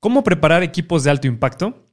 ¿Cómo 0.00 0.22
preparar 0.22 0.62
equipos 0.62 1.02
de 1.02 1.10
alto 1.10 1.26
impacto? 1.26 1.84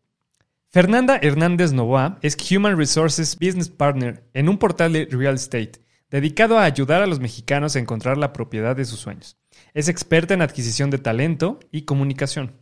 Fernanda 0.70 1.18
Hernández 1.20 1.74
Novoa 1.74 2.20
es 2.22 2.38
Human 2.52 2.78
Resources 2.78 3.36
Business 3.36 3.70
Partner 3.70 4.30
en 4.36 4.48
un 4.48 4.60
portal 4.60 4.94
de 4.94 5.08
real 5.10 5.34
estate 5.34 5.84
dedicado 6.12 6.60
a 6.60 6.66
ayudar 6.66 7.02
a 7.02 7.08
los 7.08 7.20
mexicanos 7.20 7.76
a 7.76 7.80
encontrar 7.80 8.20
la 8.20 8.32
propiedad 8.32 8.76
de 8.76 8.86
sus 8.86 9.00
sueños. 9.00 9.40
Es 9.74 9.90
experta 9.90 10.36
en 10.36 10.44
adquisición 10.44 10.92
de 10.92 11.00
talento 11.00 11.60
y 11.72 11.82
comunicación. 11.82 12.62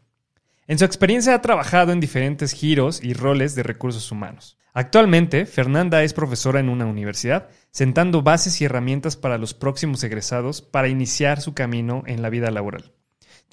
En 0.66 0.80
su 0.80 0.86
experiencia 0.86 1.36
ha 1.36 1.42
trabajado 1.42 1.92
en 1.92 2.00
diferentes 2.00 2.54
giros 2.54 3.04
y 3.04 3.12
roles 3.12 3.54
de 3.54 3.64
recursos 3.64 4.10
humanos. 4.14 4.58
Actualmente, 4.74 5.46
Fernanda 5.46 6.04
es 6.04 6.14
profesora 6.14 6.62
en 6.62 6.70
una 6.70 6.86
universidad, 6.86 7.50
sentando 7.70 8.22
bases 8.22 8.62
y 8.62 8.64
herramientas 8.64 9.18
para 9.18 9.38
los 9.38 9.54
próximos 9.54 10.06
egresados 10.06 10.62
para 10.62 10.88
iniciar 10.88 11.42
su 11.42 11.54
camino 11.54 12.04
en 12.06 12.22
la 12.22 12.30
vida 12.30 12.50
laboral. 12.50 12.94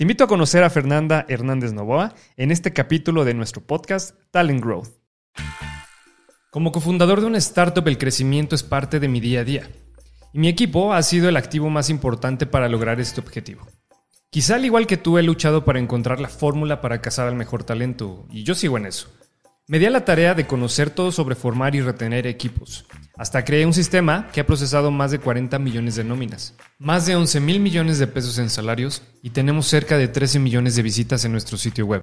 Te 0.00 0.04
invito 0.04 0.24
a 0.24 0.28
conocer 0.28 0.64
a 0.64 0.70
Fernanda 0.70 1.26
Hernández 1.28 1.74
Novoa 1.74 2.14
en 2.38 2.50
este 2.50 2.72
capítulo 2.72 3.26
de 3.26 3.34
nuestro 3.34 3.60
podcast 3.60 4.16
Talent 4.30 4.64
Growth. 4.64 4.88
Como 6.50 6.72
cofundador 6.72 7.20
de 7.20 7.26
una 7.26 7.36
startup, 7.36 7.86
el 7.86 7.98
crecimiento 7.98 8.54
es 8.54 8.62
parte 8.62 8.98
de 8.98 9.08
mi 9.08 9.20
día 9.20 9.40
a 9.40 9.44
día. 9.44 9.70
Y 10.32 10.38
mi 10.38 10.48
equipo 10.48 10.94
ha 10.94 11.02
sido 11.02 11.28
el 11.28 11.36
activo 11.36 11.68
más 11.68 11.90
importante 11.90 12.46
para 12.46 12.70
lograr 12.70 12.98
este 12.98 13.20
objetivo. 13.20 13.68
Quizá 14.30 14.54
al 14.54 14.64
igual 14.64 14.86
que 14.86 14.96
tú 14.96 15.18
he 15.18 15.22
luchado 15.22 15.66
para 15.66 15.80
encontrar 15.80 16.18
la 16.18 16.30
fórmula 16.30 16.80
para 16.80 17.02
cazar 17.02 17.28
al 17.28 17.34
mejor 17.34 17.64
talento, 17.64 18.26
y 18.30 18.42
yo 18.42 18.54
sigo 18.54 18.78
en 18.78 18.86
eso. 18.86 19.08
Me 19.66 19.78
di 19.78 19.84
a 19.84 19.90
la 19.90 20.06
tarea 20.06 20.32
de 20.32 20.46
conocer 20.46 20.88
todo 20.88 21.12
sobre 21.12 21.34
formar 21.34 21.74
y 21.74 21.82
retener 21.82 22.26
equipos. 22.26 22.86
Hasta 23.20 23.44
creé 23.44 23.66
un 23.66 23.74
sistema 23.74 24.28
que 24.32 24.40
ha 24.40 24.46
procesado 24.46 24.90
más 24.90 25.10
de 25.10 25.18
40 25.18 25.58
millones 25.58 25.94
de 25.94 26.04
nóminas, 26.04 26.54
más 26.78 27.04
de 27.04 27.16
11 27.16 27.40
mil 27.40 27.60
millones 27.60 27.98
de 27.98 28.06
pesos 28.06 28.38
en 28.38 28.48
salarios 28.48 29.02
y 29.22 29.28
tenemos 29.28 29.66
cerca 29.66 29.98
de 29.98 30.08
13 30.08 30.38
millones 30.38 30.74
de 30.74 30.80
visitas 30.80 31.22
en 31.26 31.32
nuestro 31.32 31.58
sitio 31.58 31.84
web. 31.84 32.02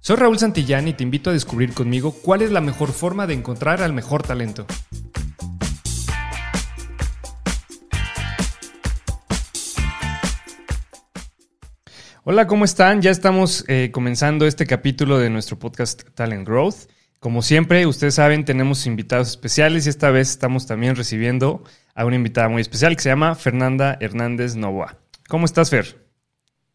Soy 0.00 0.16
Raúl 0.16 0.38
Santillán 0.38 0.86
y 0.86 0.92
te 0.92 1.04
invito 1.04 1.30
a 1.30 1.32
descubrir 1.32 1.72
conmigo 1.72 2.12
cuál 2.12 2.42
es 2.42 2.50
la 2.50 2.60
mejor 2.60 2.92
forma 2.92 3.26
de 3.26 3.32
encontrar 3.32 3.80
al 3.80 3.94
mejor 3.94 4.22
talento. 4.22 4.66
Hola, 12.24 12.46
¿cómo 12.46 12.66
están? 12.66 13.00
Ya 13.00 13.10
estamos 13.10 13.64
eh, 13.68 13.88
comenzando 13.90 14.46
este 14.46 14.66
capítulo 14.66 15.18
de 15.18 15.30
nuestro 15.30 15.58
podcast 15.58 16.02
Talent 16.14 16.46
Growth. 16.46 16.90
Como 17.20 17.42
siempre, 17.42 17.84
ustedes 17.86 18.14
saben, 18.14 18.44
tenemos 18.44 18.86
invitados 18.86 19.30
especiales 19.30 19.86
y 19.86 19.88
esta 19.88 20.10
vez 20.10 20.30
estamos 20.30 20.68
también 20.68 20.94
recibiendo 20.94 21.64
a 21.96 22.04
una 22.04 22.14
invitada 22.14 22.48
muy 22.48 22.62
especial 22.62 22.94
que 22.94 23.02
se 23.02 23.08
llama 23.08 23.34
Fernanda 23.34 23.96
Hernández 24.00 24.54
Novoa. 24.54 24.98
¿Cómo 25.28 25.44
estás, 25.44 25.70
Fer? 25.70 26.08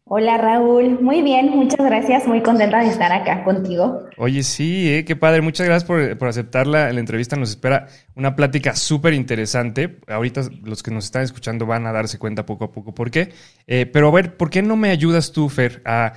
Hola 0.06 0.36
Raúl, 0.36 1.00
muy 1.00 1.22
bien, 1.22 1.48
muchas 1.48 1.80
gracias, 1.80 2.26
muy 2.26 2.42
contenta 2.42 2.80
de 2.80 2.88
estar 2.88 3.10
acá 3.10 3.42
contigo. 3.42 4.02
Oye, 4.18 4.42
sí, 4.42 4.92
eh, 4.92 5.06
qué 5.06 5.16
padre, 5.16 5.40
muchas 5.40 5.66
gracias 5.66 5.84
por, 5.88 6.28
aceptar 6.28 6.66
la, 6.66 6.92
la, 6.92 7.00
entrevista, 7.00 7.36
nos 7.36 7.48
espera 7.48 7.86
una 8.14 8.36
plática 8.36 8.76
súper 8.76 9.14
interesante. 9.14 10.00
Ahorita 10.06 10.42
los 10.62 10.82
que 10.82 10.90
nos 10.90 11.06
están 11.06 11.22
escuchando 11.22 11.64
van 11.64 11.86
a 11.86 11.92
darse 11.92 12.18
cuenta 12.18 12.44
poco 12.44 12.66
a 12.66 12.70
poco 12.70 12.92
por 12.92 13.10
qué. 13.10 13.32
Eh, 13.66 13.86
pero 13.86 14.08
a 14.08 14.10
ver, 14.10 14.36
¿por 14.36 14.50
qué 14.50 14.60
no 14.60 14.76
me 14.76 14.90
ayudas 14.90 15.32
tú, 15.32 15.48
Fer, 15.48 15.80
a, 15.86 16.12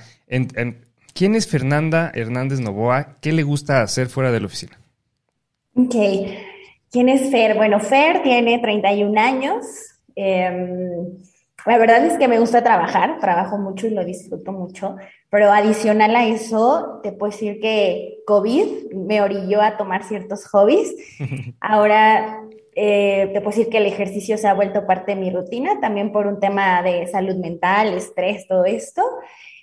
¿Quién 1.18 1.34
es 1.34 1.48
Fernanda 1.48 2.12
Hernández 2.14 2.60
Novoa? 2.60 3.16
¿Qué 3.20 3.32
le 3.32 3.42
gusta 3.42 3.82
hacer 3.82 4.06
fuera 4.06 4.30
de 4.30 4.38
la 4.38 4.46
oficina? 4.46 4.78
Ok. 5.74 5.96
¿Quién 6.92 7.08
es 7.08 7.28
Fer? 7.32 7.56
Bueno, 7.56 7.80
Fer 7.80 8.22
tiene 8.22 8.60
31 8.60 9.20
años. 9.20 9.66
Em, 10.14 11.18
la 11.66 11.76
verdad 11.76 12.06
es 12.06 12.18
que 12.18 12.28
me 12.28 12.38
gusta 12.38 12.62
trabajar, 12.62 13.18
trabajo 13.18 13.58
mucho 13.58 13.88
y 13.88 13.90
lo 13.90 14.04
disfruto 14.04 14.52
mucho, 14.52 14.94
pero 15.28 15.50
adicional 15.50 16.14
a 16.14 16.24
eso, 16.24 17.00
te 17.02 17.10
puedo 17.10 17.32
decir 17.32 17.58
que 17.58 18.18
COVID 18.24 18.92
me 18.92 19.20
orilló 19.20 19.60
a 19.60 19.76
tomar 19.76 20.04
ciertos 20.04 20.46
hobbies. 20.46 20.94
Ahora 21.60 22.44
eh, 22.76 23.28
te 23.32 23.40
puedo 23.40 23.56
decir 23.56 23.68
que 23.68 23.78
el 23.78 23.86
ejercicio 23.86 24.38
se 24.38 24.46
ha 24.46 24.54
vuelto 24.54 24.86
parte 24.86 25.16
de 25.16 25.20
mi 25.20 25.30
rutina, 25.30 25.80
también 25.80 26.12
por 26.12 26.28
un 26.28 26.38
tema 26.38 26.80
de 26.80 27.08
salud 27.08 27.34
mental, 27.34 27.94
estrés, 27.94 28.46
todo 28.46 28.66
esto 28.66 29.02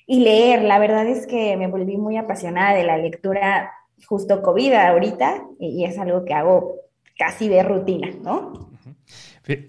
y 0.05 0.19
leer. 0.19 0.63
La 0.63 0.79
verdad 0.79 1.07
es 1.07 1.27
que 1.27 1.57
me 1.57 1.67
volví 1.67 1.97
muy 1.97 2.17
apasionada 2.17 2.75
de 2.75 2.83
la 2.83 2.97
lectura 2.97 3.71
justo 4.07 4.41
COVID 4.41 4.73
ahorita 4.73 5.43
y 5.59 5.85
es 5.85 5.97
algo 5.97 6.25
que 6.25 6.33
hago 6.33 6.75
casi 7.17 7.47
de 7.47 7.63
rutina, 7.63 8.09
¿no? 8.21 8.69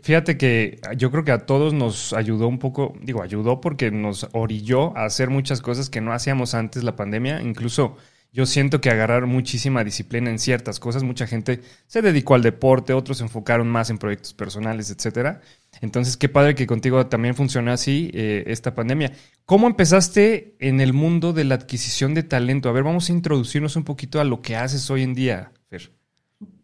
Fíjate 0.03 0.39
que 0.39 0.81
yo 0.97 1.11
creo 1.11 1.25
que 1.25 1.33
a 1.33 1.45
todos 1.45 1.75
nos 1.75 2.15
ayudó 2.15 2.49
un 2.49 2.59
poco, 2.59 2.95
digo, 3.03 3.23
ayudó 3.23 3.61
porque 3.61 3.91
nos 3.91 4.27
orilló 4.33 4.97
a 4.97 5.05
hacer 5.05 5.29
muchas 5.29 5.61
cosas 5.61 5.91
que 5.91 6.01
no 6.01 6.15
hacíamos 6.15 6.55
antes 6.55 6.83
la 6.83 6.97
pandemia, 6.97 7.43
incluso 7.43 7.97
yo 8.37 8.45
siento 8.45 8.83
que 8.83 8.91
agarrar 8.91 9.25
muchísima 9.25 9.83
disciplina 9.83 10.29
en 10.29 10.39
ciertas 10.39 10.79
cosas. 10.79 11.03
Mucha 11.03 11.27
gente 11.27 11.63
se 11.87 12.03
dedicó 12.03 12.35
al 12.35 12.43
deporte, 12.43 12.93
otros 12.93 13.17
se 13.17 13.25
enfocaron 13.25 13.67
más 13.67 13.89
en 13.89 13.97
proyectos 13.97 14.35
personales, 14.35 14.91
etcétera. 14.91 15.41
Entonces, 15.81 16.19
qué 16.19 16.29
padre 16.29 16.55
que 16.55 16.67
contigo 16.67 17.07
también 17.07 17.35
funciona 17.35 17.73
así 17.73 18.11
eh, 18.13 18.45
esta 18.49 18.75
pandemia. 18.75 19.13
¿Cómo 19.47 19.67
empezaste 19.67 20.55
en 20.61 20.83
el 20.83 20.93
mundo 20.93 21.33
de 21.33 21.45
la 21.45 21.55
adquisición 21.55 22.13
de 22.13 22.25
talento? 22.25 22.69
A 22.69 22.73
ver, 22.73 22.83
vamos 22.83 23.09
a 23.09 23.13
introducirnos 23.13 23.75
un 23.75 23.85
poquito 23.85 24.21
a 24.21 24.25
lo 24.25 24.43
que 24.43 24.55
haces 24.55 24.91
hoy 24.91 25.03
en 25.03 25.15
día, 25.15 25.53
Fer. 25.71 25.91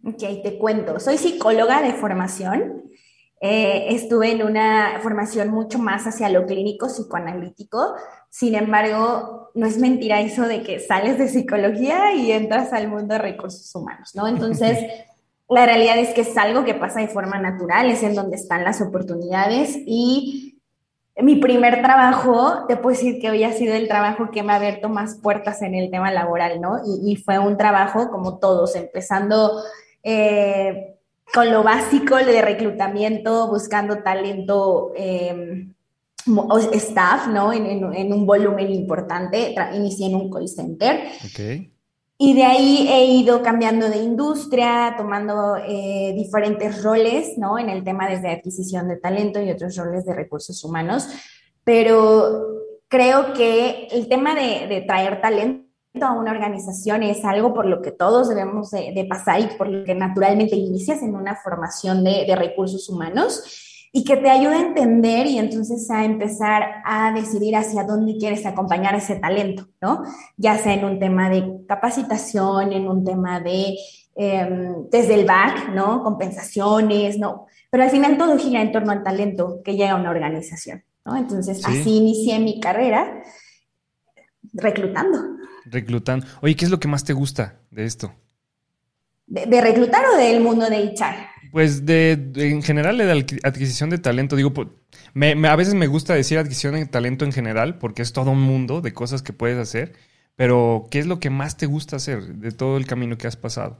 Ok, 0.05 0.43
te 0.43 0.59
cuento. 0.59 1.01
Soy 1.01 1.17
psicóloga 1.17 1.81
de 1.81 1.95
formación. 1.95 2.83
Eh, 3.41 3.87
estuve 3.95 4.31
en 4.31 4.43
una 4.43 5.01
formación 5.03 5.49
mucho 5.49 5.79
más 5.79 6.07
hacia 6.07 6.29
lo 6.29 6.45
clínico, 6.45 6.89
psicoanalítico. 6.89 7.95
Sin 8.33 8.55
embargo, 8.55 9.51
no 9.55 9.67
es 9.67 9.77
mentira 9.77 10.19
eso 10.23 10.49
de 10.49 10.63
que 10.63 10.81
sales 10.81 11.19
de 11.19 11.29
psicología 11.29 12.15
y 12.15 12.33
entras 12.33 12.73
al 12.73 12.89
mundo 12.89 13.13
de 13.13 13.19
recursos 13.19 13.75
humanos, 13.75 14.13
¿no? 14.15 14.27
Entonces, 14.27 14.79
la 15.51 15.67
realidad 15.67 15.99
es 15.99 16.15
que 16.15 16.23
es 16.23 16.35
algo 16.39 16.65
que 16.65 16.73
pasa 16.73 17.01
de 17.01 17.09
forma 17.09 17.39
natural, 17.39 17.91
es 17.91 18.03
en 18.03 18.15
donde 18.15 18.37
están 18.37 18.65
las 18.65 18.81
oportunidades 18.81 19.77
y 19.85 20.59
mi 21.19 21.37
primer 21.37 21.83
trabajo, 21.83 22.65
te 22.67 22.79
puedo 22.79 22.97
decir 22.97 23.21
que 23.21 23.29
hoy 23.29 23.45
ha 23.45 23.53
sido 23.53 23.75
el 23.75 23.87
trabajo 23.87 24.31
que 24.31 24.43
me 24.43 24.55
ha 24.55 24.57
abierto 24.57 24.89
más 24.89 25.17
puertas 25.17 25.61
en 25.61 25.75
el 25.75 25.91
tema 25.91 26.11
laboral, 26.11 26.59
¿no? 26.59 26.79
Y, 27.05 27.17
fue 27.17 27.39
un 27.39 27.59
trabajo 27.59 28.11
como 28.11 28.39
todos, 28.39 28.75
empezando... 28.77 29.63
Eh, 30.03 30.89
con 31.33 31.51
lo 31.51 31.63
básico 31.63 32.17
de 32.17 32.43
reclutamiento, 32.43 33.49
buscando 33.49 34.03
talento, 34.03 34.93
em, 34.95 35.73
staff, 36.75 37.29
¿no? 37.29 37.53
En, 37.53 38.13
un 38.13 38.27
volumen 38.27 38.71
importante. 38.71 39.55
Inicié 39.75 40.07
en 40.07 40.17
un 40.17 40.31
call 40.31 40.49
center. 40.49 41.01
Y 42.19 42.35
de 42.35 42.45
ahí 42.45 42.89
he 42.89 43.05
ido 43.07 43.43
cambiando 43.43 43.89
de 43.89 43.97
industria, 43.97 44.95
tomando 44.97 45.57
eh, 45.57 46.13
diferentes 46.15 46.83
roles, 46.83 47.37
¿no? 47.37 47.59
En 47.59 47.69
el 47.69 47.83
tema 47.83 48.09
desde 48.09 48.31
adquisición 48.31 48.89
de 48.89 48.97
talento 48.97 49.41
y 49.41 49.51
otros 49.51 49.77
roles 49.77 50.05
de 50.05 50.15
recursos 50.15 50.63
humanos. 50.63 51.09
Pero 51.65 52.47
creo 52.89 53.33
que 53.33 53.89
el 53.91 54.09
tema 54.09 54.35
de, 54.35 54.67
de 54.69 54.83
traer 54.83 55.21
talento 55.21 55.73
a 56.01 56.13
una 56.13 56.31
organización 56.31 57.03
es 57.03 57.25
algo 57.25 57.53
por 57.53 57.67
lo 57.67 57.83
que 57.83 57.93
todos 57.93 58.29
debemos 58.29 58.71
de, 58.71 59.07
pasar 59.09 59.41
y 59.41 59.47
por 59.59 59.69
lo 59.69 59.85
que 59.85 59.95
naturalmente 59.95 60.57
inicias 60.57 61.03
en 61.03 61.15
una 61.15 61.37
formación 61.37 62.03
de, 62.03 62.25
de, 62.25 62.35
recursos 62.35 62.89
humanos 62.89 63.72
y 63.95 64.05
que 64.05 64.17
te 64.17 64.31
ayuda 64.31 64.57
a 64.57 64.67
entender 64.67 65.27
y 65.27 65.39
entonces 65.39 65.89
a 65.91 66.05
empezar 66.05 66.83
a 66.85 67.13
decidir 67.13 67.57
hacia 67.57 67.85
dónde 67.85 68.17
quieres 68.17 68.47
acompañar 68.47 68.95
ese 68.95 69.17
talento, 69.17 69.69
¿no? 69.83 70.03
Ya 70.39 70.57
sea 70.57 70.73
en 70.73 70.85
un 70.85 70.99
tema 70.99 71.29
de 71.29 71.65
capacitación, 71.69 72.73
en 72.73 72.89
un 72.89 73.05
tema 73.05 73.41
de 73.41 73.77
em, 74.15 74.89
desde 74.91 75.15
el 75.15 75.27
back, 75.27 75.69
¿no? 75.75 76.03
Compensaciones, 76.03 77.19
¿no? 77.19 77.47
Pero 77.71 77.85
al 77.85 77.91
final 77.91 78.17
todo 78.17 78.39
gira 78.39 78.63
en 78.63 78.73
torno 78.73 78.93
al 78.93 79.03
talento 79.03 79.61
que 79.63 79.77
llega 79.77 79.93
a 79.93 79.97
una 79.97 80.11
organización, 80.11 80.83
¿no? 81.05 81.17
Entonces 81.17 81.63
así 81.67 81.97
inicié 81.99 82.39
mi 82.39 82.61
carrera 82.61 83.23
reclutando. 84.55 85.19
Reclutando. 85.67 86.27
Oye, 86.41 86.57
¿qué 86.57 86.65
es 86.65 86.71
lo 86.71 86.81
que 86.81 86.89
más 86.89 87.05
te 87.05 87.13
gusta 87.13 87.61
de 87.71 87.85
esto? 87.85 88.13
¿De, 89.27 89.61
reclutar 89.61 90.05
o 90.13 90.17
del 90.17 90.43
mundo 90.43 90.69
de 90.69 90.83
echar? 90.83 91.32
Pues 91.53 91.85
de, 91.85 92.33
en 92.35 92.63
general 92.63 92.97
de 92.97 93.39
adquisición 93.45 93.91
de 93.91 93.99
talento. 93.99 94.37
Digo, 94.37 94.53
a 94.57 95.57
veces 95.57 95.75
me 95.75 95.87
gusta 95.87 96.15
decir 96.15 96.39
adquisición 96.39 96.75
de 96.75 96.87
talento 96.87 97.27
en 97.27 97.33
general 97.33 97.79
porque 97.79 98.01
es 98.01 98.15
todo 98.15 98.31
un 98.31 98.41
mundo 98.41 98.81
de 98.81 98.95
cosas 98.95 99.23
que 99.23 99.35
puedes 99.35 99.59
hacer. 99.59 99.93
Pero, 100.35 100.87
¿qué 100.91 100.99
es 100.99 101.07
lo 101.07 101.21
que 101.21 101.29
más 101.29 101.59
te 101.59 101.67
gusta 101.67 101.97
hacer 101.97 102.23
de 102.37 102.53
todo 102.53 102.79
el 102.79 102.87
camino 102.87 103.19
que 103.19 103.27
has 103.27 103.37
pasado? 103.37 103.77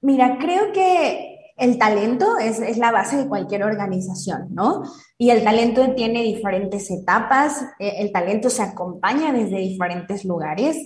Mira, 0.00 0.38
creo 0.40 0.72
que 0.72 1.38
el 1.58 1.76
talento 1.76 2.38
es, 2.38 2.78
la 2.78 2.92
base 2.92 3.16
de 3.16 3.28
cualquier 3.28 3.64
organización, 3.64 4.46
¿no? 4.50 4.84
Y 5.18 5.30
el 5.30 5.42
talento 5.42 5.92
tiene 5.94 6.22
diferentes 6.22 6.90
etapas, 6.90 7.62
eh, 7.78 7.96
el 7.98 8.12
talento 8.12 8.48
se 8.48 8.62
acompaña 8.62 9.32
desde 9.32 9.58
diferentes 9.58 10.24
lugares. 10.24 10.76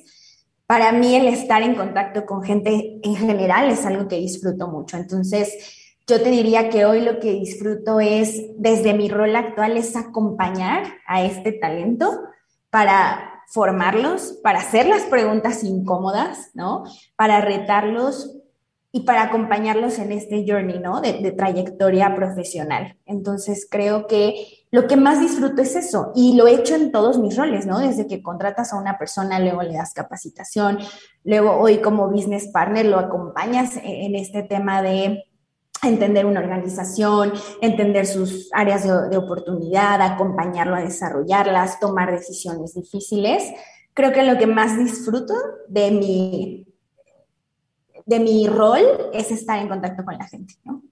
Para 0.67 0.93
mí 0.93 1.15
el 1.17 1.29
estar 1.29 1.63
en 1.63 1.75
contacto 1.75 2.25
con 2.25 2.43
gente 2.43 3.01
en 3.03 3.17
general 3.17 3.71
es 3.71 3.85
algo 3.85 4.09
que 4.09 4.17
disfruto 4.17 4.69
mucho. 4.69 4.97
Entonces, 4.97 5.97
yo 6.07 6.21
te 6.21 6.31
diría 6.31 6.69
que 6.69 6.85
hoy 6.85 7.01
lo 7.01 7.21
que 7.21 7.33
disfruto 7.33 8.01
es, 8.01 8.41
desde 8.57 8.95
mi 8.95 9.09
rol 9.09 9.37
actual, 9.37 9.77
es 9.77 9.95
acompañar 9.97 10.85
a 11.07 11.23
este 11.23 11.53
talento 11.53 12.23
para 12.71 13.45
formarlos, 13.49 14.41
para 14.43 14.61
hacer 14.61 14.87
las 14.87 15.03
preguntas 15.03 15.63
incómodas, 15.63 16.51
¿no? 16.55 16.85
Para 17.17 17.41
retarlos 17.41 18.42
y 18.95 19.01
para 19.01 19.23
acompañarlos 19.23 19.99
en 19.99 20.13
este 20.13 20.45
journey, 20.47 20.79
¿no? 20.79 21.01
De, 21.01 21.15
de, 21.15 21.33
trayectoria 21.33 22.15
profesional. 22.15 22.99
Entonces, 23.07 23.67
creo 23.69 24.07
que 24.07 24.67
lo 24.71 24.87
que 24.87 24.97
más 24.97 25.19
disfruto 25.19 25.63
es 25.63 25.75
eso 25.75 26.13
y 26.15 26.37
lo 26.37 26.47
he 26.47 26.55
hecho 26.55 26.75
en 26.75 26.93
todos 26.93 27.19
mis 27.19 27.35
roles, 27.35 27.65
¿no? 27.65 27.79
Desde 27.79 28.07
que 28.07 28.23
contratas 28.23 28.73
a 28.73 28.79
una 28.79 28.99
persona, 28.99 29.41
luego 29.41 29.63
le 29.63 29.73
das 29.73 29.95
capacitación, 29.95 30.79
luego 31.25 31.53
hoy 31.53 31.79
como 31.79 32.11
business 32.11 32.49
partner 32.49 32.85
lo 32.85 32.99
acompañas 32.99 33.79
en 33.83 34.15
este 34.15 34.43
tema 34.43 34.83
de 34.83 35.25
entender 35.83 36.27
una 36.27 36.41
organización, 36.41 37.33
entender 37.63 38.07
sus 38.07 38.51
áreas 38.53 38.85
de, 38.85 39.09
de, 39.09 39.17
oportunidad, 39.17 40.03
acompañarlo 40.03 40.77
a 40.77 40.81
desarrollarlas, 40.81 41.81
tomar 41.81 42.13
decisiones 42.13 42.75
difíciles. 42.75 43.43
Creo 43.95 44.13
que 44.13 44.23
lo 44.23 44.39
que 44.39 44.47
más 44.47 44.79
disfruto 44.79 45.35
de 45.69 45.91
mi, 45.91 46.72
de 48.07 48.21
mi 48.21 48.47
rol 48.47 48.83
es 49.13 49.31
estar 49.31 49.59
en 49.59 49.69
contacto 49.69 50.05
con 50.05 50.17
la 50.17 50.27
gente, 50.27 50.55
¿no? 50.65 50.83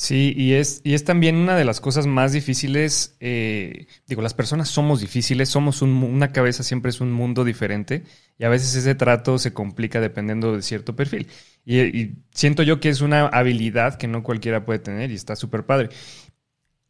Sí, 0.00 0.32
y 0.34 0.54
es, 0.54 0.80
y 0.82 0.94
es 0.94 1.04
también 1.04 1.36
una 1.36 1.54
de 1.56 1.64
las 1.66 1.78
cosas 1.78 2.06
más 2.06 2.32
difíciles. 2.32 3.16
Eh, 3.20 3.86
digo, 4.06 4.22
las 4.22 4.32
personas 4.32 4.68
somos 4.70 5.00
difíciles, 5.00 5.50
somos 5.50 5.82
un, 5.82 5.90
una 6.02 6.32
cabeza, 6.32 6.62
siempre 6.62 6.88
es 6.88 7.02
un 7.02 7.12
mundo 7.12 7.44
diferente, 7.44 8.04
y 8.38 8.44
a 8.44 8.48
veces 8.48 8.74
ese 8.74 8.94
trato 8.94 9.38
se 9.38 9.52
complica 9.52 10.00
dependiendo 10.00 10.56
de 10.56 10.62
cierto 10.62 10.96
perfil. 10.96 11.28
Y, 11.66 12.14
siento 12.32 12.62
yo 12.62 12.80
que 12.80 12.88
es 12.88 13.02
una 13.02 13.26
habilidad 13.26 13.96
que 13.98 14.08
no 14.08 14.22
cualquiera 14.22 14.64
puede 14.64 14.78
tener 14.78 15.10
y 15.10 15.16
está 15.16 15.36
súper 15.36 15.66
padre. 15.66 15.90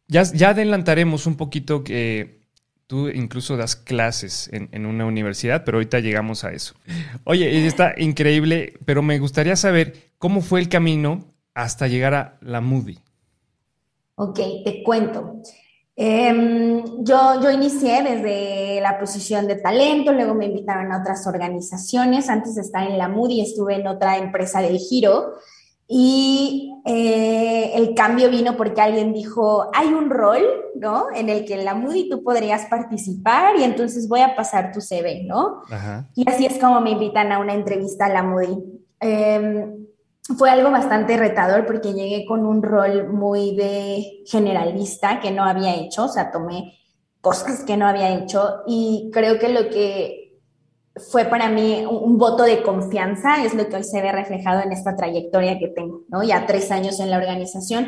Ya, 0.07 0.23
ya 0.23 0.51
adelantaremos 0.51 1.25
un 1.27 1.35
poquito 1.35 1.83
que 1.83 2.40
tú 2.91 3.07
incluso 3.07 3.55
das 3.55 3.77
clases 3.77 4.49
en, 4.51 4.85
una 4.85 5.05
universidad, 5.05 5.63
pero 5.63 5.77
ahorita 5.77 6.01
llegamos 6.01 6.43
a 6.43 6.51
eso. 6.51 6.73
Oye, 7.23 7.65
está 7.65 7.93
increíble, 7.95 8.73
pero 8.83 9.01
me 9.01 9.17
gustaría 9.17 9.55
saber 9.55 10.11
cómo 10.17 10.41
fue 10.41 10.59
el 10.59 10.67
camino 10.67 11.23
hasta 11.53 11.87
llegar 11.87 12.13
a 12.13 12.37
la 12.41 12.59
Moody? 12.59 12.99
Ok, 14.15 14.39
te 14.65 14.83
cuento. 14.83 15.41
Eh, 15.95 16.83
yo, 16.99 17.41
yo 17.41 17.49
inicié 17.49 18.03
desde 18.03 18.81
la 18.81 18.99
posición 18.99 19.47
de 19.47 19.55
talento, 19.55 20.11
luego 20.11 20.35
me 20.35 20.47
invitaron 20.47 20.91
a 20.91 20.99
otras 20.99 21.25
organizaciones. 21.27 22.27
Antes 22.27 22.55
de 22.55 22.61
estar 22.61 22.85
en 22.85 22.97
la 22.97 23.07
Moody 23.07 23.39
estuve 23.39 23.75
en 23.75 23.87
otra 23.87 24.17
empresa 24.17 24.61
del 24.61 24.79
giro 24.79 25.35
y 25.87 26.70
eh, 26.85 27.71
el 27.75 27.93
cambio 27.93 28.29
vino 28.29 28.57
porque 28.57 28.81
alguien 28.81 29.13
dijo, 29.13 29.69
hay 29.73 29.87
un 29.87 30.09
rol, 30.09 30.41
¿no? 30.75 31.07
En 31.13 31.29
el 31.29 31.45
que 31.45 31.53
en 31.53 31.65
la 31.65 31.75
Moody 31.75 32.09
tú 32.09 32.23
podrías 32.23 32.65
participar 32.65 33.55
y 33.57 33.63
entonces 33.63 34.07
voy 34.07 34.21
a 34.21 34.35
pasar 34.35 34.71
tu 34.71 34.81
CV, 34.81 35.23
¿no? 35.25 35.61
Ajá. 35.69 36.09
Y 36.15 36.27
así 36.29 36.45
es 36.45 36.57
como 36.57 36.81
me 36.81 36.91
invitan 36.91 37.31
a 37.31 37.39
una 37.39 37.53
entrevista 37.53 38.05
a 38.05 38.09
la 38.09 38.23
Moody. 38.23 38.57
Eh, 38.99 39.67
fue 40.37 40.49
algo 40.49 40.71
bastante 40.71 41.17
retador 41.17 41.65
porque 41.65 41.93
llegué 41.93 42.25
con 42.25 42.45
un 42.45 42.61
rol 42.61 43.09
muy 43.11 43.55
de 43.55 44.23
generalista 44.25 45.19
que 45.19 45.31
no 45.31 45.43
había 45.43 45.75
hecho, 45.75 46.05
o 46.05 46.09
sea, 46.09 46.31
tomé 46.31 46.77
cosas 47.21 47.63
que 47.63 47.77
no 47.77 47.87
había 47.87 48.15
hecho 48.15 48.61
y 48.65 49.09
creo 49.13 49.39
que 49.39 49.49
lo 49.49 49.69
que 49.69 50.20
fue 50.95 51.25
para 51.25 51.49
mí 51.49 51.85
un, 51.89 52.11
un, 52.11 52.17
voto 52.17 52.43
de 52.43 52.63
confianza 52.63 53.43
es 53.43 53.53
lo 53.53 53.67
que 53.67 53.77
hoy 53.77 53.83
se 53.83 54.01
ve 54.01 54.11
reflejado 54.11 54.61
en 54.61 54.71
esta 54.71 54.95
trayectoria 54.95 55.57
que 55.57 55.69
tengo, 55.69 56.01
¿no? 56.09 56.23
Ya 56.23 56.45
tres 56.45 56.71
años 56.71 56.99
en 56.99 57.09
la 57.09 57.17
organización, 57.17 57.87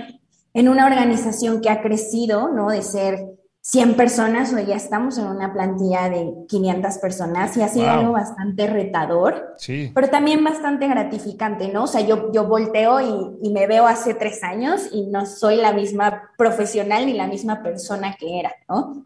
en 0.53 0.69
una 0.69 0.85
organización 0.85 1.61
que 1.61 1.69
ha 1.69 1.81
crecido, 1.81 2.49
¿no? 2.49 2.69
De 2.69 2.81
ser 2.81 3.19
100 3.65 3.95
personas, 3.95 4.53
hoy 4.53 4.65
ya 4.65 4.75
estamos 4.75 5.17
en 5.17 5.25
una 5.25 5.53
plantilla 5.53 6.09
de 6.09 6.33
500 6.49 6.97
personas 6.97 7.55
y 7.55 7.61
ha 7.61 7.69
sido 7.69 7.85
wow. 7.85 7.93
algo 7.93 8.11
bastante 8.11 8.67
retador, 8.67 9.53
sí. 9.57 9.89
pero 9.95 10.09
también 10.09 10.43
bastante 10.43 10.85
gratificante, 10.87 11.69
¿no? 11.69 11.83
O 11.83 11.87
sea, 11.87 12.01
yo, 12.01 12.29
yo 12.33 12.45
volteo 12.45 12.99
y, 12.99 13.47
y, 13.47 13.53
me 13.53 13.65
veo 13.65 13.87
hace 13.87 14.15
tres 14.15 14.43
años 14.43 14.89
y 14.91 15.05
no 15.07 15.25
soy 15.25 15.55
la 15.55 15.71
misma 15.71 16.31
profesional 16.37 17.05
ni 17.05 17.13
la 17.13 17.27
misma 17.27 17.63
persona 17.63 18.17
que 18.19 18.37
era, 18.37 18.53
¿no? 18.67 19.05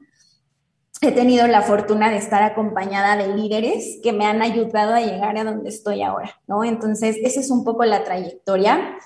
He 1.02 1.12
tenido 1.12 1.48
la 1.48 1.62
fortuna 1.62 2.10
de 2.10 2.18
estar 2.18 2.42
acompañada 2.42 3.16
de 3.18 3.36
líderes 3.36 4.00
que 4.02 4.14
me 4.14 4.26
han 4.26 4.42
ayudado 4.42 4.96
a 4.96 5.02
llegar 5.02 5.38
a 5.38 5.44
donde 5.44 5.70
estoy 5.70 6.02
ahora, 6.02 6.32
¿no? 6.48 6.64
Entonces, 6.64 7.18
esa 7.22 7.40
es 7.40 7.52
un 7.52 7.64
poco 7.64 7.86
la 7.86 8.04
trayectoria. 8.04 8.98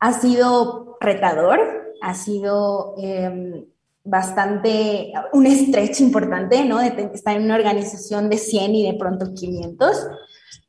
Ha 0.00 0.12
sido 0.12 0.96
retador, 1.00 1.60
ha 2.00 2.14
sido... 2.14 2.94
Eh, 2.98 3.66
bastante, 4.04 5.12
un 5.32 5.46
stretch 5.46 6.00
importante, 6.00 6.64
¿no? 6.64 6.78
De 6.78 7.10
estar 7.14 7.36
en 7.36 7.44
una 7.44 7.54
organización 7.54 8.28
de 8.28 8.38
100 8.38 8.74
y 8.74 8.86
de 8.90 8.98
pronto 8.98 9.32
500. 9.32 10.08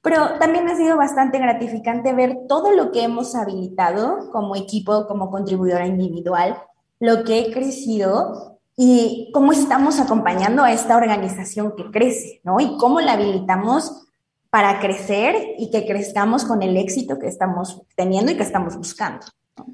Pero 0.01 0.37
también 0.39 0.67
ha 0.67 0.75
sido 0.75 0.97
bastante 0.97 1.39
gratificante 1.39 2.13
ver 2.13 2.39
todo 2.47 2.71
lo 2.71 2.91
que 2.91 3.03
hemos 3.03 3.35
habilitado 3.35 4.31
como 4.31 4.55
equipo, 4.55 5.07
como 5.07 5.31
contribuidora 5.31 5.87
individual, 5.87 6.57
lo 6.99 7.23
que 7.23 7.39
he 7.39 7.51
crecido 7.51 8.52
y 8.75 9.29
cómo 9.33 9.51
estamos 9.51 9.99
acompañando 9.99 10.63
a 10.63 10.71
esta 10.71 10.97
organización 10.97 11.73
que 11.75 11.91
crece, 11.91 12.41
¿no? 12.43 12.59
Y 12.59 12.77
cómo 12.77 13.01
la 13.01 13.13
habilitamos 13.13 14.07
para 14.49 14.79
crecer 14.79 15.35
y 15.57 15.71
que 15.71 15.85
crezcamos 15.85 16.45
con 16.45 16.61
el 16.61 16.77
éxito 16.77 17.19
que 17.19 17.27
estamos 17.27 17.81
teniendo 17.95 18.31
y 18.31 18.35
que 18.35 18.43
estamos 18.43 18.75
buscando. 18.77 19.25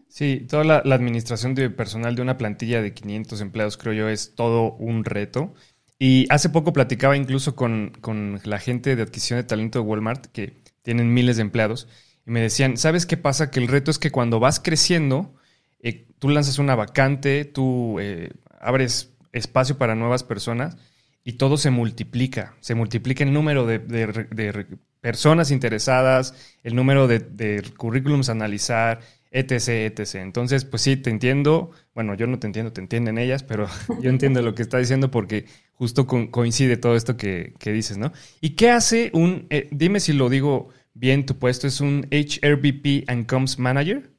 Sí, 0.07 0.45
toda 0.49 0.63
la, 0.63 0.95
administración 0.95 1.55
de 1.55 1.69
personal 1.69 2.15
de 2.15 2.21
una 2.21 2.37
plantilla 2.37 2.81
de 2.81 2.93
500 2.93 3.41
empleados, 3.41 3.77
creo 3.77 3.93
yo, 3.93 4.09
es 4.09 4.35
todo 4.35 4.73
un 4.73 5.05
reto. 5.05 5.53
Y 5.97 6.27
hace 6.29 6.49
poco 6.49 6.73
platicaba 6.73 7.17
incluso 7.17 7.55
con, 7.55 7.91
con, 8.01 8.39
la 8.43 8.57
gente 8.57 8.95
de 8.95 9.03
adquisición 9.03 9.37
de 9.39 9.43
talento 9.43 9.79
de 9.79 9.85
Walmart, 9.85 10.27
que 10.27 10.61
tienen 10.81 11.13
miles 11.13 11.37
de 11.37 11.41
empleados, 11.41 11.87
y 12.25 12.31
me 12.31 12.41
decían, 12.41 12.77
¿sabes 12.77 13.05
qué 13.05 13.17
pasa? 13.17 13.51
Que 13.51 13.59
el 13.59 13.67
reto 13.67 13.91
es 13.91 13.99
que 13.99 14.11
cuando 14.11 14.39
vas 14.39 14.59
creciendo, 14.59 15.35
eh, 15.81 16.07
tú 16.19 16.29
lanzas 16.29 16.57
una 16.57 16.75
vacante, 16.75 17.45
tú 17.45 17.99
eh, 17.99 18.31
abres 18.59 19.13
espacio 19.31 19.77
para 19.77 19.95
nuevas 19.95 20.23
personas 20.23 20.77
y 21.23 21.33
todo 21.33 21.57
se 21.57 21.69
multiplica. 21.69 22.55
Se 22.59 22.75
multiplica 22.75 23.23
el 23.23 23.33
número 23.33 23.65
de, 23.65 24.65
personas 25.01 25.51
interesadas, 25.51 26.33
el 26.63 26.75
número 26.75 27.07
de 27.07 27.63
currículums 27.77 28.29
a 28.29 28.33
analizar, 28.33 28.99
etc, 29.31 29.99
etc. 29.99 30.15
Entonces, 30.15 30.65
pues 30.65 30.81
sí, 30.81 30.97
te 30.97 31.09
entiendo. 31.09 31.71
Bueno, 31.93 32.13
yo 32.15 32.27
no 32.27 32.39
te 32.39 32.47
entiendo, 32.47 32.73
te 32.73 32.81
entienden 32.81 33.17
ellas, 33.17 33.43
pero 33.43 33.67
yo 34.01 34.09
entiendo 34.09 34.41
lo 34.41 34.55
que 34.55 34.63
está 34.63 34.77
diciendo 34.77 35.11
porque 35.11 35.45
justo 35.73 36.07
co 36.07 36.29
coincide 36.31 36.77
todo 36.77 36.95
esto 36.95 37.17
que, 37.17 37.53
que, 37.59 37.71
dices, 37.71 37.97
¿no? 37.97 38.11
¿Y 38.41 38.51
qué 38.51 38.71
hace 38.71 39.11
un, 39.13 39.47
eh, 39.49 39.67
dime 39.71 39.99
si 39.99 40.13
lo 40.13 40.29
digo 40.29 40.69
bien, 40.93 41.25
tu 41.25 41.37
puesto 41.37 41.67
es 41.67 41.79
un 41.81 42.07
HRBP 42.11 43.09
and 43.09 43.27
Comms 43.27 43.59
Manager? 43.59 44.11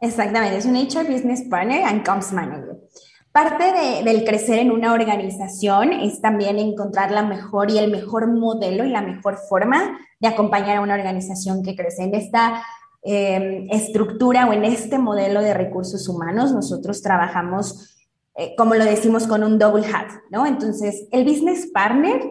Exactamente, 0.00 0.58
es 0.58 0.66
un 0.66 0.76
HR 0.76 1.10
Business 1.10 1.42
Partner 1.48 1.84
and 1.84 2.04
Comms 2.04 2.32
Manager. 2.32 2.78
Parte 3.36 3.64
de, 3.70 4.02
del 4.02 4.24
crecer 4.24 4.60
en 4.60 4.70
una 4.70 4.94
organización 4.94 5.92
es 5.92 6.22
también 6.22 6.58
encontrar 6.58 7.10
la 7.10 7.22
mejor 7.22 7.70
y 7.70 7.76
el 7.76 7.90
mejor 7.90 8.28
modelo 8.28 8.82
y 8.86 8.88
la 8.88 9.02
mejor 9.02 9.36
forma 9.36 9.98
de 10.18 10.28
acompañar 10.28 10.78
a 10.78 10.80
una 10.80 10.94
organización 10.94 11.62
que 11.62 11.76
crece. 11.76 12.04
En 12.04 12.14
esta 12.14 12.64
eh, 13.02 13.66
estructura 13.70 14.48
o 14.48 14.54
en 14.54 14.64
este 14.64 14.96
modelo 14.98 15.42
de 15.42 15.52
recursos 15.52 16.08
humanos, 16.08 16.52
nosotros 16.52 17.02
trabajamos, 17.02 17.98
eh, 18.36 18.54
como 18.56 18.74
lo 18.74 18.86
decimos, 18.86 19.26
con 19.26 19.44
un 19.44 19.58
double 19.58 19.84
hat, 19.86 20.08
¿no? 20.30 20.46
Entonces, 20.46 21.06
el 21.12 21.26
business 21.26 21.66
partner 21.74 22.22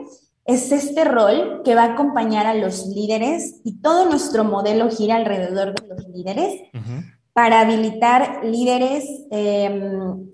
es 0.43 0.71
este 0.71 1.03
rol 1.03 1.62
que 1.63 1.75
va 1.75 1.83
a 1.83 1.93
acompañar 1.93 2.47
a 2.47 2.55
los 2.55 2.88
líderes 2.88 3.62
y 3.63 3.79
todo 3.79 4.09
nuestro 4.09 4.43
modelo 4.43 4.89
gira 4.89 5.17
alrededor 5.17 5.79
de 5.79 5.88
los 5.88 6.07
líderes. 6.07 6.62
Para 7.36 7.60
habilitar 7.60 8.46
líderes 8.46 9.04
eh, 9.30 9.70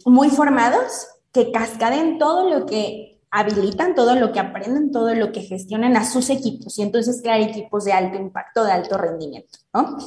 muy 0.05 0.29
formados 0.29 1.08
que 1.34 1.51
cascaden 1.51 2.20
todo 2.20 2.48
lo 2.48 2.67
que 2.67 3.20
habilitan, 3.31 3.96
todo 3.96 4.13
lo 4.13 4.31
que 4.31 4.39
aprenden, 4.39 4.91
todo 4.91 5.15
lo 5.15 5.31
que 5.31 5.41
gestionan 5.41 5.98
a 5.98 6.05
sus 6.05 6.29
equipos 6.29 6.77
y 6.77 6.84
entonces 6.84 7.24
crear 7.24 7.41
equipos 7.41 7.86
de 7.86 7.93
alto 7.93 8.20
impacto, 8.20 8.63
de 8.63 8.74
alto 8.74 9.00
rendimiento, 9.00 9.58
¿no? 9.74 9.98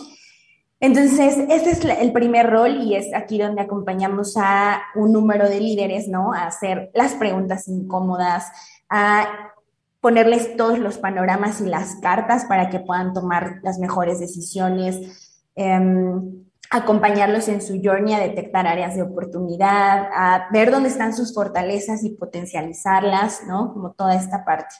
Entonces, 0.78 1.36
ese 1.48 1.70
es 1.72 1.84
el 1.84 2.12
primer 2.12 2.48
rol 2.48 2.84
y 2.84 2.94
es 2.94 3.12
aquí 3.12 3.38
donde 3.38 3.62
acompañamos 3.62 4.36
a 4.36 4.80
un 4.94 5.12
número 5.12 5.48
de 5.48 5.58
líderes, 5.58 6.06
¿no? 6.06 6.32
A 6.32 6.46
hacer 6.46 6.92
las 6.94 7.14
preguntas 7.14 7.66
incómodas, 7.66 8.46
a 8.88 9.50
ponerles 10.00 10.56
todos 10.56 10.78
los 10.78 10.98
panoramas 10.98 11.60
y 11.60 11.64
las 11.64 11.96
cartas 11.96 12.44
para 12.44 12.70
que 12.70 12.78
puedan 12.78 13.12
tomar 13.14 13.58
las 13.64 13.80
mejores 13.80 14.20
decisiones, 14.20 15.40
eh, 15.56 15.80
acompañarlos 16.70 17.48
en 17.48 17.62
su 17.62 17.80
journey 17.82 18.14
a 18.14 18.20
detectar 18.20 18.66
áreas 18.66 18.96
de 18.96 19.02
oportunidad, 19.02 20.08
a 20.12 20.48
ver 20.52 20.70
dónde 20.70 20.88
están 20.88 21.14
sus 21.14 21.34
fortalezas 21.34 22.04
y 22.04 22.10
potencializarlas, 22.10 23.42
¿no? 23.46 23.72
Como 23.72 23.92
toda 23.92 24.14
esta 24.14 24.44
parte 24.44 24.74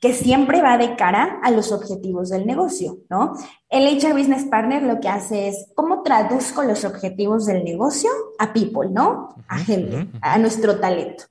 que 0.00 0.14
siempre 0.14 0.62
va 0.62 0.78
de 0.78 0.96
cara 0.96 1.40
a 1.42 1.50
los 1.50 1.72
objetivos 1.72 2.30
del 2.30 2.46
negocio, 2.46 3.00
¿no? 3.10 3.34
El 3.68 3.86
HR 3.86 4.14
Business 4.14 4.44
Partner 4.46 4.82
lo 4.82 4.98
que 4.98 5.08
hace 5.10 5.48
es 5.48 5.66
cómo 5.74 6.02
traduzco 6.02 6.62
los 6.62 6.84
objetivos 6.86 7.44
del 7.44 7.62
negocio 7.64 8.08
a 8.38 8.52
people, 8.54 8.88
¿no? 8.90 9.36
A 9.46 9.58
gente, 9.58 10.08
a 10.22 10.38
nuestro 10.38 10.80
talento. 10.80 11.24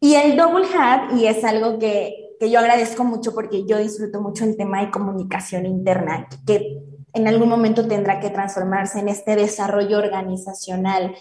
Y 0.00 0.16
el 0.16 0.36
double 0.36 0.66
hat, 0.76 1.12
y 1.16 1.26
es 1.26 1.44
algo 1.44 1.78
que, 1.78 2.34
que 2.40 2.50
yo 2.50 2.58
agradezco 2.58 3.04
mucho 3.04 3.32
porque 3.32 3.64
yo 3.64 3.78
disfruto 3.78 4.20
mucho 4.20 4.44
el 4.44 4.56
tema 4.56 4.80
de 4.80 4.90
comunicación 4.90 5.64
interna, 5.64 6.26
que 6.44 6.82
en 7.14 7.28
algún 7.28 7.48
momento 7.48 7.86
tendrá 7.86 8.20
que 8.20 8.30
transformarse 8.30 9.00
en 9.00 9.08
este 9.08 9.36
desarrollo 9.36 9.98
organizacional 9.98 11.14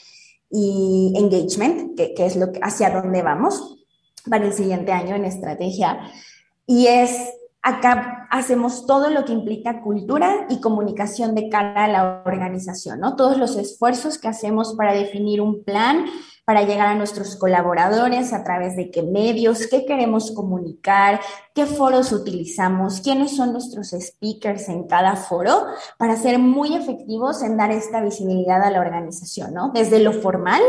y 0.49 1.13
engagement, 1.15 1.95
que, 1.95 2.13
es 2.17 2.35
lo 2.35 2.51
hacia 2.61 2.89
dónde 2.89 3.21
vamos 3.21 3.77
para 4.29 4.45
el 4.45 4.53
siguiente 4.53 4.91
año 4.91 5.15
en 5.15 5.25
estrategia. 5.25 5.99
Y 6.65 6.87
es 6.87 7.31
Acá 7.63 8.27
hacemos 8.31 8.87
todo 8.87 9.11
lo 9.11 9.23
que 9.23 9.33
implica 9.33 9.81
cultura 9.81 10.47
y 10.49 10.59
comunicación 10.61 11.35
de 11.35 11.47
cara 11.47 11.83
a 11.83 11.87
la 11.87 12.23
organización, 12.25 12.99
¿no? 12.99 13.15
Todos 13.15 13.37
los 13.37 13.55
esfuerzos 13.55 14.17
que 14.17 14.27
hacemos 14.27 14.73
para 14.73 14.93
definir 14.93 15.41
un 15.41 15.63
plan, 15.63 16.07
para 16.45 16.63
llegar 16.63 16.87
a 16.87 16.95
nuestros 16.95 17.35
colaboradores, 17.35 18.33
a 18.33 18.43
través 18.43 18.75
de 18.75 18.91
qué 18.91 19.03
medios, 19.03 19.67
qué 19.67 19.85
queremos 19.85 20.31
comunicar, 20.31 21.21
qué 21.53 21.65
foros 21.65 22.11
utilizamos, 22.11 23.01
quiénes 23.01 23.35
son 23.35 23.53
nuestros 23.53 23.91
speakers 23.91 24.67
en 24.69 24.87
cada 24.87 25.15
foro, 25.15 25.65
para 25.97 26.15
ser 26.15 26.39
muy 26.39 26.75
efectivos 26.75 27.43
en 27.43 27.57
dar 27.57 27.71
esta 27.71 28.01
visibilidad 28.01 28.61
a 28.63 28.71
la 28.71 28.81
organización, 28.81 29.53
¿no? 29.53 29.69
Desde 29.69 29.99
lo 29.99 30.13
formal 30.13 30.61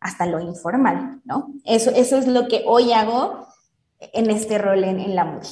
hasta 0.00 0.26
lo 0.26 0.40
informal, 0.40 1.20
¿no? 1.24 1.52
Eso, 1.64 1.90
eso 1.90 2.16
es 2.16 2.26
lo 2.26 2.48
que 2.48 2.62
hoy 2.66 2.92
hago 2.92 3.46
en 4.00 4.30
este 4.30 4.58
rol 4.58 4.82
en, 4.84 5.14
la 5.14 5.24
MUDI. 5.24 5.48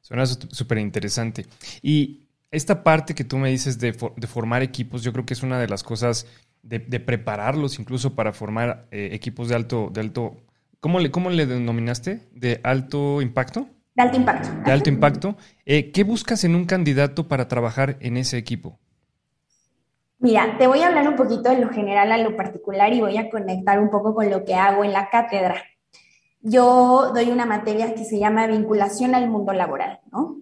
Suena 0.00 0.26
súper 0.26 0.78
interesante. 0.78 1.46
Y 1.82 2.26
esta 2.50 2.82
parte 2.82 3.14
que 3.14 3.24
tú 3.24 3.36
me 3.36 3.50
dices 3.50 3.78
de, 3.78 3.92
formar 3.92 4.62
equipos, 4.62 5.02
yo 5.02 5.12
creo 5.12 5.26
que 5.26 5.34
es 5.34 5.42
una 5.42 5.60
de 5.60 5.68
las 5.68 5.82
cosas 5.82 6.26
de, 6.62 7.00
prepararlos 7.00 7.78
incluso 7.78 8.14
para 8.14 8.32
formar 8.32 8.86
eh, 8.90 9.10
equipos 9.12 9.48
de 9.48 9.56
alto, 9.56 9.90
de 9.92 10.00
alto, 10.00 10.36
¿cómo 10.80 11.00
le, 11.00 11.10
¿cómo 11.10 11.30
le 11.30 11.46
denominaste? 11.46 12.28
¿De 12.32 12.60
alto 12.62 13.22
impacto? 13.22 13.66
De 13.94 14.02
alto 14.02 14.16
impacto. 14.16 14.48
De 14.64 14.72
alto 14.72 14.88
impacto. 14.88 15.36
Eh, 15.66 15.90
¿Qué 15.90 16.04
buscas 16.04 16.44
en 16.44 16.54
un 16.54 16.64
candidato 16.64 17.28
para 17.28 17.48
trabajar 17.48 17.96
en 18.00 18.16
ese 18.16 18.38
equipo? 18.38 18.78
Mira, 20.18 20.56
te 20.58 20.66
voy 20.66 20.82
a 20.82 20.88
hablar 20.88 21.08
un 21.08 21.16
poquito 21.16 21.50
de 21.50 21.58
lo 21.58 21.70
general 21.70 22.12
a 22.12 22.18
lo 22.18 22.36
particular 22.36 22.92
y 22.92 23.00
voy 23.00 23.16
a 23.16 23.30
conectar 23.30 23.80
un 23.80 23.90
poco 23.90 24.14
con 24.14 24.30
lo 24.30 24.44
que 24.44 24.54
hago 24.54 24.84
en 24.84 24.92
la 24.92 25.08
cátedra 25.08 25.64
yo 26.42 27.12
doy 27.14 27.30
una 27.30 27.46
materia 27.46 27.94
que 27.94 28.04
se 28.04 28.18
llama 28.18 28.46
vinculación 28.46 29.14
al 29.14 29.28
mundo 29.28 29.52
laboral, 29.52 30.00
¿no? 30.10 30.38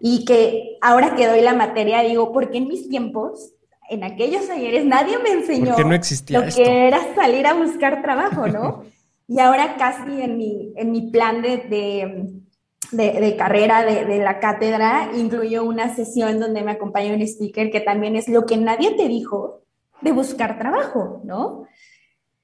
Y 0.00 0.24
que 0.24 0.76
ahora 0.82 1.14
que 1.14 1.26
doy 1.26 1.40
la 1.40 1.54
materia 1.54 2.00
digo, 2.00 2.32
porque 2.32 2.58
en 2.58 2.68
mis 2.68 2.88
tiempos, 2.88 3.52
en 3.88 4.04
aquellos 4.04 4.48
ayeres, 4.50 4.84
nadie 4.84 5.18
me 5.18 5.30
enseñó 5.30 5.76
no 5.76 5.94
existía 5.94 6.40
lo 6.40 6.52
que 6.52 6.86
era 6.86 7.14
salir 7.14 7.46
a 7.46 7.54
buscar 7.54 8.02
trabajo, 8.02 8.46
¿no? 8.46 8.84
y 9.28 9.40
ahora 9.40 9.76
casi 9.76 10.20
en 10.20 10.36
mi, 10.36 10.72
en 10.76 10.90
mi 10.90 11.10
plan 11.10 11.42
de, 11.42 12.32
de, 12.92 13.36
carrera 13.36 13.84
de, 13.84 14.04
de, 14.04 14.18
la 14.18 14.38
cátedra 14.38 15.10
incluyo 15.16 15.64
una 15.64 15.94
sesión 15.94 16.38
donde 16.38 16.62
me 16.62 16.72
acompaña 16.72 17.14
un 17.14 17.22
speaker 17.22 17.70
que 17.70 17.80
también 17.80 18.16
es 18.16 18.28
lo 18.28 18.46
que 18.46 18.56
nadie 18.56 18.92
te 18.92 19.08
dijo 19.08 19.62
de 20.00 20.12
buscar 20.12 20.58
trabajo, 20.58 21.22
¿no? 21.24 21.66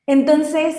Entonces, 0.07 0.77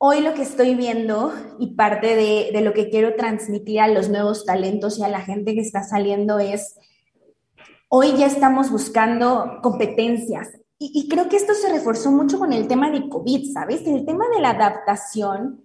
Hoy 0.00 0.20
lo 0.20 0.32
que 0.32 0.42
estoy 0.42 0.76
viendo 0.76 1.32
y 1.58 1.74
parte 1.74 2.14
de, 2.14 2.60
lo 2.60 2.72
que 2.72 2.88
quiero 2.88 3.16
transmitir 3.16 3.80
a 3.80 3.88
los 3.88 4.08
nuevos 4.08 4.46
talentos 4.46 4.96
y 4.96 5.02
a 5.02 5.08
la 5.08 5.22
gente 5.22 5.54
que 5.54 5.60
está 5.60 5.82
saliendo 5.82 6.38
es, 6.38 6.76
hoy 7.88 8.16
ya 8.16 8.26
estamos 8.26 8.70
buscando 8.70 9.58
competencias. 9.62 10.48
Y, 10.78 10.92
y 10.94 11.08
creo 11.08 11.28
que 11.28 11.36
esto 11.36 11.54
se 11.54 11.72
reforzó 11.72 12.10
mucho 12.10 12.38
con 12.38 12.52
el 12.52 12.68
tema 12.68 12.90
de 12.90 13.08
COVID, 13.08 13.52
¿sabes? 13.52 13.86
El 13.86 14.06
tema 14.06 14.26
de 14.34 14.40
la 14.40 14.50
adaptación, 14.50 15.64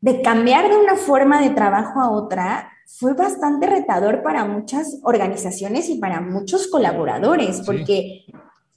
de 0.00 0.22
cambiar 0.22 0.68
de 0.68 0.76
una 0.76 0.96
forma 0.96 1.40
de 1.40 1.50
trabajo 1.50 2.00
a 2.00 2.10
otra, 2.10 2.70
fue 2.86 3.14
bastante 3.14 3.66
retador 3.66 4.22
para 4.22 4.44
muchas 4.44 4.98
organizaciones 5.02 5.88
y 5.88 5.96
para 5.96 6.20
muchos 6.20 6.68
colaboradores, 6.68 7.62
porque 7.64 8.24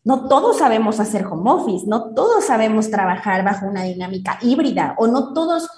no 0.03 0.27
todos 0.27 0.57
sabemos 0.59 0.99
hacer 0.99 1.25
home 1.25 1.51
office, 1.51 1.85
no 1.85 2.13
todos 2.13 2.45
sabemos 2.45 2.89
trabajar 2.89 3.43
bajo 3.43 3.67
una 3.67 3.83
dinámica 3.83 4.39
híbrida 4.41 4.95
o 4.97 5.07
no 5.07 5.33
todos 5.33 5.69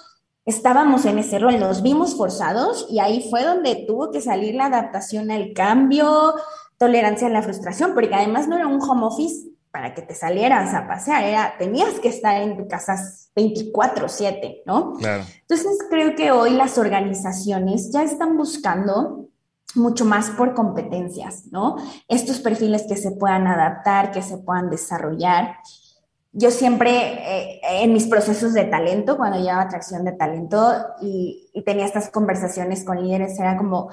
estábamos 0.44 1.04
en 1.04 1.18
ese 1.18 1.38
rol, 1.38 1.58
nos 1.58 1.82
vimos 1.82 2.16
forzados 2.16 2.86
y 2.88 3.00
ahí 3.00 3.28
fue 3.28 3.44
donde 3.44 3.84
tuvo 3.86 4.10
que 4.10 4.20
salir 4.20 4.54
la 4.54 4.66
adaptación 4.66 5.30
al 5.30 5.52
cambio, 5.52 6.34
tolerancia 6.80 7.26
a 7.26 7.30
la 7.30 7.42
frustración, 7.42 7.92
porque 7.92 8.14
además 8.14 8.48
no 8.48 8.56
era 8.56 8.66
un 8.66 8.80
home 8.80 9.04
office 9.04 9.50
para 9.70 9.92
que 9.92 10.00
te 10.00 10.14
salieras 10.14 10.74
a 10.74 10.88
pasear, 10.88 11.22
era, 11.22 11.54
tenías 11.58 12.00
que 12.00 12.08
estar 12.08 12.40
en 12.40 12.56
tu 12.56 12.66
casa 12.66 12.96
24/7, 13.36 14.62
¿no? 14.64 14.94
Claro. 14.94 15.22
Entonces 15.42 15.78
creo 15.90 16.16
que 16.16 16.32
hoy 16.32 16.52
las 16.52 16.78
organizaciones 16.78 17.92
ya 17.92 18.02
están 18.02 18.38
buscando 18.38 19.28
mucho 19.74 20.06
más 20.06 20.30
por 20.30 20.54
competencias, 20.54 21.44
¿no? 21.52 21.76
Estos 22.08 22.40
perfiles 22.40 22.86
que 22.88 22.96
se 22.96 23.10
puedan 23.10 23.46
adaptar, 23.46 24.10
que 24.10 24.22
se 24.22 24.38
puedan 24.38 24.70
desarrollar. 24.70 25.58
Yo 26.32 26.50
siempre 26.50 26.90
eh, 26.90 27.60
en 27.82 27.92
mis 27.92 28.06
procesos 28.06 28.54
de 28.54 28.64
talento, 28.64 29.18
cuando 29.18 29.38
llevaba 29.38 29.62
atracción 29.62 30.04
de 30.04 30.12
talento 30.12 30.74
y, 31.02 31.52
tenía 31.66 31.84
estas 31.84 32.10
conversaciones 32.10 32.84
con 32.84 33.02
líderes, 33.02 33.38
era 33.38 33.58
como, 33.58 33.90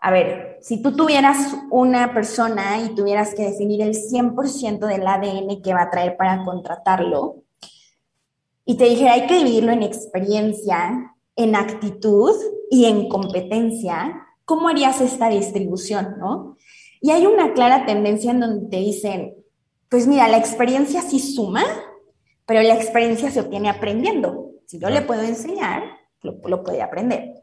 a 0.00 0.10
ver, 0.10 0.58
si 0.62 0.80
tú 0.80 0.96
tuvieras 0.96 1.56
una 1.70 2.14
persona 2.14 2.82
y 2.82 2.94
tuvieras 2.94 3.34
que 3.34 3.42
definir 3.42 3.82
el 3.82 3.94
100% 3.94 4.86
del 4.86 5.06
ADN 5.06 5.62
que 5.62 5.74
va 5.74 5.82
a 5.82 5.90
traer 5.90 6.16
para 6.16 6.42
contratarlo, 6.42 7.42
y 8.64 8.76
te 8.76 8.84
dijera, 8.84 9.14
hay 9.14 9.26
que 9.26 9.38
dividirlo 9.38 9.72
en 9.72 9.82
experiencia, 9.82 11.14
en 11.36 11.56
actitud 11.56 12.34
y 12.70 12.84
en 12.86 13.08
competencia, 13.08 14.26
¿cómo 14.44 14.68
harías 14.68 15.00
esta 15.00 15.28
distribución, 15.28 16.16
no? 16.18 16.56
Y 17.00 17.10
hay 17.10 17.26
una 17.26 17.52
clara 17.52 17.86
tendencia 17.86 18.30
en 18.30 18.40
donde 18.40 18.68
te 18.68 18.76
dicen, 18.76 19.34
pues 19.88 20.06
mira, 20.06 20.28
la 20.28 20.38
experiencia 20.38 21.02
sí 21.02 21.18
suma, 21.18 21.64
pero 22.46 22.62
la 22.62 22.74
experiencia 22.74 23.30
se 23.30 23.40
obtiene 23.40 23.68
aprendiendo. 23.68 24.52
Si 24.66 24.78
yo 24.78 24.88
le 24.88 25.02
puedo 25.02 25.22
enseñar, 25.22 25.82
lo, 26.22 26.40
puede 26.40 26.82
aprender. 26.82 27.34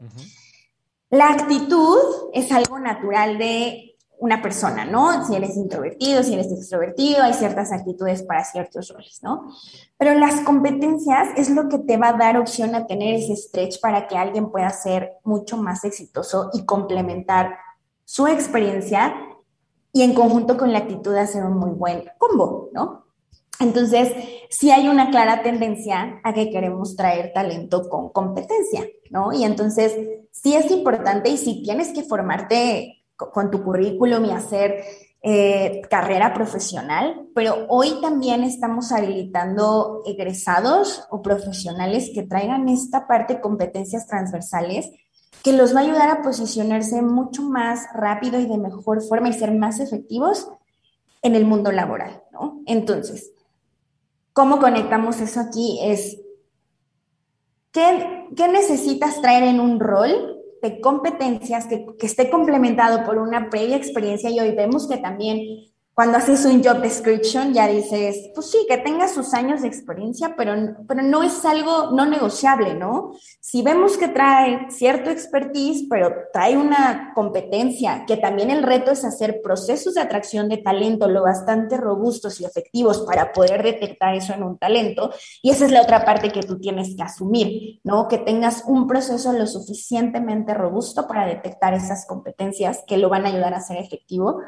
La 1.10 1.30
actitud 1.30 1.98
es 2.34 2.52
algo 2.52 2.78
natural 2.78 3.38
de 3.38 3.96
una 4.18 4.42
persona, 4.42 4.84
¿no? 4.84 5.24
Si 5.26 5.34
eres 5.34 5.56
introvertido, 5.56 6.22
si 6.22 6.34
eres 6.34 6.52
extrovertido, 6.52 7.22
hay 7.22 7.32
ciertas 7.32 7.72
actitudes 7.72 8.22
para 8.22 8.44
ciertos 8.44 8.88
roles, 8.88 9.20
¿no? 9.22 9.48
Pero 9.96 10.14
las 10.14 10.40
competencias 10.40 11.28
es 11.36 11.50
lo 11.50 11.68
que 11.68 11.78
te 11.78 11.96
va 11.96 12.08
a 12.08 12.12
dar 12.14 12.36
opción 12.36 12.74
a 12.74 12.86
tener 12.86 13.14
ese 13.14 13.36
stretch 13.36 13.80
para 13.80 14.06
que 14.06 14.16
alguien 14.16 14.50
pueda 14.50 14.70
ser 14.70 15.14
mucho 15.24 15.56
más 15.56 15.84
exitoso 15.84 16.50
y 16.52 16.64
complementar 16.64 17.56
su 18.04 18.26
experiencia 18.26 19.14
y 19.92 20.02
en 20.02 20.14
conjunto 20.14 20.56
con 20.56 20.72
la 20.72 20.80
actitud 20.80 21.14
hacer 21.14 21.44
un 21.44 21.56
muy 21.56 21.70
buen 21.70 22.04
combo, 22.18 22.70
¿no? 22.72 23.07
Entonces, 23.60 24.12
sí 24.50 24.70
hay 24.70 24.88
una 24.88 25.10
clara 25.10 25.42
tendencia 25.42 26.20
a 26.22 26.32
que 26.32 26.50
queremos 26.50 26.96
traer 26.96 27.32
talento 27.32 27.88
con 27.88 28.10
competencia, 28.10 28.86
¿no? 29.10 29.32
Y 29.32 29.44
entonces, 29.44 29.94
sí 30.30 30.54
es 30.54 30.70
importante 30.70 31.28
y 31.28 31.36
si 31.36 31.62
tienes 31.62 31.88
que 31.88 32.04
formarte 32.04 33.04
con 33.16 33.50
tu 33.50 33.62
currículum 33.64 34.24
y 34.26 34.30
hacer 34.30 34.84
eh, 35.20 35.82
carrera 35.90 36.32
profesional, 36.32 37.26
pero 37.34 37.66
hoy 37.68 38.00
también 38.00 38.44
estamos 38.44 38.92
habilitando 38.92 40.02
egresados 40.06 41.02
o 41.10 41.20
profesionales 41.22 42.12
que 42.14 42.22
traigan 42.22 42.68
esta 42.68 43.08
parte 43.08 43.34
de 43.34 43.40
competencias 43.40 44.06
transversales 44.06 44.88
que 45.42 45.52
los 45.52 45.74
va 45.74 45.80
a 45.80 45.82
ayudar 45.82 46.10
a 46.10 46.22
posicionarse 46.22 47.02
mucho 47.02 47.42
más 47.42 47.86
rápido 47.94 48.38
y 48.38 48.46
de 48.46 48.58
mejor 48.58 49.02
forma 49.02 49.28
y 49.28 49.32
ser 49.32 49.52
más 49.52 49.80
efectivos 49.80 50.48
en 51.22 51.34
el 51.34 51.44
mundo 51.44 51.72
laboral, 51.72 52.22
¿no? 52.32 52.62
Entonces, 52.66 53.32
¿cómo 54.38 54.60
conectamos 54.60 55.20
eso 55.20 55.40
aquí? 55.40 55.80
Es, 55.82 56.20
¿qué, 57.72 58.28
qué 58.36 58.46
necesitas 58.46 59.20
traer 59.20 59.42
en 59.42 59.58
un 59.58 59.80
rol 59.80 60.12
de 60.62 60.80
competencias 60.80 61.66
que, 61.66 61.84
que, 61.98 62.06
esté 62.06 62.30
complementado 62.30 63.04
por 63.04 63.18
una 63.18 63.50
previa 63.50 63.74
experiencia 63.74 64.30
y 64.30 64.38
hoy 64.38 64.52
vemos 64.52 64.86
que 64.86 64.98
también 64.98 65.40
cuando 65.98 66.18
haces 66.18 66.44
un 66.44 66.62
job 66.62 66.80
description 66.80 67.52
ya 67.52 67.66
dices, 67.66 68.30
pues 68.32 68.52
sí, 68.52 68.58
que 68.68 68.78
tenga 68.78 69.08
sus 69.08 69.34
años 69.34 69.62
de 69.62 69.66
experiencia, 69.66 70.36
pero, 70.36 70.54
pero 70.86 71.02
no 71.02 71.24
es 71.24 71.44
algo 71.44 71.90
no 71.90 72.06
negociable, 72.06 72.74
¿no? 72.74 73.14
Si 73.40 73.62
vemos 73.62 73.98
que 73.98 74.06
trae 74.06 74.70
cierto 74.70 75.10
expertise, 75.10 75.88
pero 75.90 76.14
trae 76.32 76.56
una 76.56 77.10
competencia, 77.16 78.04
que 78.06 78.16
también 78.16 78.50
el 78.50 78.62
reto 78.62 78.92
es 78.92 79.04
hacer 79.04 79.40
procesos 79.42 79.94
de 79.94 80.02
atracción 80.02 80.48
de 80.48 80.58
talento 80.58 81.08
lo 81.08 81.24
bastante 81.24 81.76
robustos 81.76 82.40
y 82.40 82.44
efectivos 82.44 83.00
para 83.00 83.32
poder 83.32 83.64
detectar 83.64 84.14
eso 84.14 84.32
en 84.34 84.44
un 84.44 84.56
talento, 84.56 85.12
y 85.42 85.50
esa 85.50 85.64
es 85.64 85.72
la 85.72 85.82
otra 85.82 86.04
parte 86.04 86.30
que 86.30 86.44
tú 86.44 86.60
tienes 86.60 86.94
que 86.94 87.02
asumir, 87.02 87.80
¿no? 87.82 88.06
Que 88.06 88.18
tengas 88.18 88.62
un 88.68 88.86
proceso 88.86 89.32
lo 89.32 89.48
suficientemente 89.48 90.54
robusto 90.54 91.08
para 91.08 91.26
detectar 91.26 91.74
esas 91.74 92.06
competencias 92.06 92.84
que 92.86 92.98
lo 92.98 93.08
van 93.08 93.26
a 93.26 93.30
ayudar 93.30 93.54
a 93.54 93.60
ser 93.60 93.78
efectivo 93.78 94.38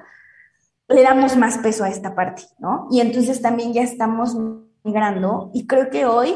le 0.91 1.03
damos 1.03 1.37
más 1.37 1.59
peso 1.59 1.85
a 1.85 1.89
esta 1.89 2.15
parte, 2.15 2.43
¿no? 2.59 2.89
Y 2.91 3.01
entonces 3.01 3.41
también 3.41 3.73
ya 3.73 3.83
estamos 3.83 4.37
migrando 4.83 5.51
y 5.55 5.67
creo 5.67 5.91
que 5.91 6.05
hoy 6.05 6.35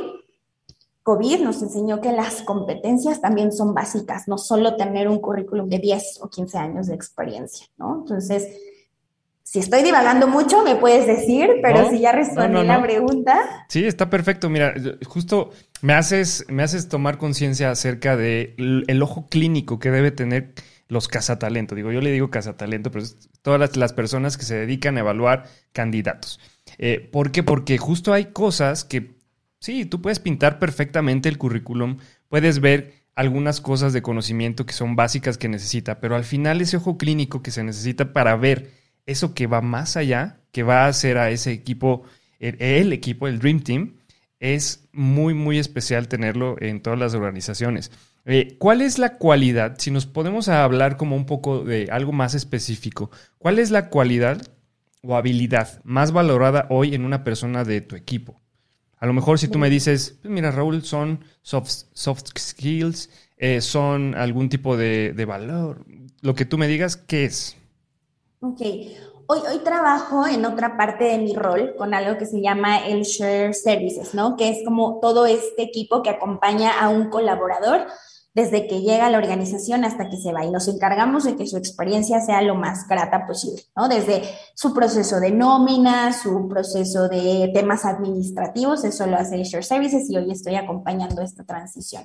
COVID 1.03 1.41
nos 1.41 1.61
enseñó 1.63 2.01
que 2.01 2.13
las 2.13 2.43
competencias 2.43 3.21
también 3.21 3.53
son 3.53 3.75
básicas, 3.75 4.27
no 4.27 4.39
solo 4.39 4.77
tener 4.77 5.09
un 5.09 5.19
currículum 5.19 5.69
de 5.69 5.79
10 5.79 6.21
o 6.23 6.31
15 6.31 6.59
años 6.59 6.87
de 6.87 6.95
experiencia, 6.95 7.67
¿no? 7.77 8.01
Entonces, 8.01 8.49
si 9.43 9.59
estoy 9.59 9.83
divagando 9.83 10.27
mucho, 10.27 10.65
me 10.65 10.77
puedes 10.77 11.07
decir, 11.07 11.49
pero 11.61 11.91
si 11.91 12.01
ya 12.01 12.13
respondí 12.13 12.65
la 12.65 12.83
pregunta. 12.83 13.67
Sí, 13.69 13.85
está 13.85 14.09
perfecto. 14.09 14.49
Mira, 14.49 14.75
justo 15.07 15.51
me 15.83 15.93
haces, 15.93 16.47
me 16.49 16.63
haces 16.63 16.89
tomar 16.89 17.19
conciencia 17.19 17.71
acerca 17.71 18.17
del 18.17 18.85
el 18.89 19.03
ojo 19.03 19.27
clínico 19.29 19.79
que 19.79 19.91
debe 19.91 20.11
tener 20.11 20.55
los 20.89 21.09
cazatalento. 21.09 21.75
Digo, 21.75 21.93
yo 21.93 22.01
le 22.01 22.13
digo 22.13 22.31
cazatalento, 22.31 22.91
pero 22.91 23.05
es 23.05 23.29
todas 23.43 23.77
las, 23.77 23.93
personas 23.93 24.37
que 24.37 24.45
se 24.45 24.57
dedican 24.57 24.97
a 24.97 25.01
evaluar 25.01 25.45
candidatos. 25.73 26.41
Eh, 26.79 27.09
¿Por 27.13 27.33
qué? 27.33 27.43
Porque 27.43 27.79
justo 27.79 28.13
hay 28.13 28.27
cosas 28.27 28.85
que 28.85 29.15
Sí, 29.65 29.87
tú 29.87 30.03
puedes 30.03 30.21
pintar 30.21 30.59
perfectamente 30.59 31.31
el 31.31 31.39
currículum, 31.39 31.97
puedes 32.29 32.61
ver 32.61 32.93
algunas 33.15 33.63
cosas 33.63 33.95
de 33.95 34.03
conocimiento 34.03 34.67
que 34.67 34.75
son 34.75 34.95
básicas 34.95 35.39
que 35.39 35.49
necesita, 35.49 36.01
pero 36.01 36.17
al 36.17 36.25
final 36.25 36.61
ese 36.61 36.77
ojo 36.77 36.99
clínico 36.99 37.43
que 37.43 37.51
se 37.51 37.65
necesita 37.65 38.13
para 38.13 38.37
ver 38.37 38.73
eso 39.07 39.33
que 39.33 39.47
va 39.47 39.63
más 39.63 39.97
allá, 39.97 40.43
que 40.53 40.65
va 40.65 40.85
a 40.85 40.89
hacer 40.89 41.17
a 41.17 41.31
ese 41.31 41.53
equipo, 41.53 42.03
el, 42.41 42.93
equipo, 42.93 43.27
el 43.27 43.39
Dream 43.39 43.61
Team, 43.61 43.95
es 44.39 44.87
muy, 44.93 45.33
muy 45.33 45.59
especial 45.59 46.09
tenerlo 46.09 46.57
en 46.61 46.83
todas 46.83 46.99
las 46.99 47.15
organizaciones. 47.15 47.91
Eh, 48.27 48.57
¿Cuál 48.59 48.81
es 48.81 48.99
la 48.99 49.19
cualidad, 49.19 49.75
si 49.79 49.91
nos 49.91 50.07
podemos 50.07 50.49
hablar 50.49 50.97
como 50.97 51.15
un 51.15 51.27
poco 51.27 51.63
de 51.63 51.89
algo 51.91 52.13
más 52.13 52.35
específico, 52.35 53.11
cuál 53.39 53.59
es 53.59 53.71
la 53.71 53.91
cualidad 53.91 54.41
o 55.03 55.15
habilidad 55.15 55.83
más 55.85 56.11
valorada 56.11 56.67
hoy 56.71 56.95
en 56.95 57.05
una 57.05 57.23
persona 57.23 57.65
de 57.65 57.83
tu 57.83 57.97
equipo? 57.97 58.41
A 58.97 59.07
lo 59.07 59.13
mejor 59.13 59.39
si 59.39 59.49
tú 59.49 59.59
me 59.59 59.69
dices, 59.69 60.19
pues 60.23 60.33
mira 60.33 60.51
Raúl, 60.51 60.83
son 60.83 61.23
soft, 61.43 61.69
soft 61.93 62.25
skills, 62.39 63.11
eh, 63.37 63.61
son 63.61 64.15
algún 64.15 64.49
tipo 64.49 64.79
de, 64.79 65.25
valor, 65.29 65.85
lo 66.23 66.35
que 66.35 66.47
tú 66.47 66.57
me 66.57 66.67
digas, 66.67 66.97
¿qué 66.97 67.27
es? 67.27 67.59
Ok, 68.41 68.63
hoy, 69.27 69.41
hoy 69.51 69.59
trabajo 69.63 70.27
en 70.27 70.47
otra 70.47 70.79
parte 70.79 71.05
de 71.05 71.19
mi 71.19 71.35
rol 71.35 71.75
con 71.77 71.93
algo 71.93 72.17
que 72.17 72.25
se 72.25 72.41
llama 72.41 72.87
el 72.87 73.03
Share 73.03 73.53
Services, 73.53 74.15
¿no? 74.15 74.39
Que 74.39 74.49
es 74.49 74.65
como 74.65 74.99
todo 75.03 75.27
este 75.27 75.63
equipo 75.63 76.03
que 76.03 76.09
acompaña 76.09 76.81
a 76.81 76.89
un 76.89 77.11
colaborador 77.11 77.87
desde 78.35 78.67
que 78.67 78.81
llega 78.81 79.07
a 79.07 79.11
la 79.11 79.19
organización 79.19 79.85
hasta 79.85 80.09
que 80.09 80.17
se 80.17 80.33
va 80.33 80.45
y 80.45 80.51
nos 80.51 80.67
encargamos 80.67 81.23
de 81.23 81.37
que 81.37 81.47
su 81.47 81.57
experiencia 81.57 82.21
sea 82.21 82.43
lo 82.43 82.57
más 82.57 82.89
grata 82.89 83.27
posible, 83.27 83.63
¿no? 83.77 83.89
Desde 83.89 84.25
su 84.55 84.75
proceso 84.75 85.21
de 85.21 85.31
nómina, 85.31 86.13
su 86.13 86.49
proceso 86.49 87.09
de 87.09 87.51
temas 87.55 87.85
administrativos, 87.85 88.85
eso 88.85 89.07
lo 89.07 89.17
hace 89.17 89.43
Share 89.45 89.65
Services 89.65 90.11
y 90.11 90.17
hoy 90.17 90.33
estoy 90.33 90.57
acompañando 90.57 91.23
esta 91.23 91.45
transición. 91.45 92.03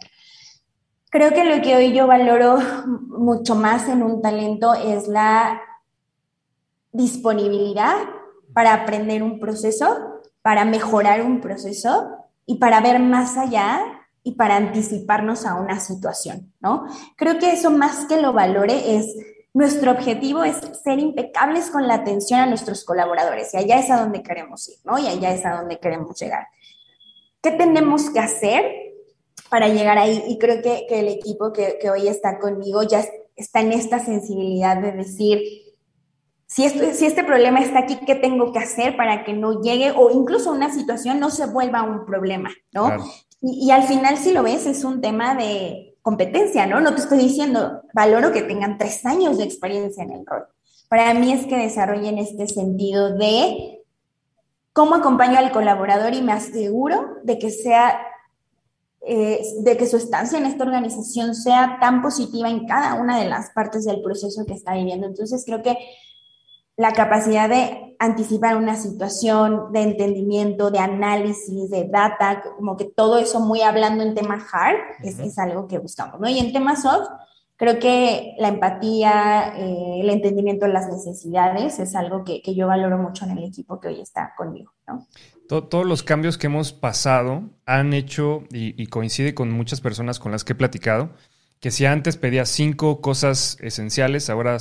Creo 1.09 1.31
que 1.31 1.43
lo 1.43 1.63
que 1.63 1.75
hoy 1.75 1.93
yo 1.93 2.05
valoro 2.05 2.59
mucho 3.07 3.55
más 3.55 3.87
en 3.89 4.03
un 4.03 4.21
talento 4.21 4.75
es 4.75 5.07
la 5.07 5.59
disponibilidad 6.91 7.95
para 8.53 8.73
aprender 8.73 9.23
un 9.23 9.39
proceso, 9.39 10.21
para 10.43 10.63
mejorar 10.63 11.23
un 11.23 11.41
proceso 11.41 12.27
y 12.45 12.59
para 12.59 12.81
ver 12.81 12.99
más 12.99 13.35
allá 13.35 13.98
y 14.29 14.35
para 14.35 14.57
anticiparnos 14.57 15.45
a 15.45 15.55
una 15.55 15.79
situación, 15.79 16.53
¿no? 16.59 16.85
Creo 17.15 17.39
que 17.39 17.51
eso 17.51 17.71
más 17.71 18.05
que 18.05 18.21
lo 18.21 18.31
valore 18.31 18.95
es, 18.95 19.15
nuestro 19.53 19.91
objetivo 19.91 20.43
es 20.43 20.57
ser 20.83 20.99
impecables 20.99 21.71
con 21.71 21.87
la 21.87 21.95
atención 21.95 22.39
a 22.39 22.45
nuestros 22.45 22.85
colaboradores 22.85 23.51
y 23.53 23.57
allá 23.57 23.79
es 23.79 23.89
a 23.89 23.99
donde 23.99 24.21
queremos 24.21 24.69
ir, 24.69 24.77
¿no? 24.83 24.99
Y 24.99 25.07
allá 25.07 25.33
es 25.33 25.43
a 25.45 25.55
donde 25.55 25.79
queremos 25.79 26.19
llegar. 26.19 26.47
¿Qué 27.41 27.51
tenemos 27.51 28.11
que 28.11 28.19
hacer 28.19 28.63
para 29.49 29.67
llegar 29.67 29.97
ahí? 29.97 30.23
Y 30.27 30.37
creo 30.37 30.61
que, 30.61 30.85
que 30.87 30.99
el 30.99 31.07
equipo 31.07 31.51
que, 31.51 31.79
que, 31.81 31.89
hoy 31.89 32.07
está 32.07 32.37
conmigo 32.37 32.83
ya 32.83 33.03
está 33.35 33.61
en 33.61 33.73
esta 33.73 33.97
sensibilidad 33.97 34.77
de 34.77 34.91
decir, 34.91 35.41
si, 36.45 36.65
esto, 36.65 36.93
si 36.93 37.07
este 37.07 37.23
problema 37.23 37.61
está 37.61 37.79
aquí, 37.79 37.97
¿qué 38.05 38.13
tengo 38.13 38.53
que 38.53 38.59
hacer 38.59 38.95
para 38.95 39.23
que 39.23 39.33
no 39.33 39.61
llegue 39.61 39.91
o 39.91 40.11
incluso 40.11 40.51
una 40.51 40.71
situación 40.71 41.19
no 41.19 41.31
se 41.31 41.47
vuelva 41.47 41.81
un 41.81 42.05
problema, 42.05 42.51
¿no? 42.71 42.91
Y, 43.41 43.71
al 43.71 43.83
final, 43.83 44.17
si 44.17 44.33
lo 44.33 44.43
ves, 44.43 44.65
es 44.65 44.83
un 44.83 45.01
tema 45.01 45.35
de 45.35 45.97
competencia, 46.01 46.65
¿no? 46.65 46.81
No 46.81 46.93
te 46.93 47.01
estoy 47.01 47.19
diciendo, 47.19 47.83
valoro 47.93 48.31
que 48.31 48.41
tengan 48.41 48.77
tres 48.77 49.05
años 49.05 49.37
de 49.37 49.45
experiencia 49.45 50.03
en 50.03 50.11
el 50.11 50.25
rol. 50.25 50.45
Para 50.89 51.13
mí 51.13 51.31
es 51.31 51.45
que 51.45 51.55
desarrollen 51.55 52.17
este 52.17 52.47
sentido 52.47 53.15
de 53.15 53.83
cómo 54.73 54.95
acompaño 54.95 55.37
al 55.37 55.51
colaborador 55.51 56.13
y 56.13 56.21
me 56.21 56.31
aseguro 56.31 57.17
de 57.23 57.37
que 57.37 57.51
sea, 57.51 58.01
eh, 59.01 59.41
de 59.61 59.77
que 59.77 59.85
su 59.85 59.97
estancia 59.97 60.37
en 60.37 60.45
esta 60.45 60.63
organización 60.63 61.35
sea 61.35 61.77
tan 61.79 62.01
positiva 62.01 62.49
en 62.49 62.65
cada 62.65 62.95
una 62.95 63.19
de 63.19 63.29
las 63.29 63.51
partes 63.51 63.85
del 63.85 64.01
proceso 64.01 64.45
que 64.45 64.53
está 64.53 64.73
viviendo. 64.73 65.07
Entonces, 65.07 65.43
creo 65.45 65.61
que 65.61 65.77
la 66.79 66.93
capacidad 66.93 67.49
de 67.49 67.97
anticipar 67.99 68.55
una 68.55 68.77
situación, 68.77 69.73
de 69.73 69.81
entendimiento, 69.81 70.71
de 70.71 70.79
análisis, 70.79 71.69
de 71.69 71.89
data, 71.89 72.41
como 72.55 72.77
que 72.77 72.85
todo 72.85 73.19
eso 73.19 73.41
muy 73.41 73.61
hablando 73.63 74.01
en 74.01 74.15
tema 74.15 74.35
hard, 74.49 74.77
es, 75.03 75.37
algo 75.37 75.67
que 75.67 75.77
buscamos, 75.77 76.21
¿no? 76.21 76.29
Y 76.29 76.39
en 76.39 76.53
tema 76.53 76.77
soft, 76.77 77.09
creo 77.57 77.79
que 77.79 78.33
la 78.39 78.47
empatía, 78.47 79.55
eh, 79.57 79.99
el 79.99 80.09
entendimiento 80.09 80.67
de 80.67 80.71
las 80.71 80.87
necesidades 80.87 81.79
es 81.79 81.95
algo 81.95 82.23
que, 82.23 82.41
yo 82.55 82.67
valoro 82.67 82.97
mucho 82.97 83.25
en 83.25 83.31
el 83.31 83.43
equipo 83.43 83.81
que 83.81 83.89
hoy 83.89 83.99
está 83.99 84.33
conmigo, 84.37 84.71
¿no? 84.87 85.05
Todos 85.49 85.85
los 85.85 86.01
cambios 86.01 86.37
que 86.37 86.47
hemos 86.47 86.71
pasado 86.71 87.43
han 87.65 87.91
hecho, 87.93 88.43
y, 88.53 88.81
y 88.81 88.87
coincide 88.87 89.33
con 89.33 89.51
muchas 89.51 89.81
personas 89.81 90.17
con 90.17 90.31
las 90.31 90.45
que 90.45 90.53
he 90.53 90.55
platicado, 90.55 91.09
que 91.59 91.71
si 91.71 91.85
antes 91.85 92.15
pedía 92.15 92.45
cinco 92.45 93.01
cosas 93.01 93.57
esenciales, 93.59 94.29
ahora 94.29 94.57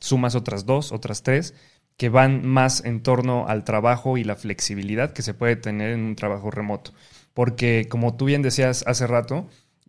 sumas 0.00 0.34
otras 0.34 0.66
dos, 0.66 0.92
otras 0.92 1.22
tres, 1.22 1.54
que 1.96 2.08
van 2.08 2.46
más 2.46 2.84
en 2.84 3.02
torno 3.02 3.46
al 3.48 3.64
trabajo 3.64 4.18
y 4.18 4.24
la 4.24 4.36
flexibilidad 4.36 5.12
que 5.12 5.22
se 5.22 5.34
puede 5.34 5.56
tener 5.56 5.90
en 5.90 6.04
un 6.04 6.16
trabajo 6.16 6.50
remoto. 6.50 6.92
Porque 7.34 7.86
como 7.88 8.16
tú 8.16 8.26
bien 8.26 8.42
decías 8.42 8.84
hace 8.86 9.06
rato, 9.06 9.48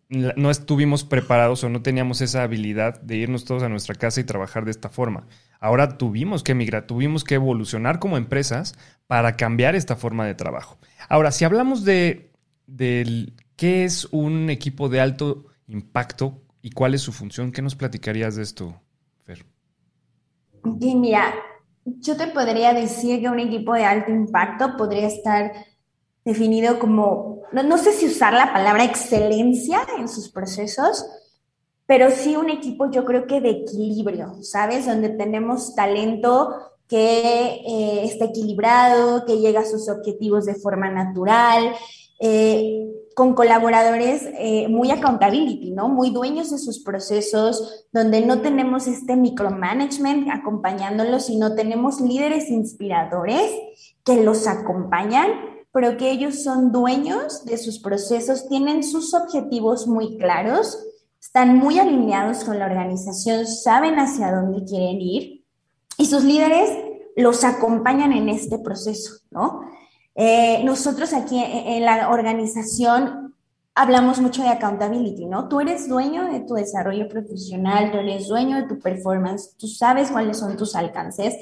no 0.10 0.50
estuvimos 0.50 1.04
preparados 1.04 1.64
o 1.64 1.70
no 1.70 1.84
teníamos 1.84 2.22
esa 2.22 2.42
habilidad 2.42 3.00
de 3.02 3.18
irnos 3.18 3.46
todos 3.46 3.62
a 3.62 3.70
nuestra 3.70 3.94
casa 3.94 4.20
y 4.20 4.24
trabajar 4.24 4.66
de 4.66 4.72
esta 4.72 4.90
forma. 4.90 5.28
Ahora 5.60 6.00
tuvimos 6.00 6.42
que 6.42 6.54
emigrar, 6.54 6.88
tuvimos 6.88 7.24
que 7.24 7.36
evolucionar 7.36 8.00
como 8.00 8.18
empresas 8.18 8.76
para 9.06 9.36
cambiar 9.36 9.76
esta 9.76 9.96
forma 9.96 10.26
de 10.26 10.34
trabajo. 10.34 10.80
Ahora, 11.10 11.32
si 11.32 11.46
hablamos 11.46 11.86
de, 11.86 12.32
de 12.66 13.34
qué 13.56 13.84
es 13.84 14.08
un 14.12 14.50
equipo 14.50 14.90
de 14.90 15.00
alto 15.00 15.46
impacto 15.68 16.42
y 16.64 16.72
cuál 16.72 16.96
es 16.96 17.02
su 17.02 17.14
función, 17.14 17.52
¿qué 17.52 17.62
nos 17.62 17.76
platicarías 17.76 18.36
de 18.36 18.44
esto? 18.44 18.82
Y 20.82 20.96
mira, 20.96 21.34
yo 21.86 22.16
te 22.18 22.28
podría 22.28 22.74
decir 22.74 23.22
que 23.22 23.30
un 23.30 23.40
equipo 23.40 23.74
de 23.74 23.86
alto 23.86 24.12
impacto 24.12 24.78
podría 24.78 25.08
estar 25.08 25.54
definido 26.24 26.80
como, 26.80 27.42
no, 27.52 27.78
sé 27.78 27.92
si 27.92 28.08
usar 28.08 28.34
la 28.34 28.54
palabra 28.54 28.84
excelencia 28.84 29.82
en 29.98 30.08
sus 30.08 30.30
procesos, 30.30 31.06
pero 31.86 32.12
sí 32.12 32.36
un 32.36 32.50
equipo 32.50 32.92
yo 32.92 33.04
creo 33.06 33.26
que 33.26 33.42
de 33.42 33.50
equilibrio, 33.50 34.44
¿sabes? 34.44 34.86
Donde 34.86 35.10
tenemos 35.10 35.74
talento 35.76 36.56
que 36.88 37.62
eh, 37.68 38.04
está 38.04 38.26
equilibrado, 38.26 39.26
que 39.26 39.40
llega 39.40 39.62
a 39.62 39.66
sus 39.66 39.90
objetivos 39.90 40.46
de 40.46 40.56
forma 40.56 40.90
natural, 40.90 41.74
eh, 42.20 42.89
con 43.20 43.34
colaboradores 43.34 44.30
eh, 44.38 44.70
muy 44.70 44.92
accountability, 44.92 45.72
¿no? 45.72 45.90
Muy 45.90 46.12
dueños 46.12 46.52
de 46.52 46.58
sus 46.58 46.80
procesos, 46.80 47.86
donde 47.92 48.26
no 48.26 48.40
tenemos 48.40 48.88
este 48.88 49.18
micromanagement 49.18 50.30
acompañándolos, 50.32 51.26
sino 51.26 51.54
tenemos 51.54 52.00
líderes 52.00 52.50
inspiradores 52.50 53.52
que 54.06 54.24
los 54.24 54.48
acompañan, 54.48 55.32
pero 55.74 55.98
que 55.98 56.12
ellos 56.12 56.44
son 56.44 56.72
dueños 56.72 57.44
de 57.44 57.58
sus 57.58 57.80
procesos, 57.80 58.48
tienen 58.48 58.86
sus 58.86 59.14
objetivos 59.14 59.86
muy 59.86 60.18
claros, 60.18 60.82
están 61.20 61.58
muy 61.58 61.78
alineados 61.78 62.46
con 62.46 62.58
la 62.58 62.68
organización, 62.68 63.46
saben 63.48 64.00
hacia 64.00 64.32
dónde 64.32 64.64
quieren 64.64 65.02
ir 65.02 65.44
y 65.98 66.06
sus 66.06 66.24
líderes 66.24 66.70
los 67.18 67.44
acompañan 67.44 68.14
en 68.14 68.30
este 68.30 68.60
proceso, 68.60 69.16
¿no? 69.30 69.60
Eh, 70.22 70.62
nosotros 70.66 71.14
aquí 71.14 71.42
en, 71.42 71.86
la 71.86 72.10
organización 72.10 73.34
hablamos 73.74 74.20
mucho 74.20 74.44
de 74.44 74.50
accountability, 74.50 75.26
¿no? 75.26 75.48
Tú 75.48 75.62
eres 75.62 75.88
dueño 75.88 76.30
de 76.30 76.42
tu 76.42 76.56
desarrollo 76.56 77.08
profesional, 77.08 77.90
tú 77.90 78.00
eres 78.00 78.28
dueño 78.28 78.58
de 78.58 78.64
tu 78.64 78.80
performance, 78.80 79.56
tú 79.58 79.68
sabes 79.68 80.12
cuáles 80.12 80.36
son 80.36 80.58
tus 80.58 80.76
alcances. 80.76 81.36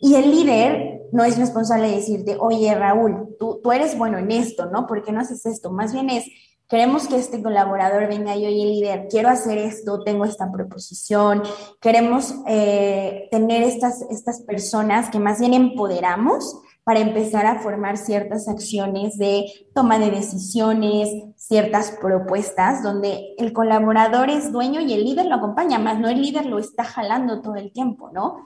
Y 0.00 0.16
el 0.16 0.32
líder 0.32 1.02
no 1.12 1.22
es 1.22 1.38
responsable 1.38 1.90
de 1.90 1.94
decirte, 1.94 2.36
oye 2.40 2.74
Raúl, 2.74 3.36
tú, 3.38 3.60
tú 3.62 3.70
eres 3.70 3.96
bueno 3.96 4.18
en 4.18 4.32
esto, 4.32 4.66
¿no? 4.66 4.88
¿Por 4.88 5.04
qué 5.04 5.12
no 5.12 5.20
haces 5.20 5.46
esto? 5.46 5.70
Más 5.70 5.92
bien 5.92 6.10
es, 6.10 6.24
queremos 6.68 7.06
que 7.06 7.18
este 7.18 7.40
colaborador 7.40 8.08
venga 8.08 8.34
y, 8.34 8.46
oye 8.46 8.64
líder, 8.64 9.06
quiero 9.08 9.28
hacer 9.28 9.58
esto, 9.58 10.02
tengo 10.02 10.24
esta 10.24 10.50
proposición, 10.50 11.44
queremos 11.80 12.34
eh, 12.48 13.28
tener 13.30 13.62
estas, 13.62 14.02
estas 14.10 14.42
personas 14.42 15.08
que 15.08 15.20
más 15.20 15.38
bien 15.38 15.54
empoderamos 15.54 16.62
para 16.88 17.00
empezar 17.00 17.44
a 17.44 17.58
formar 17.58 17.98
ciertas 17.98 18.48
acciones 18.48 19.18
de 19.18 19.44
toma 19.74 19.98
de 19.98 20.10
decisiones, 20.10 21.10
ciertas 21.36 21.90
propuestas, 22.00 22.82
donde 22.82 23.34
el 23.36 23.52
colaborador 23.52 24.30
es 24.30 24.50
dueño 24.50 24.80
y 24.80 24.94
el 24.94 25.04
líder 25.04 25.26
lo 25.26 25.34
acompaña, 25.34 25.78
más 25.78 26.00
no 26.00 26.08
el 26.08 26.22
líder 26.22 26.46
lo 26.46 26.58
está 26.58 26.84
jalando 26.84 27.42
todo 27.42 27.56
el 27.56 27.72
tiempo, 27.72 28.10
¿no? 28.14 28.38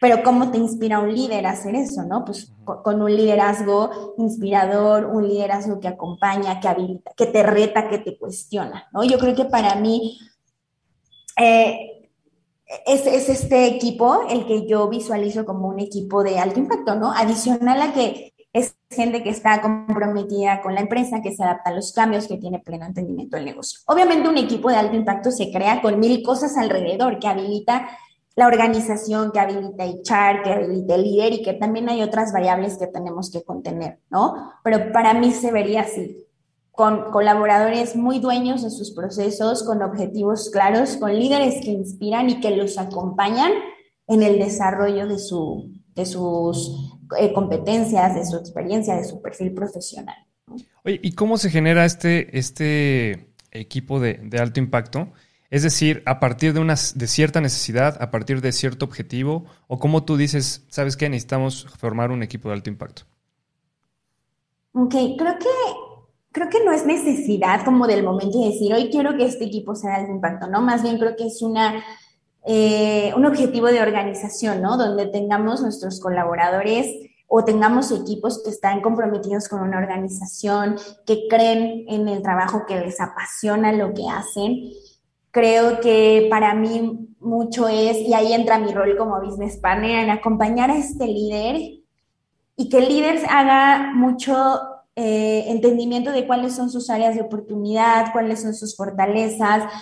Pero 0.00 0.22
¿cómo 0.22 0.52
te 0.52 0.58
inspira 0.58 1.00
un 1.00 1.12
líder 1.12 1.44
a 1.46 1.50
hacer 1.50 1.74
eso, 1.74 2.04
no? 2.04 2.24
Pues 2.24 2.52
con 2.64 3.02
un 3.02 3.16
liderazgo 3.16 4.14
inspirador, 4.16 5.06
un 5.06 5.26
liderazgo 5.26 5.80
que 5.80 5.88
acompaña, 5.88 6.60
que 6.60 6.68
habilita, 6.68 7.10
que 7.16 7.26
te 7.26 7.42
reta, 7.42 7.88
que 7.88 7.98
te 7.98 8.16
cuestiona, 8.16 8.86
¿no? 8.92 9.02
Yo 9.02 9.18
creo 9.18 9.34
que 9.34 9.46
para 9.46 9.74
mí 9.74 10.20
eh, 11.36 11.97
es, 12.86 13.06
es, 13.06 13.28
este 13.28 13.66
equipo 13.66 14.26
el 14.28 14.46
que 14.46 14.66
yo 14.66 14.88
visualizo 14.88 15.44
como 15.44 15.68
un 15.68 15.80
equipo 15.80 16.22
de 16.22 16.38
alto 16.38 16.60
impacto, 16.60 16.94
¿no? 16.94 17.12
Adicional 17.12 17.80
a 17.80 17.92
que 17.92 18.34
es 18.52 18.76
gente 18.90 19.22
que 19.22 19.30
está 19.30 19.60
comprometida 19.60 20.60
con 20.62 20.74
la 20.74 20.80
empresa, 20.80 21.20
que 21.22 21.34
se 21.34 21.42
adapta 21.42 21.70
a 21.70 21.74
los 21.74 21.92
cambios, 21.92 22.26
que 22.26 22.38
tiene 22.38 22.58
pleno 22.58 22.86
entendimiento 22.86 23.36
del 23.36 23.46
negocio. 23.46 23.80
Obviamente 23.86 24.28
un 24.28 24.38
equipo 24.38 24.70
de 24.70 24.76
alto 24.76 24.96
impacto 24.96 25.30
se 25.30 25.50
crea 25.50 25.80
con 25.80 25.98
mil 25.98 26.22
cosas 26.22 26.56
alrededor 26.56 27.18
que 27.18 27.28
habilita 27.28 27.88
la 28.36 28.46
organización 28.46 29.32
que 29.32 29.40
habilita 29.40 29.84
echar, 29.84 30.42
que 30.42 30.52
habilita 30.52 30.94
el 30.94 31.02
líder 31.02 31.32
y 31.32 31.42
que 31.42 31.54
también 31.54 31.88
hay 31.88 32.02
otras 32.02 32.32
variables 32.32 32.78
que 32.78 32.86
tenemos 32.86 33.32
que 33.32 33.42
contener, 33.42 33.98
¿no? 34.10 34.52
Pero 34.62 34.92
para 34.92 35.12
mí 35.12 35.32
se 35.32 35.50
vería 35.50 35.80
así, 35.80 36.27
con 36.78 37.10
colaboradores 37.10 37.96
muy 37.96 38.20
dueños 38.20 38.62
de 38.62 38.70
sus 38.70 38.92
procesos, 38.92 39.64
con 39.64 39.82
objetivos 39.82 40.48
claros, 40.48 40.96
con 40.96 41.12
líderes 41.12 41.56
que 41.60 41.72
inspiran 41.72 42.30
y 42.30 42.38
que 42.38 42.52
los 42.52 42.78
acompañan 42.78 43.50
en 44.06 44.22
el 44.22 44.38
desarrollo 44.38 45.08
de, 45.08 45.18
su, 45.18 45.72
de 45.96 46.06
sus 46.06 46.94
eh, 47.18 47.32
competencias, 47.32 48.14
de 48.14 48.24
su 48.24 48.36
experiencia, 48.36 48.94
de 48.94 49.02
su 49.02 49.20
perfil 49.20 49.54
profesional. 49.54 50.14
Oye, 50.84 51.00
¿y 51.02 51.10
cómo 51.16 51.36
se 51.36 51.50
genera 51.50 51.84
este, 51.84 52.38
este 52.38 53.34
equipo 53.50 53.98
de, 53.98 54.20
de 54.22 54.38
alto 54.38 54.60
impacto? 54.60 55.08
Es 55.50 55.64
decir, 55.64 56.04
a 56.06 56.20
partir 56.20 56.52
de, 56.52 56.60
una, 56.60 56.76
de 56.94 57.06
cierta 57.08 57.40
necesidad, 57.40 58.00
a 58.00 58.12
partir 58.12 58.40
de 58.40 58.52
cierto 58.52 58.84
objetivo, 58.84 59.46
o 59.66 59.80
como 59.80 60.04
tú 60.04 60.16
dices, 60.16 60.64
¿sabes 60.68 60.96
qué? 60.96 61.08
Necesitamos 61.08 61.66
formar 61.76 62.12
un 62.12 62.22
equipo 62.22 62.50
de 62.50 62.54
alto 62.54 62.70
impacto. 62.70 63.02
Ok, 64.74 64.92
creo 64.92 65.38
que, 65.40 65.87
creo 66.38 66.50
que 66.50 66.64
no 66.64 66.72
es 66.72 66.86
necesidad 66.86 67.64
como 67.64 67.86
del 67.86 68.04
momento 68.04 68.38
de 68.38 68.50
decir, 68.50 68.72
hoy 68.72 68.90
quiero 68.90 69.16
que 69.16 69.24
este 69.24 69.44
equipo 69.44 69.74
sea 69.74 70.02
de 70.02 70.10
impacto, 70.10 70.46
¿no? 70.46 70.60
Más 70.60 70.82
bien 70.82 70.98
creo 70.98 71.16
que 71.16 71.26
es 71.26 71.42
una, 71.42 71.84
eh, 72.46 73.12
un 73.16 73.26
objetivo 73.26 73.66
de 73.66 73.82
organización, 73.82 74.62
¿no? 74.62 74.76
Donde 74.76 75.06
tengamos 75.06 75.60
nuestros 75.60 76.00
colaboradores 76.00 76.86
o 77.26 77.44
tengamos 77.44 77.90
equipos 77.90 78.42
que 78.42 78.50
están 78.50 78.80
comprometidos 78.80 79.48
con 79.48 79.60
una 79.60 79.78
organización, 79.78 80.76
que 81.04 81.26
creen 81.28 81.84
en 81.88 82.08
el 82.08 82.22
trabajo, 82.22 82.64
que 82.66 82.78
les 82.78 83.00
apasiona 83.00 83.72
lo 83.72 83.92
que 83.92 84.04
hacen 84.08 84.70
creo 85.30 85.80
que 85.80 86.26
para 86.30 86.54
mí 86.54 87.14
mucho 87.20 87.68
es, 87.68 87.98
y 87.98 88.14
ahí 88.14 88.32
entra 88.32 88.58
mi 88.58 88.72
rol 88.72 88.96
como 88.96 89.20
business 89.20 89.56
partner, 89.58 90.04
en 90.04 90.10
acompañar 90.10 90.70
a 90.70 90.76
este 90.76 91.06
líder 91.06 91.56
y 92.56 92.68
que 92.68 92.78
el 92.78 92.88
líder 92.88 93.20
haga 93.28 93.92
mucho 93.94 94.34
eh, 94.98 95.44
entendimiento 95.46 96.10
de 96.10 96.26
cuáles 96.26 96.56
son 96.56 96.70
sus 96.70 96.90
áreas 96.90 97.14
de 97.14 97.22
oportunidad, 97.22 98.12
cuáles 98.12 98.42
son 98.42 98.52
sus 98.52 98.76
fortalezas, 98.76 99.72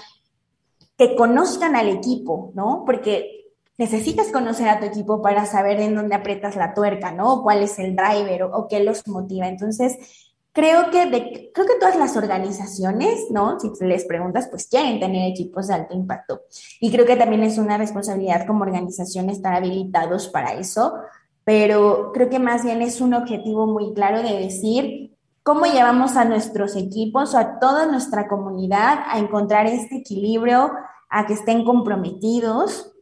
que 0.98 1.16
conozcan 1.16 1.74
al 1.74 1.88
equipo, 1.88 2.52
¿no? 2.54 2.82
Porque 2.84 3.46
necesitas 3.78 4.28
conocer 4.28 4.68
a 4.68 4.78
tu 4.78 4.84
equipo 4.84 5.22
para 5.22 5.46
saber 5.46 5.80
en 5.80 5.94
dónde 5.94 6.14
aprietas 6.14 6.56
la 6.56 6.74
tuerca, 6.74 7.12
¿no? 7.12 7.42
cuál 7.42 7.62
es 7.62 7.78
el 7.78 7.96
driver 7.96 8.44
o, 8.44 8.68
qué 8.68 8.80
los 8.80 9.06
motiva. 9.08 9.48
Entonces, 9.48 9.96
Creo 10.52 10.90
que, 10.90 11.50
creo 11.52 11.66
que 11.66 11.78
todas 11.78 11.96
las 11.96 12.16
organizaciones, 12.16 13.26
¿no? 13.30 13.60
Si 13.60 13.68
les 13.84 14.06
preguntas, 14.06 14.48
pues 14.48 14.66
quieren 14.66 14.98
tener 14.98 15.30
equipos 15.30 15.68
de 15.68 15.74
alto 15.74 15.94
impacto. 15.94 16.44
Y 16.80 16.90
creo 16.90 17.04
que 17.04 17.16
también 17.16 17.42
es 17.42 17.58
una 17.58 17.76
responsabilidad 17.76 18.46
como 18.46 18.62
organización 18.62 19.28
estar 19.28 19.52
habilitados 19.52 20.28
para 20.28 20.54
eso, 20.54 20.94
pero 21.46 22.10
creo 22.12 22.28
que 22.28 22.40
más 22.40 22.64
bien 22.64 22.82
es 22.82 23.00
un 23.00 23.14
objetivo 23.14 23.68
muy 23.68 23.94
claro 23.94 24.20
de 24.20 24.36
decir 24.36 25.16
cómo 25.44 25.64
llevamos 25.66 26.16
a 26.16 26.24
nuestros 26.24 26.74
equipos 26.74 27.34
o 27.34 27.38
a 27.38 27.60
toda 27.60 27.86
nuestra 27.86 28.26
comunidad 28.26 29.04
a 29.06 29.20
encontrar 29.20 29.66
este 29.66 29.98
equilibrio, 29.98 30.72
a 31.08 31.24
que 31.24 31.34
estén 31.34 31.64
comprometidos, 31.64 32.92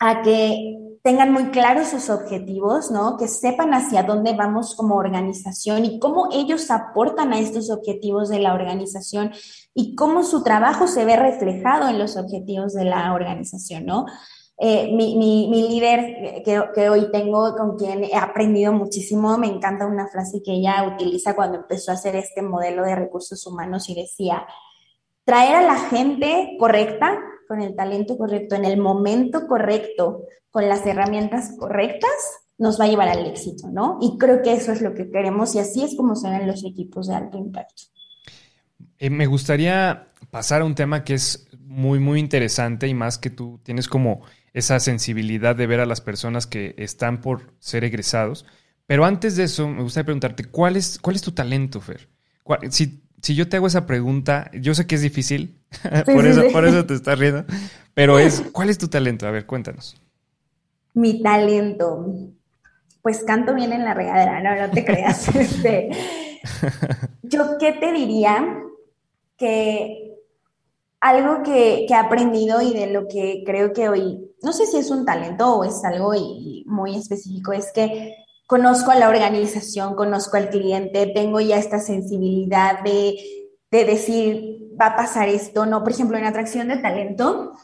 a 0.00 0.22
que 0.22 0.78
tengan 1.02 1.34
muy 1.34 1.50
claros 1.50 1.88
sus 1.88 2.08
objetivos, 2.08 2.90
¿no? 2.90 3.18
Que 3.18 3.28
sepan 3.28 3.74
hacia 3.74 4.04
dónde 4.04 4.32
vamos 4.32 4.74
como 4.74 4.96
organización 4.96 5.84
y 5.84 5.98
cómo 5.98 6.30
ellos 6.32 6.70
aportan 6.70 7.34
a 7.34 7.40
estos 7.40 7.68
objetivos 7.68 8.30
de 8.30 8.38
la 8.38 8.54
organización 8.54 9.32
y 9.74 9.94
cómo 9.96 10.22
su 10.22 10.42
trabajo 10.42 10.86
se 10.86 11.04
ve 11.04 11.16
reflejado 11.16 11.88
en 11.88 11.98
los 11.98 12.16
objetivos 12.16 12.72
de 12.72 12.86
la 12.86 13.12
organización, 13.12 13.84
¿no? 13.84 14.06
Eh, 14.58 14.90
mi, 14.94 15.16
mi, 15.16 15.68
líder 15.68 16.42
que, 16.42 16.62
que, 16.74 16.88
hoy 16.88 17.10
tengo, 17.12 17.54
con 17.56 17.76
quien 17.76 18.04
he 18.04 18.16
aprendido 18.16 18.72
muchísimo, 18.72 19.36
me 19.36 19.48
encanta 19.48 19.86
una 19.86 20.08
frase 20.08 20.42
que 20.42 20.52
ella 20.52 20.90
utiliza 20.94 21.36
cuando 21.36 21.58
empezó 21.58 21.90
a 21.90 21.94
hacer 21.94 22.16
este 22.16 22.40
modelo 22.40 22.82
de 22.84 22.94
recursos 22.94 23.46
humanos 23.46 23.88
y 23.90 23.94
decía, 23.94 24.46
traer 25.24 25.56
a 25.56 25.62
la 25.62 25.76
gente 25.76 26.56
correcta, 26.58 27.18
con 27.48 27.60
el 27.60 27.76
talento 27.76 28.16
correcto, 28.16 28.54
en 28.54 28.64
el 28.64 28.78
momento 28.78 29.46
correcto, 29.46 30.22
con 30.50 30.68
las 30.68 30.86
herramientas 30.86 31.54
correctas, 31.58 32.10
nos 32.58 32.80
va 32.80 32.84
a 32.84 32.88
llevar 32.88 33.08
al 33.08 33.26
éxito, 33.26 33.68
¿no? 33.70 33.98
Y 34.00 34.16
creo 34.16 34.40
que 34.42 34.54
eso 34.54 34.72
es 34.72 34.80
lo 34.80 34.94
que 34.94 35.10
queremos 35.10 35.54
y 35.54 35.58
así 35.58 35.82
es 35.84 35.94
como 35.96 36.16
se 36.16 36.30
ven 36.30 36.46
los 36.46 36.64
equipos 36.64 37.08
de 37.08 37.14
alto 37.14 37.36
impacto. 37.36 37.82
Eh, 38.98 39.10
me 39.10 39.26
gustaría 39.26 40.08
pasar 40.30 40.62
a 40.62 40.64
un 40.64 40.74
tema 40.74 41.04
que 41.04 41.14
es 41.14 41.46
muy, 41.60 41.98
muy 41.98 42.18
interesante 42.18 42.88
y 42.88 42.94
más 42.94 43.18
que 43.18 43.28
tú 43.28 43.60
tienes 43.62 43.88
como 43.88 44.22
esa 44.56 44.80
sensibilidad 44.80 45.54
de 45.54 45.66
ver 45.66 45.80
a 45.80 45.86
las 45.86 46.00
personas 46.00 46.46
que 46.46 46.74
están 46.78 47.20
por 47.20 47.52
ser 47.58 47.84
egresados. 47.84 48.46
Pero 48.86 49.04
antes 49.04 49.36
de 49.36 49.44
eso, 49.44 49.68
me 49.68 49.82
gustaría 49.82 50.06
preguntarte, 50.06 50.46
¿cuál 50.46 50.76
es, 50.76 50.98
cuál 50.98 51.14
es 51.14 51.20
tu 51.20 51.32
talento, 51.32 51.82
Fer? 51.82 52.08
Si, 52.70 53.02
si 53.20 53.34
yo 53.34 53.50
te 53.50 53.58
hago 53.58 53.66
esa 53.66 53.84
pregunta, 53.84 54.50
yo 54.54 54.74
sé 54.74 54.86
que 54.86 54.94
es 54.94 55.02
difícil, 55.02 55.60
por, 56.06 56.26
eso, 56.26 56.42
por 56.52 56.66
eso 56.66 56.86
te 56.86 56.94
estás 56.94 57.18
riendo, 57.18 57.44
pero 57.92 58.18
es, 58.18 58.44
¿cuál 58.50 58.70
es 58.70 58.78
tu 58.78 58.88
talento? 58.88 59.26
A 59.26 59.30
ver, 59.30 59.44
cuéntanos. 59.44 60.00
Mi 60.94 61.22
talento. 61.22 62.06
Pues 63.02 63.24
canto 63.24 63.54
bien 63.54 63.74
en 63.74 63.84
la 63.84 63.92
regadera, 63.92 64.40
no, 64.42 64.66
no 64.66 64.72
te 64.72 64.86
creas. 64.86 65.28
Este, 65.36 65.90
yo, 67.22 67.58
¿qué 67.60 67.72
te 67.72 67.92
diría? 67.92 68.56
Que 69.36 70.14
algo 71.00 71.42
que, 71.42 71.84
que, 71.86 71.92
he 71.92 71.96
aprendido 71.96 72.62
y 72.62 72.72
de 72.72 72.86
lo 72.86 73.06
que 73.06 73.42
creo 73.44 73.74
que 73.74 73.90
hoy, 73.90 74.25
no 74.46 74.52
sé 74.52 74.64
si 74.66 74.76
es 74.76 74.92
un 74.92 75.04
talento 75.04 75.56
o 75.56 75.64
es 75.64 75.84
algo 75.84 76.12
muy 76.66 76.94
específico, 76.94 77.52
es 77.52 77.72
que 77.72 78.14
conozco 78.46 78.92
a 78.92 78.94
la 78.94 79.08
organización, 79.08 79.96
conozco 79.96 80.36
al 80.36 80.50
cliente, 80.50 81.08
tengo 81.08 81.40
ya 81.40 81.58
esta 81.58 81.80
sensibilidad 81.80 82.80
de, 82.84 83.16
de 83.72 83.84
decir, 83.84 84.70
va 84.80 84.86
a 84.86 84.96
pasar 84.96 85.28
esto, 85.28 85.66
¿no? 85.66 85.82
Por 85.82 85.90
ejemplo, 85.90 86.16
en 86.16 86.26
atracción 86.26 86.68
de 86.68 86.76
talento, 86.76 87.54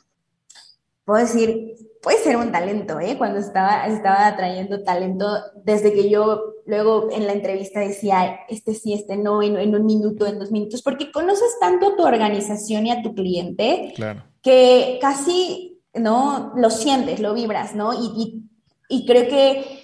puedo 1.04 1.20
decir, 1.20 1.76
puede 2.02 2.18
ser 2.18 2.36
un 2.36 2.50
talento, 2.50 2.98
¿eh? 2.98 3.16
Cuando 3.16 3.38
estaba, 3.38 3.86
estaba 3.86 4.26
atrayendo 4.26 4.82
talento, 4.82 5.28
desde 5.64 5.92
que 5.92 6.10
yo 6.10 6.54
luego 6.66 7.10
en 7.12 7.28
la 7.28 7.32
entrevista 7.32 7.78
decía, 7.78 8.40
este 8.48 8.74
sí, 8.74 8.92
este 8.92 9.16
no, 9.16 9.40
en, 9.40 9.56
en 9.56 9.72
un 9.76 9.86
minuto, 9.86 10.26
en 10.26 10.40
dos 10.40 10.50
minutos, 10.50 10.82
porque 10.82 11.12
conoces 11.12 11.58
tanto 11.60 11.86
a 11.86 11.96
tu 11.96 12.02
organización 12.02 12.86
y 12.86 12.90
a 12.90 13.02
tu 13.02 13.14
cliente 13.14 13.94
que 14.42 14.98
casi, 15.00 15.71
¿no? 15.94 16.52
Lo 16.56 16.70
sientes, 16.70 17.20
lo 17.20 17.34
vibras, 17.34 17.74
¿no? 17.74 17.92
Y, 17.92 18.06
y, 18.16 18.50
y 18.88 19.06
creo 19.06 19.28
que 19.28 19.82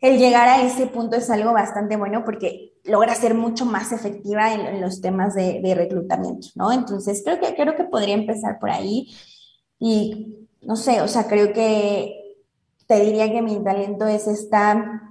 el 0.00 0.18
llegar 0.18 0.48
a 0.48 0.62
ese 0.62 0.86
punto 0.86 1.16
es 1.16 1.30
algo 1.30 1.52
bastante 1.52 1.96
bueno 1.96 2.24
porque 2.24 2.74
logra 2.84 3.14
ser 3.14 3.34
mucho 3.34 3.64
más 3.64 3.92
efectiva 3.92 4.52
en, 4.52 4.80
los 4.80 5.00
temas 5.00 5.34
de, 5.34 5.74
reclutamiento, 5.74 6.48
¿no? 6.54 6.72
Entonces, 6.72 7.22
creo 7.24 7.40
que, 7.40 7.54
creo 7.54 7.76
que 7.76 7.84
podría 7.84 8.14
empezar 8.14 8.58
por 8.58 8.70
ahí 8.70 9.14
y 9.78 10.46
no 10.62 10.76
sé, 10.76 11.00
o 11.00 11.08
sea, 11.08 11.26
creo 11.26 11.52
que 11.52 12.36
te 12.86 13.00
diría 13.00 13.30
que 13.30 13.42
mi 13.42 13.62
talento 13.62 14.06
es 14.06 14.26
esta 14.26 15.02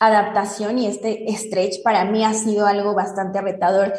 adaptación 0.00 0.78
y 0.78 0.86
este 0.86 1.26
stretch 1.36 1.82
para 1.82 2.04
mí 2.04 2.24
ha 2.24 2.34
sido 2.34 2.66
algo 2.66 2.94
bastante 2.94 3.40
retador 3.40 3.92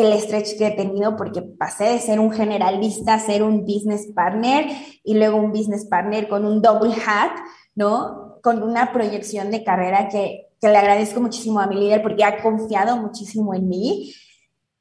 el 0.00 0.18
stretch 0.20 0.56
que 0.56 0.68
he 0.68 0.70
tenido 0.72 1.16
porque 1.16 1.42
pasé 1.42 1.84
de 1.84 1.98
ser 1.98 2.20
un 2.20 2.32
generalista 2.32 3.14
a 3.14 3.20
ser 3.20 3.42
un 3.42 3.64
business 3.64 4.08
partner 4.14 4.66
y 5.04 5.14
luego 5.14 5.36
un 5.36 5.52
business 5.52 5.86
partner 5.86 6.28
con 6.28 6.44
un 6.44 6.62
double 6.62 6.94
hat, 7.06 7.32
¿no? 7.74 8.38
Con 8.42 8.62
una 8.62 8.92
proyección 8.92 9.50
de 9.50 9.64
carrera 9.64 10.08
que, 10.08 10.48
que 10.60 10.68
le 10.68 10.76
agradezco 10.76 11.20
muchísimo 11.20 11.60
a 11.60 11.66
mi 11.66 11.76
líder 11.76 12.02
porque 12.02 12.24
ha 12.24 12.42
confiado 12.42 12.96
muchísimo 12.96 13.54
en 13.54 13.68
mí 13.68 14.14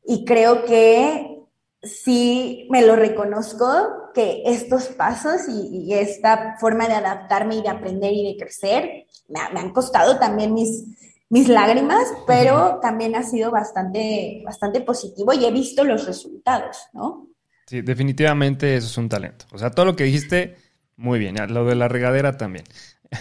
y 0.05 0.25
creo 0.25 0.65
que 0.65 1.39
sí 1.83 2.67
me 2.69 2.81
lo 2.81 2.95
reconozco 2.95 3.65
que 4.13 4.43
estos 4.45 4.87
pasos 4.87 5.47
y, 5.47 5.93
esta 5.93 6.57
forma 6.59 6.87
de 6.87 6.95
adaptarme 6.95 7.55
y 7.55 7.61
de 7.61 7.69
aprender 7.69 8.11
y 8.13 8.33
de 8.33 8.37
crecer 8.37 9.05
me, 9.27 9.39
han 9.39 9.71
costado 9.71 10.19
también 10.19 10.53
mis, 10.53 10.85
mis 11.29 11.47
lágrimas, 11.47 12.05
pero 12.25 12.79
también 12.81 13.15
ha 13.15 13.23
sido 13.23 13.51
bastante, 13.51 14.41
bastante 14.43 14.81
positivo 14.81 15.33
y 15.33 15.45
he 15.45 15.51
visto 15.51 15.83
los 15.83 16.05
resultados, 16.05 16.77
¿no? 16.93 17.27
Sí, 17.67 17.81
definitivamente 17.81 18.75
eso 18.75 18.87
es 18.87 18.97
un 18.97 19.09
talento. 19.09 19.45
O 19.51 19.59
sea, 19.59 19.69
todo 19.69 19.85
lo 19.85 19.95
que 19.95 20.03
dijiste, 20.05 20.55
muy 20.95 21.19
bien. 21.19 21.35
Lo 21.53 21.65
de 21.65 21.75
la 21.75 21.87
regadera 21.87 22.35
también. 22.35 22.65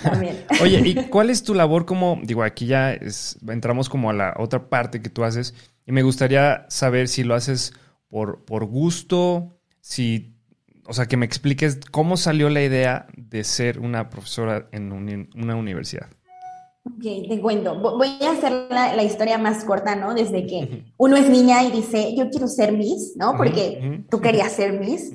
También. 0.02 0.44
Oye, 0.62 0.80
¿y 0.84 0.94
cuál 1.10 1.30
es 1.30 1.42
tu 1.42 1.54
labor 1.54 1.86
como, 1.86 2.18
digo, 2.22 2.42
aquí 2.42 2.66
ya 2.66 2.98
entramos 3.46 3.88
como 3.88 4.10
a 4.10 4.14
la 4.14 4.34
otra 4.38 4.68
parte 4.68 5.02
que 5.02 5.10
tú 5.10 5.24
haces 5.24 5.54
y 5.86 5.92
me 5.92 6.02
gustaría 6.02 6.66
saber 6.68 7.08
si 7.08 7.24
lo 7.24 7.34
haces 7.34 7.72
por, 8.08 8.44
por 8.44 8.64
gusto, 8.64 9.60
si, 9.80 10.34
o 10.86 10.92
sea, 10.92 11.06
que 11.06 11.16
me 11.16 11.26
expliques 11.26 11.78
cómo 11.90 12.16
salió 12.16 12.48
la 12.48 12.62
idea 12.62 13.06
de 13.16 13.44
ser 13.44 13.78
una 13.78 14.10
profesora 14.10 14.68
en 14.72 14.92
una 15.34 15.56
universidad. 15.56 16.08
Ok, 16.94 17.28
te 17.28 17.40
cuento. 17.40 17.78
Voy 17.78 18.18
a 18.22 18.30
hacer 18.32 18.66
la, 18.70 19.02
historia 19.02 19.38
más 19.38 19.64
corta, 19.64 19.94
¿no? 19.94 20.14
Desde 20.14 20.46
que 20.46 20.84
uno 20.96 21.16
es 21.16 21.28
niña 21.28 21.62
y 21.64 21.70
dice, 21.70 22.14
yo 22.16 22.30
quiero 22.30 22.48
ser 22.48 22.72
Miss, 22.72 23.14
¿no? 23.16 23.36
Porque 23.36 24.04
tú 24.10 24.20
querías 24.20 24.52
ser 24.52 24.78
Miss. 24.80 25.12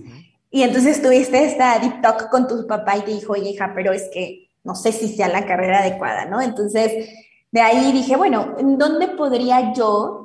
Y 0.51 0.61
entonces 0.61 1.01
tuviste 1.01 1.45
esta 1.45 1.79
deep 1.79 2.01
talk 2.01 2.29
con 2.29 2.47
tu 2.47 2.67
papá 2.67 2.97
y 2.97 3.01
te 3.01 3.11
dijo, 3.11 3.33
oye, 3.33 3.49
hija, 3.49 3.71
pero 3.75 3.91
es 3.91 4.09
que 4.13 4.49
no 4.63 4.75
sé 4.75 4.91
si 4.91 5.07
sea 5.07 5.27
la 5.27 5.45
carrera 5.45 5.79
adecuada, 5.79 6.25
¿no? 6.25 6.41
Entonces, 6.41 7.09
de 7.51 7.61
ahí 7.61 7.91
dije, 7.91 8.15
bueno, 8.15 8.55
¿en 8.59 8.77
dónde 8.77 9.07
podría 9.09 9.73
yo 9.73 10.23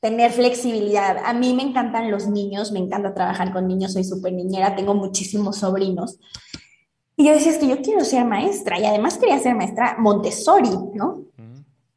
tener 0.00 0.32
flexibilidad. 0.32 1.18
A 1.24 1.34
mí 1.34 1.54
me 1.54 1.62
encantan 1.62 2.10
los 2.10 2.26
niños, 2.26 2.72
me 2.72 2.78
encanta 2.78 3.14
trabajar 3.14 3.52
con 3.52 3.68
niños, 3.68 3.92
soy 3.92 4.04
súper 4.04 4.32
niñera, 4.32 4.74
tengo 4.74 4.94
muchísimos 4.94 5.58
sobrinos. 5.58 6.18
Y 7.20 7.24
yo 7.26 7.34
decía, 7.34 7.52
es 7.52 7.58
que 7.58 7.68
yo 7.68 7.82
quiero 7.82 8.02
ser 8.02 8.24
maestra 8.24 8.80
y 8.80 8.86
además 8.86 9.18
quería 9.18 9.38
ser 9.38 9.54
maestra 9.54 9.96
Montessori, 9.98 10.70
¿no? 10.94 11.24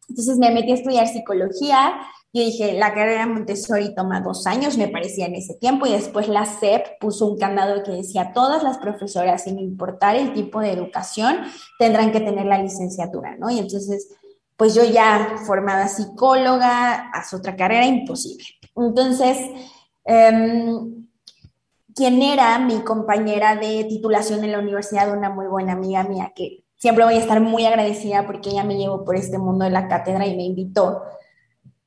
Entonces 0.09 0.37
me 0.37 0.51
metí 0.51 0.73
a 0.73 0.75
estudiar 0.75 1.07
psicología. 1.07 1.93
Yo 2.33 2.43
dije, 2.43 2.73
la 2.73 2.93
carrera 2.93 3.25
Montessori 3.25 3.95
toma 3.95 4.19
dos 4.19 4.45
años, 4.47 4.77
me 4.77 4.89
parecía 4.89 5.27
en 5.27 5.35
ese 5.35 5.53
tiempo, 5.53 5.85
y 5.85 5.93
después 5.93 6.27
la 6.27 6.45
SEP 6.45 6.99
puso 6.99 7.25
un 7.27 7.37
candado 7.37 7.83
que 7.83 7.91
decía, 7.91 8.33
todas 8.33 8.63
las 8.63 8.79
profesoras, 8.79 9.45
sin 9.45 9.59
importar 9.59 10.17
el 10.17 10.33
tipo 10.33 10.59
de 10.59 10.73
educación, 10.73 11.37
tendrán 11.79 12.11
que 12.11 12.19
tener 12.19 12.45
la 12.45 12.61
licenciatura, 12.61 13.37
¿no? 13.37 13.49
Y 13.49 13.59
entonces 13.59 14.09
pues 14.57 14.75
yo 14.75 14.83
ya 14.83 15.35
formada 15.45 15.87
psicóloga, 15.87 17.11
hace 17.11 17.37
otra 17.37 17.55
carrera, 17.55 17.85
imposible. 17.85 18.43
Entonces, 18.75 19.37
em, 20.03 21.02
quien 21.95 22.21
era 22.21 22.57
mi 22.59 22.81
compañera 22.81 23.55
de 23.55 23.85
titulación 23.85 24.43
en 24.43 24.51
la 24.51 24.59
universidad, 24.59 25.15
una 25.15 25.29
muy 25.29 25.47
buena 25.47 25.73
amiga 25.73 26.03
mía, 26.03 26.31
que 26.35 26.63
siempre 26.77 27.05
voy 27.05 27.15
a 27.15 27.19
estar 27.19 27.39
muy 27.39 27.65
agradecida 27.65 28.25
porque 28.25 28.49
ella 28.49 28.63
me 28.63 28.77
llevó 28.77 29.03
por 29.05 29.15
este 29.15 29.37
mundo 29.37 29.65
de 29.65 29.71
la 29.71 29.87
cátedra 29.87 30.25
y 30.25 30.35
me 30.35 30.43
invitó. 30.43 31.03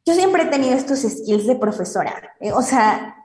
Yo 0.05 0.15
siempre 0.15 0.45
he 0.45 0.47
tenido 0.47 0.75
estos 0.75 1.01
skills 1.01 1.47
de 1.47 1.57
profesora, 1.57 2.35
eh, 2.41 2.53
o 2.53 2.63
sea, 2.63 3.17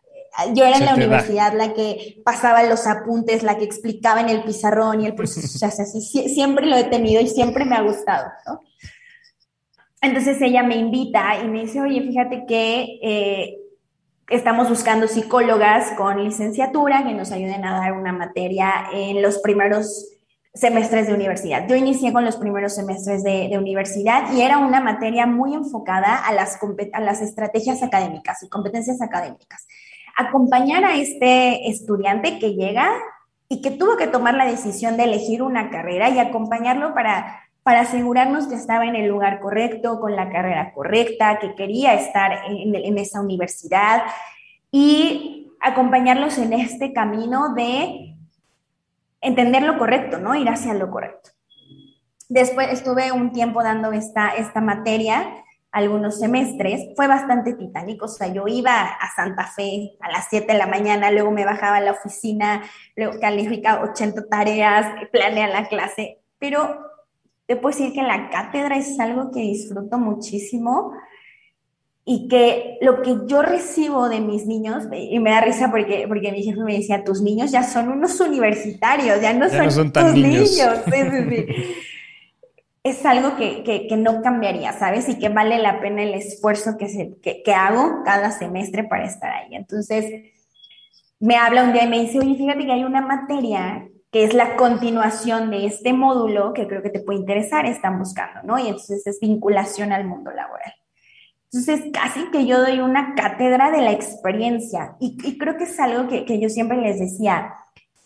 yo 0.54 0.65
era 0.65 0.78
en 0.78 0.86
la 0.86 0.96
universidad 0.96 1.54
la 1.54 1.74
que 1.74 2.22
pasaba 2.24 2.63
los 2.63 2.88
apuntes, 2.88 3.44
la 3.44 3.58
que 3.58 3.65
explicaba 3.65 4.22
en 4.22 4.30
el 4.30 4.44
pizarrón 4.44 5.02
y 5.02 5.06
el 5.06 5.15
proceso, 5.15 5.48
o 5.67 5.72
sea, 5.72 5.86
siempre 5.86 6.65
lo 6.65 6.76
he 6.76 6.86
tenido 6.86 7.22
y 7.22 7.28
siempre 7.28 7.65
me 7.65 7.76
ha 7.76 7.82
gustado, 7.82 8.28
¿no? 8.48 8.62
Entonces 10.02 10.41
ella 10.41 10.63
me 10.63 10.78
invita 10.78 11.38
y 11.44 11.48
me 11.48 11.62
dice, 11.62 11.80
oye, 11.80 12.02
fíjate 12.02 12.46
que 12.48 13.00
eh, 13.04 13.61
estamos 14.32 14.70
buscando 14.70 15.10
psicólogas 15.10 15.91
con 15.98 16.24
licenciatura 16.24 17.04
que 17.04 17.13
nos 17.13 17.34
ayuden 17.34 17.65
a 17.65 17.78
dar 17.78 17.91
una 17.91 18.13
materia 18.13 18.86
en 18.94 19.22
los 19.22 19.39
primeros 19.39 20.08
semestres 20.54 21.08
de 21.08 21.13
universidad. 21.13 21.67
Yo 21.67 21.76
inicié 21.76 22.13
con 22.13 22.24
los 22.24 22.38
primeros 22.38 22.74
semestres 22.74 23.24
de, 23.24 23.52
universidad 23.58 24.32
y 24.34 24.41
era 24.41 24.58
una 24.58 24.80
materia 24.80 25.26
muy 25.28 25.54
enfocada 25.54 26.15
a 26.15 26.32
las, 26.32 26.58
a 26.94 27.02
las 27.02 27.22
estrategias 27.22 27.84
académicas 27.84 28.41
y 28.41 28.48
competencias 28.48 29.02
académicas. 29.02 29.67
Acompañar 30.17 30.86
a 30.86 30.96
este 30.96 31.70
estudiante 31.70 32.39
que 32.39 32.54
llega 32.54 32.89
y 33.50 33.62
que 33.62 33.72
tuvo 33.72 33.98
que 33.98 34.08
tomar 34.08 34.36
la 34.36 34.46
decisión 34.46 34.96
de 34.96 35.04
elegir 35.04 35.44
una 35.44 35.70
carrera 35.70 36.10
y 36.10 36.20
acompañarlo 36.20 36.94
para 36.94 37.41
para 37.63 37.82
asegurarnos 37.82 38.47
que 38.47 38.56
estaba 38.56 38.86
en 38.86 38.95
el 38.95 39.08
lugar 39.08 39.39
correcto, 39.39 40.00
con 40.00 40.15
la 40.15 40.30
carrera 40.30 40.74
correcta, 40.74 41.38
que 41.39 41.54
quería 41.56 41.93
estar 41.93 42.45
en, 42.47 42.97
esa 42.97 43.21
universidad 43.21 44.04
y 44.71 45.52
acompañarlos 45.60 46.38
en 46.39 46.54
este 46.54 46.91
camino 46.91 47.54
de 47.54 48.15
entender 49.21 49.62
lo 49.62 49.78
correcto, 49.78 50.17
¿no? 50.17 50.34
Ir 50.34 50.50
hacia 50.50 50.74
lo 50.74 50.89
correcto. 50.89 51.30
Después 52.30 52.69
estuve 52.71 53.12
un 53.12 53.32
tiempo 53.32 53.62
dando 53.62 53.91
esta, 53.91 54.30
esta 54.30 54.62
materia, 54.62 55.43
algunos 55.71 56.19
semestres, 56.19 56.82
fue 56.95 57.08
bastante 57.08 57.54
titánico, 57.54 58.06
o 58.06 58.10
sea, 58.10 58.28
yo 58.28 58.47
iba 58.47 58.82
a 58.82 59.15
Santa 59.15 59.45
Fe 59.45 59.91
a 60.02 60.12
las 60.12 60.28
7 60.30 60.52
de 60.52 60.58
la 60.58 60.67
mañana, 60.67 61.12
luego 61.12 61.32
me 61.32 61.45
bajaba 61.45 61.78
a 61.78 61.82
la 61.82 61.91
oficina, 61.91 62.63
luego 62.95 63.19
calificaba 63.21 63.84
80 63.84 64.28
tareas, 64.28 64.88
planeaba 65.12 65.62
la 65.62 65.67
clase, 65.69 66.19
pero 66.39 66.90
te 67.52 67.58
puedo 67.58 67.78
decir 67.78 67.92
que 67.92 68.02
la 68.02 68.30
cátedra 68.30 68.78
es 68.78 68.98
algo 68.98 69.30
que 69.30 69.42
disfruto 69.42 69.98
muchísimo 69.98 70.94
y 72.06 72.30
que 72.30 72.78
lo 72.80 73.02
que 73.02 73.18
yo 73.28 73.42
recibo 73.42 74.08
de 74.08 74.22
mis 74.22 74.46
niños, 74.46 74.86
y 74.94 75.20
me 75.20 75.32
da 75.32 75.42
risa 75.42 75.70
porque, 75.70 76.06
porque 76.08 76.32
mi 76.32 76.44
jefe 76.44 76.62
me 76.62 76.78
decía, 76.78 77.04
tus 77.04 77.22
niños 77.22 77.52
ya 77.52 77.64
son 77.64 77.90
unos 77.90 78.18
universitarios, 78.22 79.20
ya 79.20 79.34
no, 79.34 79.50
son, 79.50 79.92
tus 79.92 80.14
niños. 80.14 80.58
es 82.86 83.06
algo 83.06 83.36
que, 83.36 83.64
que, 83.64 83.98
no 83.98 84.22
cambiaría, 84.22 84.72
¿sabes? 84.72 85.10
Y 85.10 85.20
que 85.20 85.28
vale 85.28 85.60
la 85.60 85.82
pena 85.82 86.04
el 86.04 86.14
esfuerzo 86.14 86.78
que, 86.78 86.88
se, 86.88 87.18
que, 87.22 87.44
que 87.44 87.54
hago 87.54 88.02
cada 88.06 88.32
semestre 88.32 88.86
para 88.86 89.04
estar 89.04 89.30
ahí. 89.30 89.56
Entonces, 89.56 90.06
me 91.20 91.36
habla 91.36 91.66
un 91.66 91.74
día 91.74 91.84
y 91.84 91.90
me 91.90 92.00
dice, 92.00 92.18
oye, 92.18 92.36
fíjate 92.36 92.66
que 92.66 92.72
hay 92.72 92.86
una 92.86 93.02
materia 93.02 93.90
que 94.12 94.26
es 94.26 94.34
la 94.34 94.58
continuación 94.58 95.50
de 95.52 95.65
este 95.65 95.93
módulo 95.93 96.54
que 96.54 96.67
creo 96.67 96.84
que 96.84 96.89
te 96.89 97.00
puede 97.00 97.19
interesar, 97.19 97.65
están 97.65 97.97
buscando, 97.97 98.43
¿no? 98.43 98.60
Y 98.60 98.67
entonces 98.67 99.08
es 99.08 99.19
vinculación 99.21 99.93
al 99.93 100.06
mundo 100.06 100.32
laboral. 100.32 100.74
Entonces, 101.54 101.91
casi 101.93 102.30
que 102.32 102.45
yo 102.45 102.62
doy 102.62 102.80
una 102.80 103.13
cátedra 103.15 103.71
de 103.71 103.82
la 103.82 103.91
experiencia 103.91 104.95
y, 105.00 105.38
creo 105.38 105.58
que 105.58 105.65
es 105.65 105.80
algo 105.80 106.08
que, 106.08 106.39
yo 106.39 106.50
siempre 106.50 106.78
les 106.78 107.00
decía. 107.00 107.54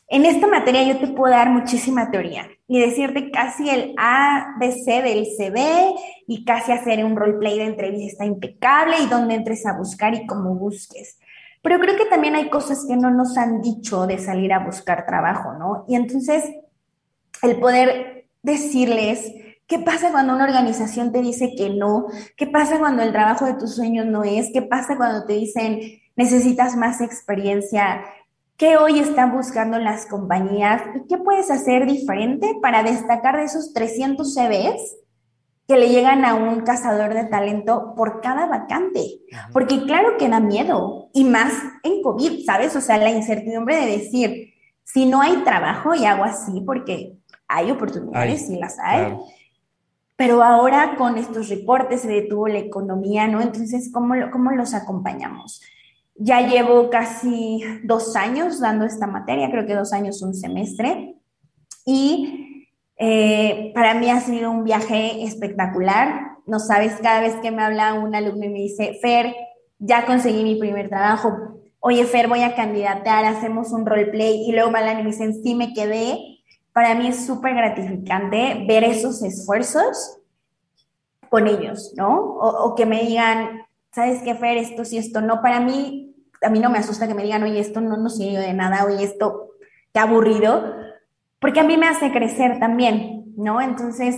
En 0.08 0.26
esta 0.26 0.46
materia 0.46 0.84
yo 0.84 1.00
te 1.00 1.08
puedo 1.08 1.34
dar 1.34 1.50
muchísima 1.50 2.12
teoría 2.12 2.48
y 2.68 2.80
decirte 2.80 3.32
casi 3.32 3.70
el 3.70 3.96
ABC 3.98 5.04
del 5.04 5.26
CV 5.36 5.96
y 6.28 6.46
casi 6.46 6.72
hacer 6.72 7.04
un 7.04 7.16
roleplay 7.16 7.58
de 7.58 7.66
entrevista 7.66 8.24
impecable 8.24 8.98
y 9.00 9.08
dónde 9.08 9.34
entres 9.34 9.66
a 9.66 9.76
buscar 9.76 10.14
y 10.14 10.28
cómo 10.28 10.54
busques. 10.56 11.18
Pero 11.66 11.80
creo 11.80 11.98
que 11.98 12.06
también 12.06 12.36
hay 12.36 12.48
cosas 12.52 12.86
que 12.88 12.96
no 12.96 13.10
nos 13.10 13.40
han 13.40 13.60
dicho 13.60 14.06
de 14.06 14.20
salir 14.20 14.54
a 14.54 14.64
buscar 14.64 15.08
trabajo, 15.08 15.54
¿no? 15.54 15.84
Y 15.88 15.96
entonces, 15.96 16.44
el 17.42 17.60
poder 17.60 18.28
decirles, 18.44 19.34
¿qué 19.66 19.80
pasa 19.80 20.12
cuando 20.12 20.36
una 20.36 20.44
organización 20.44 21.12
te 21.12 21.24
dice 21.24 21.56
que 21.58 21.72
no? 21.72 22.06
¿Qué 22.38 22.46
pasa 22.46 22.78
cuando 22.78 23.02
el 23.02 23.12
trabajo 23.12 23.46
de 23.46 23.56
tus 23.56 23.74
sueños 23.74 24.06
no 24.06 24.24
es? 24.24 24.52
¿Qué 24.54 24.62
pasa 24.62 24.96
cuando 24.96 25.26
te 25.26 25.34
dicen, 25.34 25.80
necesitas 26.16 26.76
más 26.76 27.02
experiencia? 27.02 28.06
¿Qué 28.58 28.78
hoy 28.78 29.00
están 29.00 29.36
buscando 29.36 29.80
las 29.80 30.06
compañías? 30.06 30.84
¿Y 30.96 31.08
qué 31.08 31.18
puedes 31.18 31.50
hacer 31.50 31.88
diferente 31.88 32.60
para 32.62 32.84
destacar 32.84 33.38
de 33.38 33.46
esos 33.46 33.74
300 33.74 34.36
CVs 34.36 34.98
que 35.68 35.78
le 35.78 35.90
llegan 35.90 36.26
a 36.26 36.36
un 36.36 36.62
cazador 36.62 37.14
de 37.14 37.26
talento 37.26 37.94
por 37.96 38.22
cada 38.22 38.46
vacante. 38.46 39.22
Porque 39.52 39.84
claro 39.84 40.18
que 40.18 40.30
da 40.30 40.40
miedo, 40.40 41.10
y 41.14 41.24
más 41.24 41.54
en 41.84 42.02
COVID, 42.02 42.46
¿sabes? 42.46 42.76
O 42.76 42.82
sea, 42.82 42.98
la 42.98 43.10
incertidumbre 43.10 43.78
de 43.78 43.98
decir, 43.98 44.54
si 44.84 45.06
no 45.06 45.22
hay 45.22 45.38
trabajo 45.38 45.96
y 45.96 46.06
hago 46.06 46.24
así, 46.24 46.62
porque 46.62 47.18
hay 47.48 47.72
oportunidades, 47.72 48.50
y 48.50 48.58
las 48.58 48.78
hay. 48.80 49.16
Pero 50.16 50.44
ahora 50.44 50.96
con 50.98 51.18
estos 51.18 51.50
reportes 51.50 52.02
se 52.02 52.08
detuvo 52.08 52.48
la 52.48 52.60
economía, 52.60 53.28
¿no? 53.28 53.42
Entonces, 53.42 53.92
¿cómo, 53.92 54.14
¿cómo 54.32 54.52
los 54.52 54.74
acompañamos? 54.74 55.62
Ya 56.16 56.48
llevo 56.48 56.90
casi 56.90 57.62
dos 57.84 58.16
años 58.16 58.60
dando 58.60 58.86
esta 58.86 59.08
materia, 59.08 59.50
creo 59.52 59.66
que 59.66 59.74
dos 59.74 59.92
años, 59.92 60.22
un 60.22 60.34
semestre, 60.34 61.18
y 61.86 62.45
eh, 62.98 63.72
para 63.74 63.94
mí 63.94 64.10
ha 64.10 64.20
sido 64.22 64.52
un 64.52 64.64
viaje 64.64 65.24
espectacular. 65.24 66.38
No 66.46 66.60
sabes, 66.60 66.94
cada 67.02 67.22
vez 67.22 67.36
que 67.42 67.52
me 67.52 67.64
habla 67.64 67.94
un 67.94 68.16
alumno 68.16 68.46
y 68.46 68.50
me 68.50 68.60
dice, 68.60 68.98
Fer, 69.02 69.36
ya 69.80 70.06
conseguí 70.06 70.44
mi 70.44 70.56
primer 70.56 70.90
trabajo. 70.90 71.36
Oye, 71.80 72.06
Fer, 72.06 72.28
voy 72.28 72.44
a 72.44 72.56
candidatear, 72.56 73.26
hacemos 73.26 73.72
un 73.72 73.86
roleplay 73.86 74.48
y 74.48 74.52
luego 74.52 74.72
Malan 74.72 75.00
y 75.00 75.04
me 75.04 75.10
dicen, 75.12 75.34
sí, 75.44 75.56
me 75.56 75.74
quedé. 75.74 76.18
Para 76.74 76.96
mí 76.96 77.08
es 77.08 77.26
súper 77.26 77.56
gratificante 77.56 78.66
ver 78.68 78.84
esos 78.84 79.24
esfuerzos 79.24 80.20
con 81.30 81.48
ellos, 81.48 81.94
¿no? 81.96 82.20
O, 82.20 82.66
o, 82.66 82.76
que 82.76 82.86
me 82.86 83.02
digan, 83.02 83.62
¿sabes 83.92 84.22
qué, 84.24 84.36
Fer? 84.36 84.58
Esto 84.58 84.86
sí, 84.86 84.98
esto 84.98 85.22
no. 85.22 85.42
Para 85.42 85.60
mí 85.60 86.06
a 86.46 86.50
mí 86.50 86.60
no 86.60 86.70
me 86.70 86.78
asusta 86.78 87.08
que 87.08 87.14
me 87.14 87.24
digan, 87.24 87.44
oye, 87.44 87.60
esto 87.60 87.82
no 87.82 87.98
nos 87.98 88.18
sirve 88.18 88.40
de 88.40 88.54
nada, 88.54 88.86
oye, 88.86 89.04
esto 89.04 89.52
qué 89.94 90.00
aburrido, 90.00 90.76
porque 91.46 91.60
a 91.60 91.64
mí 91.64 91.78
me 91.78 91.88
hace 91.88 92.12
crecer 92.12 92.58
también, 92.58 93.36
¿no? 93.38 93.62
Entonces, 93.62 94.16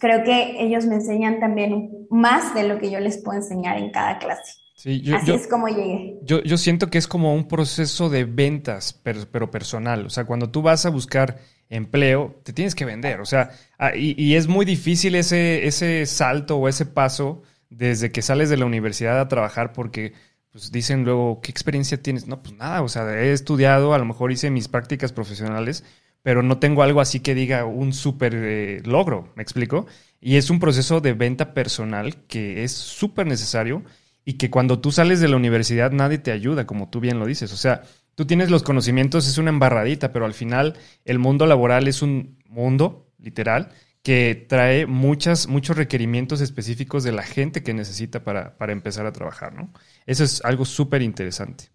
creo 0.00 0.24
que 0.24 0.56
ellos 0.58 0.84
me 0.84 0.96
enseñan 0.96 1.38
también 1.38 2.08
más 2.10 2.52
de 2.56 2.66
lo 2.66 2.80
que 2.80 2.90
yo 2.90 2.98
les 2.98 3.18
puedo 3.18 3.38
enseñar 3.38 3.78
en 3.78 3.92
cada 3.92 4.18
clase. 4.18 4.54
Sí, 4.74 5.00
yo, 5.00 5.14
Así 5.14 5.30
es 5.30 5.46
como 5.46 5.68
llegué. 5.68 6.18
Yo, 6.24 6.42
yo, 6.42 6.56
siento 6.58 6.90
que 6.90 6.98
es 6.98 7.06
como 7.06 7.32
un 7.36 7.46
proceso 7.46 8.10
de 8.10 8.24
ventas, 8.24 9.00
pero, 9.04 9.48
personal. 9.52 10.06
O 10.06 10.10
sea, 10.10 10.24
cuando 10.24 10.50
tú 10.50 10.60
vas 10.60 10.84
a 10.86 10.90
buscar 10.90 11.38
empleo, 11.68 12.40
te 12.42 12.52
tienes 12.52 12.74
que 12.74 12.84
vender. 12.84 13.20
O 13.20 13.26
sea, 13.26 13.50
ah, 13.78 13.94
y, 13.94 14.20
y, 14.20 14.34
es 14.34 14.48
muy 14.48 14.66
difícil 14.66 15.14
ese, 15.14 15.68
ese 15.68 16.04
salto 16.04 16.56
o 16.56 16.66
ese 16.66 16.84
paso 16.84 17.42
desde 17.70 18.10
que 18.10 18.22
sales 18.22 18.50
de 18.50 18.56
la 18.56 18.66
universidad 18.66 19.20
a 19.20 19.28
trabajar 19.28 19.72
porque 19.72 20.14
pues 20.50 20.72
dicen 20.72 21.04
luego, 21.04 21.40
¿qué 21.40 21.52
experiencia 21.52 22.02
tienes? 22.02 22.26
No, 22.26 22.42
pues 22.42 22.56
nada, 22.56 22.82
o 22.82 22.88
sea, 22.88 23.08
he 23.12 23.32
estudiado, 23.32 23.92
a 23.92 23.98
lo 23.98 24.04
mejor 24.04 24.30
hice 24.30 24.50
mis 24.50 24.68
prácticas 24.68 25.12
profesionales, 25.12 25.84
pero 26.24 26.42
no 26.42 26.58
tengo 26.58 26.82
algo 26.82 27.02
así 27.02 27.20
que 27.20 27.34
diga 27.34 27.66
un 27.66 27.92
súper 27.92 28.32
eh, 28.34 28.82
logro, 28.86 29.30
¿me 29.36 29.42
explico? 29.42 29.86
Y 30.22 30.36
es 30.36 30.48
un 30.48 30.58
proceso 30.58 31.02
de 31.02 31.12
venta 31.12 31.52
personal 31.52 32.16
que 32.26 32.64
es 32.64 32.72
súper 32.72 33.26
necesario 33.26 33.82
y 34.24 34.32
que 34.38 34.48
cuando 34.50 34.80
tú 34.80 34.90
sales 34.90 35.20
de 35.20 35.28
la 35.28 35.36
universidad 35.36 35.92
nadie 35.92 36.16
te 36.16 36.32
ayuda, 36.32 36.66
como 36.66 36.88
tú 36.88 37.00
bien 37.00 37.18
lo 37.18 37.26
dices. 37.26 37.52
O 37.52 37.58
sea, 37.58 37.82
tú 38.14 38.24
tienes 38.24 38.50
los 38.50 38.62
conocimientos, 38.62 39.28
es 39.28 39.36
una 39.36 39.50
embarradita, 39.50 40.12
pero 40.12 40.24
al 40.24 40.32
final 40.32 40.78
el 41.04 41.18
mundo 41.18 41.44
laboral 41.44 41.88
es 41.88 42.00
un 42.00 42.38
mundo, 42.46 43.12
literal, 43.18 43.72
que 44.02 44.46
trae 44.48 44.86
muchas, 44.86 45.46
muchos 45.46 45.76
requerimientos 45.76 46.40
específicos 46.40 47.04
de 47.04 47.12
la 47.12 47.22
gente 47.22 47.62
que 47.62 47.74
necesita 47.74 48.24
para, 48.24 48.56
para 48.56 48.72
empezar 48.72 49.04
a 49.04 49.12
trabajar, 49.12 49.52
¿no? 49.52 49.74
Eso 50.06 50.24
es 50.24 50.42
algo 50.42 50.64
súper 50.64 51.02
interesante. 51.02 51.73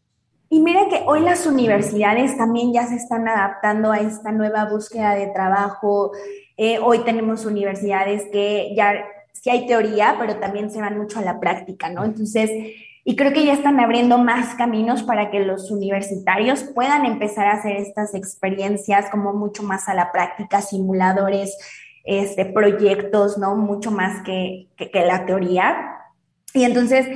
Y 0.51 0.61
mira 0.61 0.89
que 0.89 1.03
hoy 1.05 1.21
las 1.21 1.45
universidades 1.45 2.35
también 2.35 2.73
ya 2.73 2.87
se 2.87 2.95
están 2.95 3.27
adaptando 3.27 3.91
a 3.91 3.99
esta 3.99 4.31
nueva 4.31 4.65
búsqueda 4.65 5.13
de 5.13 5.27
trabajo. 5.27 6.11
Eh, 6.57 6.79
hoy 6.79 6.99
tenemos 6.99 7.45
universidades 7.45 8.23
que 8.31 8.73
ya 8.75 9.05
sí 9.31 9.51
hay 9.51 9.67
teoría, 9.67 10.15
pero 10.19 10.37
también 10.37 10.71
se 10.71 10.81
van 10.81 10.97
mucho 10.97 11.19
a 11.19 11.21
la 11.21 11.39
práctica, 11.39 11.91
¿no? 11.91 12.03
Entonces, 12.03 12.49
y 13.03 13.15
creo 13.15 13.31
que 13.31 13.45
ya 13.45 13.53
están 13.53 13.79
abriendo 13.79 14.17
más 14.17 14.55
caminos 14.55 15.03
para 15.03 15.29
que 15.29 15.39
los 15.39 15.69
universitarios 15.69 16.63
puedan 16.63 17.05
empezar 17.05 17.47
a 17.47 17.53
hacer 17.53 17.75
estas 17.75 18.15
experiencias 18.15 19.07
como 19.11 19.33
mucho 19.33 19.61
más 19.61 19.87
a 19.87 19.93
la 19.93 20.11
práctica, 20.11 20.61
simuladores, 20.61 21.55
este, 22.03 22.45
proyectos, 22.45 23.37
¿no? 23.37 23.55
Mucho 23.55 23.91
más 23.91 24.23
que, 24.23 24.67
que, 24.75 24.89
que 24.89 25.05
la 25.05 25.27
teoría. 25.27 25.77
Y 26.55 26.63
entonces, 26.63 27.07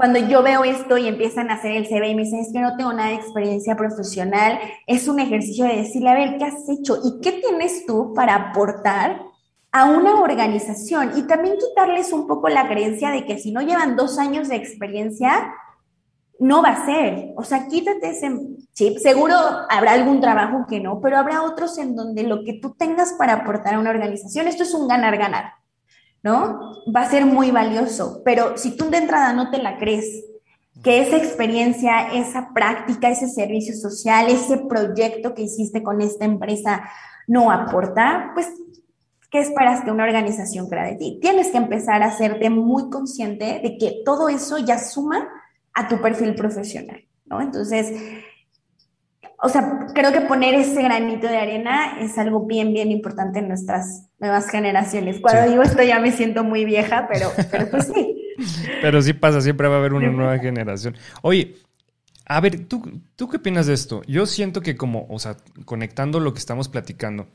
cuando 0.00 0.18
yo 0.18 0.42
veo 0.42 0.64
esto 0.64 0.96
y 0.96 1.08
empiezan 1.08 1.50
a 1.50 1.56
hacer 1.56 1.72
el 1.72 1.86
CV 1.86 2.08
y 2.08 2.14
me 2.14 2.22
dicen, 2.22 2.40
es 2.40 2.50
que 2.54 2.60
no 2.60 2.74
tengo 2.74 2.90
nada 2.90 3.10
de 3.10 3.16
experiencia 3.16 3.76
profesional, 3.76 4.58
es 4.86 5.06
un 5.08 5.20
ejercicio 5.20 5.66
de 5.66 5.76
decirle, 5.76 6.08
a 6.08 6.14
ver, 6.14 6.38
¿qué 6.38 6.44
has 6.46 6.66
hecho? 6.70 6.96
¿Y 7.04 7.20
qué 7.20 7.32
tienes 7.32 7.84
tú 7.84 8.14
para 8.14 8.34
aportar 8.34 9.20
a 9.70 9.84
una 9.84 10.22
organización? 10.22 11.12
Y 11.18 11.24
también 11.24 11.56
quitarles 11.58 12.14
un 12.14 12.26
poco 12.26 12.48
la 12.48 12.66
creencia 12.66 13.10
de 13.10 13.26
que 13.26 13.38
si 13.38 13.52
no 13.52 13.60
llevan 13.60 13.94
dos 13.94 14.18
años 14.18 14.48
de 14.48 14.56
experiencia, 14.56 15.52
no 16.38 16.62
va 16.62 16.70
a 16.70 16.86
ser. 16.86 17.34
O 17.36 17.44
sea, 17.44 17.68
quítate 17.68 18.08
ese 18.08 18.34
chip. 18.72 18.96
Seguro 19.00 19.34
habrá 19.68 19.92
algún 19.92 20.22
trabajo 20.22 20.64
que 20.66 20.80
no, 20.80 21.02
pero 21.02 21.18
habrá 21.18 21.42
otros 21.42 21.76
en 21.76 21.94
donde 21.94 22.22
lo 22.22 22.42
que 22.42 22.54
tú 22.54 22.74
tengas 22.74 23.12
para 23.18 23.34
aportar 23.34 23.74
a 23.74 23.78
una 23.78 23.90
organización, 23.90 24.48
esto 24.48 24.62
es 24.62 24.72
un 24.72 24.88
ganar-ganar. 24.88 25.59
¿No? 26.22 26.82
Va 26.94 27.02
a 27.02 27.10
ser 27.10 27.26
muy 27.26 27.50
valioso, 27.50 28.22
pero 28.24 28.56
si 28.56 28.76
tú 28.76 28.90
de 28.90 28.98
entrada 28.98 29.32
no 29.32 29.50
te 29.50 29.58
la 29.58 29.78
crees, 29.78 30.24
que 30.82 31.02
esa 31.02 31.16
experiencia, 31.16 32.12
esa 32.14 32.52
práctica, 32.54 33.10
ese 33.10 33.28
servicio 33.28 33.74
social, 33.74 34.28
ese 34.28 34.58
proyecto 34.58 35.34
que 35.34 35.42
hiciste 35.42 35.82
con 35.82 36.00
esta 36.00 36.24
empresa 36.24 36.88
no 37.26 37.50
aporta, 37.50 38.30
pues, 38.34 38.48
¿qué 39.30 39.40
esperas 39.40 39.84
que 39.84 39.90
una 39.90 40.04
organización 40.04 40.68
crea 40.68 40.84
de 40.84 40.96
ti? 40.96 41.18
Tienes 41.20 41.48
que 41.48 41.58
empezar 41.58 42.02
a 42.02 42.06
hacerte 42.06 42.48
muy 42.48 42.88
consciente 42.88 43.60
de 43.62 43.76
que 43.78 44.02
todo 44.04 44.28
eso 44.28 44.58
ya 44.58 44.78
suma 44.78 45.28
a 45.74 45.86
tu 45.86 46.00
perfil 46.00 46.34
profesional, 46.34 47.04
¿no? 47.26 47.40
Entonces, 47.40 47.92
o 49.42 49.48
sea, 49.48 49.86
creo 49.94 50.12
que 50.12 50.20
poner 50.22 50.54
ese 50.54 50.82
granito 50.82 51.26
de 51.26 51.38
arena 51.38 51.98
es 52.00 52.18
algo 52.18 52.46
bien, 52.46 52.72
bien 52.72 52.90
importante 52.90 53.38
en 53.38 53.48
nuestras 53.48 54.08
nuevas 54.18 54.50
generaciones. 54.50 55.20
Cuando 55.20 55.50
digo 55.50 55.62
esto 55.62 55.82
ya 55.82 55.98
me 55.98 56.12
siento 56.12 56.44
muy 56.44 56.64
vieja, 56.64 57.08
pero, 57.10 57.30
pero 57.50 57.70
pues 57.70 57.90
sí. 57.94 58.16
Pero 58.80 59.02
sí 59.02 59.12
pasa, 59.12 59.42
siempre 59.42 59.68
va 59.68 59.74
a 59.74 59.78
haber 59.80 59.92
una 59.92 60.10
nueva 60.10 60.38
generación. 60.38 60.96
Oye, 61.20 61.56
a 62.24 62.40
ver, 62.40 62.66
¿tú, 62.66 63.02
¿tú 63.14 63.28
qué 63.28 63.36
opinas 63.36 63.66
de 63.66 63.74
esto? 63.74 64.00
Yo 64.06 64.24
siento 64.24 64.62
que 64.62 64.76
como, 64.76 65.06
o 65.10 65.18
sea, 65.18 65.36
conectando 65.66 66.20
lo 66.20 66.32
que 66.32 66.38
estamos 66.38 66.70
platicando, 66.70 67.28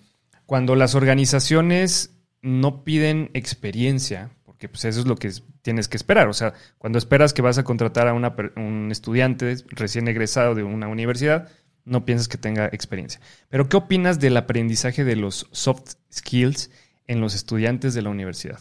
cuando 0.48 0.76
las 0.76 0.96
organizaciones 0.96 2.18
no 2.42 2.84
piden 2.84 3.30
experiencia, 3.34 4.32
porque 4.46 4.68
pues 4.68 4.86
eso 4.86 5.00
es 5.02 5.06
lo 5.06 5.16
que 5.16 5.32
tienes 5.62 5.88
que 5.88 5.98
esperar, 5.98 6.28
o 6.28 6.34
sea, 6.34 6.54
cuando 6.80 6.98
esperas 6.98 7.34
que 7.34 7.44
vas 7.44 7.58
a 7.60 7.64
contratar 7.64 8.08
a 8.08 8.14
una, 8.14 8.36
un 8.56 8.90
estudiante 8.92 9.58
recién 9.68 10.08
egresado 10.08 10.56
de 10.56 10.64
una 10.64 10.88
universidad, 10.88 11.50
no 11.86 12.04
piensas 12.04 12.28
que 12.28 12.38
tenga 12.38 12.66
experiencia. 12.68 13.22
Pero, 13.50 13.70
¿qué 13.70 13.78
opinas 13.78 14.20
del 14.20 14.36
aprendizaje 14.38 15.04
de 15.04 15.16
los 15.16 15.48
soft 15.52 15.94
skills 16.12 16.72
en 17.08 17.22
los 17.22 17.36
estudiantes 17.36 17.94
de 17.94 18.02
la 18.02 18.10
universidad? 18.10 18.60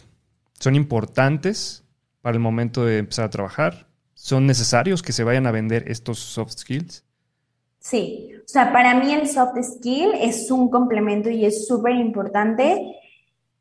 ¿Son 0.59 0.75
importantes 0.75 1.83
para 2.21 2.35
el 2.35 2.39
momento 2.39 2.85
de 2.85 2.99
empezar 2.99 3.25
a 3.25 3.29
trabajar? 3.29 3.87
¿Son 4.13 4.45
necesarios 4.45 5.01
que 5.03 5.11
se 5.11 5.23
vayan 5.23 5.47
a 5.47 5.51
vender 5.51 5.91
estos 5.91 6.19
soft 6.19 6.51
skills? 6.51 7.03
Sí, 7.79 8.31
o 8.37 8.47
sea, 8.47 8.71
para 8.71 8.95
mí 8.95 9.13
el 9.13 9.27
soft 9.27 9.57
skill 9.61 10.11
es 10.19 10.49
un 10.49 10.69
complemento 10.69 11.29
y 11.29 11.45
es 11.45 11.67
súper 11.67 11.95
importante 11.95 12.95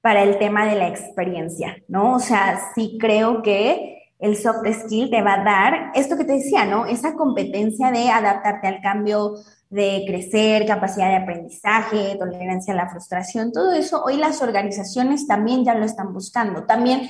para 0.00 0.22
el 0.22 0.38
tema 0.38 0.66
de 0.66 0.76
la 0.76 0.88
experiencia, 0.88 1.82
¿no? 1.88 2.14
O 2.14 2.20
sea, 2.20 2.60
sí 2.74 2.96
creo 3.00 3.42
que 3.42 3.93
el 4.24 4.38
soft 4.38 4.66
skill 4.72 5.10
te 5.10 5.20
va 5.20 5.34
a 5.34 5.44
dar 5.44 5.90
esto 5.94 6.16
que 6.16 6.24
te 6.24 6.32
decía, 6.32 6.64
¿no? 6.64 6.86
Esa 6.86 7.14
competencia 7.14 7.90
de 7.90 8.08
adaptarte 8.08 8.66
al 8.66 8.80
cambio, 8.80 9.34
de 9.68 10.04
crecer, 10.06 10.66
capacidad 10.66 11.10
de 11.10 11.16
aprendizaje, 11.16 12.16
tolerancia 12.18 12.72
a 12.72 12.76
la 12.76 12.88
frustración, 12.88 13.52
todo 13.52 13.72
eso 13.72 14.02
hoy 14.02 14.16
las 14.16 14.40
organizaciones 14.40 15.26
también 15.26 15.64
ya 15.64 15.74
lo 15.74 15.84
están 15.84 16.14
buscando. 16.14 16.64
También 16.64 17.02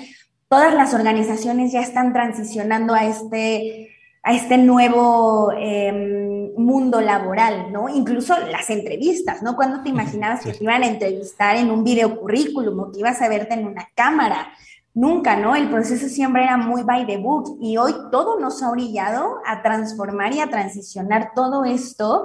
todas 0.48 0.74
las 0.74 0.92
organizaciones 0.92 1.72
ya 1.72 1.82
están 1.82 2.12
transicionando 2.12 2.94
a 2.94 3.04
este, 3.04 3.90
a 4.24 4.34
este 4.34 4.58
nuevo 4.58 5.52
em, 5.56 6.52
mundo 6.56 7.00
laboral, 7.00 7.72
¿no? 7.72 7.88
Incluso 7.88 8.36
las 8.50 8.70
entrevistas, 8.70 9.40
¿no? 9.40 9.54
Cuando 9.54 9.84
te 9.84 9.90
imaginabas 9.90 10.44
que 10.44 10.52
te 10.52 10.64
iban 10.64 10.82
a 10.82 10.88
entrevistar 10.88 11.56
en 11.56 11.70
un 11.70 11.84
video 11.84 12.18
currículum 12.18 12.80
o 12.80 12.90
que 12.90 12.98
ibas 12.98 13.22
a 13.22 13.28
verte 13.28 13.54
en 13.54 13.66
una 13.66 13.88
cámara? 13.94 14.48
Nunca, 14.94 15.36
¿no? 15.36 15.56
El 15.56 15.68
proceso 15.70 16.08
siempre 16.08 16.44
era 16.44 16.56
muy 16.56 16.84
by 16.84 17.04
the 17.04 17.16
book 17.16 17.58
y 17.60 17.76
hoy 17.76 17.92
todo 18.12 18.38
nos 18.38 18.62
ha 18.62 18.70
orillado 18.70 19.40
a 19.44 19.60
transformar 19.60 20.32
y 20.32 20.40
a 20.40 20.48
transicionar 20.48 21.32
todo 21.34 21.64
esto 21.64 22.22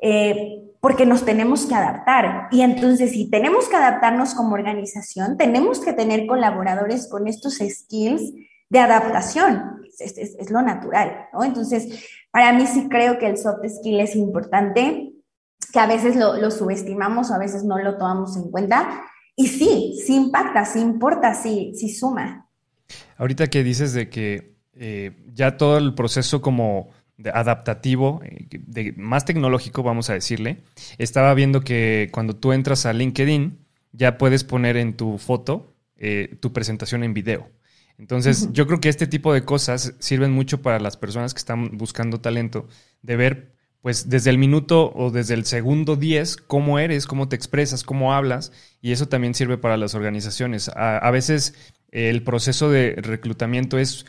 eh, 0.00 0.62
porque 0.80 1.04
nos 1.04 1.24
tenemos 1.24 1.66
que 1.66 1.74
adaptar. 1.74 2.46
Y 2.52 2.60
entonces, 2.60 3.10
si 3.10 3.28
tenemos 3.28 3.68
que 3.68 3.74
adaptarnos 3.74 4.34
como 4.34 4.54
organización, 4.54 5.36
tenemos 5.36 5.80
que 5.80 5.92
tener 5.92 6.28
colaboradores 6.28 7.08
con 7.08 7.26
estos 7.26 7.54
skills 7.54 8.32
de 8.68 8.78
adaptación. 8.78 9.82
Es, 9.98 10.16
es, 10.16 10.50
lo 10.50 10.62
natural, 10.62 11.26
¿no? 11.32 11.42
Entonces, 11.42 12.06
para 12.30 12.52
mí 12.52 12.68
sí 12.68 12.88
creo 12.88 13.18
que 13.18 13.26
el 13.26 13.38
soft 13.38 13.66
skill 13.66 13.98
es 13.98 14.14
importante, 14.14 15.12
que 15.72 15.78
a 15.80 15.86
veces 15.86 16.14
lo, 16.14 16.36
lo 16.36 16.52
subestimamos, 16.52 17.32
a 17.32 17.38
veces 17.38 17.64
no 17.64 17.78
lo 17.78 17.96
tomamos 17.96 18.36
en 18.36 18.50
cuenta. 18.52 19.06
Y 19.36 19.48
sí, 19.48 20.00
sí 20.04 20.16
impacta, 20.16 20.64
sí 20.64 20.80
importa, 20.80 21.34
sí, 21.34 21.72
sí 21.74 21.90
suma. 21.90 22.48
Ahorita 23.18 23.48
que 23.48 23.62
dices 23.62 23.92
de 23.92 24.08
que 24.08 24.56
eh, 24.74 25.12
ya 25.32 25.56
todo 25.58 25.76
el 25.76 25.94
proceso 25.94 26.40
como 26.40 26.90
adaptativo, 27.32 28.20
eh, 28.24 28.46
de, 28.50 28.94
más 28.96 29.24
tecnológico, 29.24 29.82
vamos 29.82 30.10
a 30.10 30.14
decirle, 30.14 30.62
estaba 30.98 31.34
viendo 31.34 31.60
que 31.60 32.08
cuando 32.12 32.34
tú 32.36 32.52
entras 32.52 32.86
a 32.86 32.92
LinkedIn, 32.92 33.58
ya 33.92 34.18
puedes 34.18 34.44
poner 34.44 34.76
en 34.76 34.96
tu 34.96 35.18
foto 35.18 35.74
eh, 35.96 36.36
tu 36.40 36.52
presentación 36.52 37.04
en 37.04 37.14
video. 37.14 37.50
Entonces, 37.98 38.50
yo 38.52 38.66
creo 38.66 38.78
que 38.78 38.90
este 38.90 39.06
tipo 39.06 39.32
de 39.32 39.46
cosas 39.46 39.94
sirven 40.00 40.30
mucho 40.30 40.60
para 40.60 40.78
las 40.78 40.98
personas 40.98 41.32
que 41.32 41.38
están 41.38 41.78
buscando 41.78 42.20
talento, 42.20 42.68
de 43.00 43.16
ver, 43.16 43.55
pues, 43.86 44.08
desde 44.10 44.30
el 44.30 44.38
minuto 44.38 44.92
o 44.96 45.12
desde 45.12 45.34
el 45.34 45.44
segundo 45.44 45.94
10, 45.94 46.38
cómo 46.38 46.80
eres, 46.80 47.06
cómo 47.06 47.28
te 47.28 47.36
expresas, 47.36 47.84
cómo 47.84 48.12
hablas, 48.12 48.50
y 48.82 48.90
eso 48.90 49.06
también 49.06 49.32
sirve 49.32 49.58
para 49.58 49.76
las 49.76 49.94
organizaciones. 49.94 50.68
A, 50.74 51.08
veces 51.12 51.54
el 51.92 52.24
proceso 52.24 52.68
de 52.68 52.96
reclutamiento 52.96 53.78
es, 53.78 54.04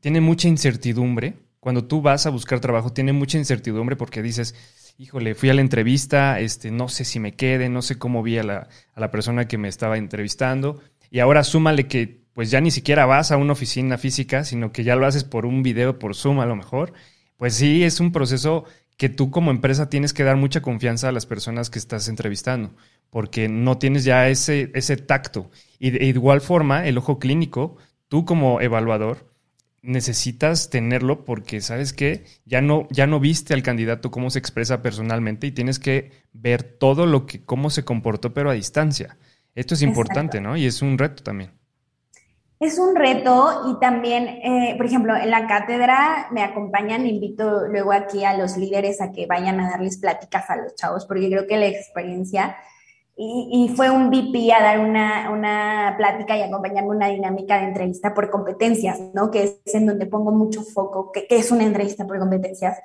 tiene 0.00 0.20
mucha 0.20 0.48
incertidumbre, 0.48 1.34
cuando 1.60 1.84
tú 1.84 2.02
vas 2.02 2.26
a 2.26 2.30
buscar 2.30 2.58
trabajo, 2.58 2.92
tiene 2.92 3.12
mucha 3.12 3.38
incertidumbre 3.38 3.94
porque 3.94 4.20
dices, 4.20 4.56
híjole, 4.98 5.36
fui 5.36 5.48
a 5.48 5.54
la 5.54 5.60
entrevista, 5.60 6.40
este, 6.40 6.72
no 6.72 6.88
sé 6.88 7.04
si 7.04 7.20
me 7.20 7.36
quede, 7.36 7.68
no 7.68 7.82
sé 7.82 7.98
cómo 7.98 8.24
vi 8.24 8.38
a 8.38 8.42
la, 8.42 8.68
a 8.94 9.00
la 9.00 9.12
persona 9.12 9.46
que 9.46 9.58
me 9.58 9.68
estaba 9.68 9.96
entrevistando. 9.96 10.80
Y 11.08 11.20
ahora 11.20 11.44
súmale 11.44 11.86
que 11.86 12.24
pues 12.32 12.50
ya 12.50 12.60
ni 12.60 12.72
siquiera 12.72 13.06
vas 13.06 13.30
a 13.30 13.36
una 13.36 13.52
oficina 13.52 13.96
física, 13.96 14.42
sino 14.42 14.72
que 14.72 14.82
ya 14.82 14.96
lo 14.96 15.06
haces 15.06 15.22
por 15.22 15.46
un 15.46 15.62
video, 15.62 16.00
por 16.00 16.16
Zoom 16.16 16.40
a 16.40 16.46
lo 16.46 16.56
mejor. 16.56 16.94
Pues 17.40 17.54
sí, 17.54 17.84
es 17.84 18.00
un 18.00 18.12
proceso 18.12 18.66
que 19.00 19.08
tú 19.08 19.30
como 19.30 19.50
empresa 19.50 19.88
tienes 19.88 20.12
que 20.12 20.24
dar 20.24 20.36
mucha 20.36 20.60
confianza 20.60 21.08
a 21.08 21.12
las 21.12 21.24
personas 21.24 21.70
que 21.70 21.78
estás 21.78 22.06
entrevistando, 22.06 22.74
porque 23.08 23.48
no 23.48 23.78
tienes 23.78 24.04
ya 24.04 24.28
ese, 24.28 24.70
ese 24.74 24.98
tacto. 24.98 25.50
Y 25.78 25.88
de 25.88 26.04
igual 26.04 26.42
forma, 26.42 26.86
el 26.86 26.98
ojo 26.98 27.18
clínico, 27.18 27.78
tú 28.08 28.26
como 28.26 28.60
evaluador, 28.60 29.32
necesitas 29.80 30.68
tenerlo 30.68 31.24
porque, 31.24 31.62
¿sabes 31.62 31.94
qué? 31.94 32.26
Ya 32.44 32.60
no, 32.60 32.88
ya 32.90 33.06
no 33.06 33.20
viste 33.20 33.54
al 33.54 33.62
candidato 33.62 34.10
cómo 34.10 34.28
se 34.28 34.38
expresa 34.38 34.82
personalmente 34.82 35.46
y 35.46 35.52
tienes 35.52 35.78
que 35.78 36.10
ver 36.34 36.62
todo 36.62 37.06
lo 37.06 37.24
que, 37.24 37.42
cómo 37.42 37.70
se 37.70 37.86
comportó, 37.86 38.34
pero 38.34 38.50
a 38.50 38.52
distancia. 38.52 39.16
Esto 39.54 39.72
es 39.72 39.80
importante, 39.80 40.42
¿no? 40.42 40.58
Y 40.58 40.66
es 40.66 40.82
un 40.82 40.98
reto 40.98 41.22
también. 41.22 41.52
Es 42.60 42.78
un 42.78 42.94
reto 42.94 43.70
y 43.70 43.80
también, 43.80 44.28
eh, 44.28 44.74
por 44.76 44.84
ejemplo, 44.84 45.16
en 45.16 45.30
la 45.30 45.46
cátedra 45.46 46.28
me 46.30 46.42
acompañan, 46.42 47.06
invito 47.06 47.66
luego 47.66 47.90
aquí 47.90 48.22
a 48.22 48.36
los 48.36 48.58
líderes 48.58 49.00
a 49.00 49.12
que 49.12 49.26
vayan 49.26 49.58
a 49.60 49.70
darles 49.70 49.96
pláticas 49.96 50.50
a 50.50 50.56
los 50.56 50.74
chavos, 50.74 51.06
porque 51.06 51.30
creo 51.30 51.46
que 51.46 51.56
la 51.56 51.68
experiencia, 51.68 52.58
y, 53.16 53.72
fue 53.76 53.90
un 53.90 54.08
VP 54.08 54.52
a 54.52 54.62
dar 54.62 54.80
una, 54.80 55.30
una, 55.30 55.94
plática 55.98 56.38
y 56.38 56.42
acompañarme 56.42 56.90
una 56.90 57.08
dinámica 57.08 57.58
de 57.58 57.64
entrevista 57.64 58.14
por 58.14 58.30
competencias, 58.30 58.98
¿no? 59.14 59.30
Que 59.30 59.42
es 59.42 59.74
en 59.74 59.86
donde 59.86 60.06
pongo 60.06 60.30
mucho 60.30 60.62
foco, 60.62 61.12
que, 61.12 61.26
es 61.28 61.50
una 61.50 61.64
entrevista 61.64 62.06
por 62.06 62.18
competencias. 62.18 62.78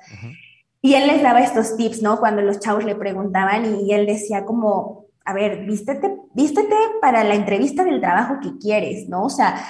Y 0.82 0.94
él 0.94 1.06
les 1.06 1.22
daba 1.22 1.40
estos 1.40 1.76
tips, 1.76 2.02
¿no? 2.02 2.18
Cuando 2.18 2.42
los 2.42 2.60
chavos 2.60 2.84
le 2.84 2.94
preguntaban 2.94 3.80
y 3.80 3.92
él 3.94 4.04
decía 4.04 4.44
como, 4.44 5.05
a 5.26 5.32
ver, 5.34 5.66
vístete, 5.66 6.16
vístete 6.34 6.74
para 7.00 7.24
la 7.24 7.34
entrevista 7.34 7.84
del 7.84 8.00
trabajo 8.00 8.36
que 8.40 8.56
quieres, 8.58 9.08
¿no? 9.08 9.24
O 9.24 9.30
sea, 9.30 9.60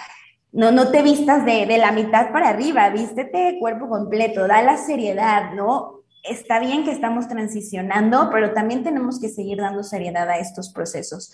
no, 0.53 0.71
no 0.71 0.91
te 0.91 1.03
vistas 1.03 1.47
de, 1.47 1.65
de 1.65 1.79
la 1.79 1.93
mitad 1.93 2.31
para 2.31 2.51
arriba, 2.51 2.91
vístete 2.91 3.57
cuerpo 3.59 3.89
completo, 3.89 4.47
da 4.47 4.61
la 4.63 4.77
seriedad, 4.77 5.55
¿no? 5.55 6.03
Está 6.23 6.61
bien 6.61 6.85
que 6.85 6.93
estamos 6.93 7.27
transicionando, 7.27 8.29
pero 8.31 8.53
también 8.53 8.85
tenemos 8.85 9.19
que 9.19 9.31
seguir 9.31 9.59
dando 9.59 9.83
seriedad 9.83 10.29
a 10.29 10.39
estos 10.39 10.71
procesos. 10.73 11.33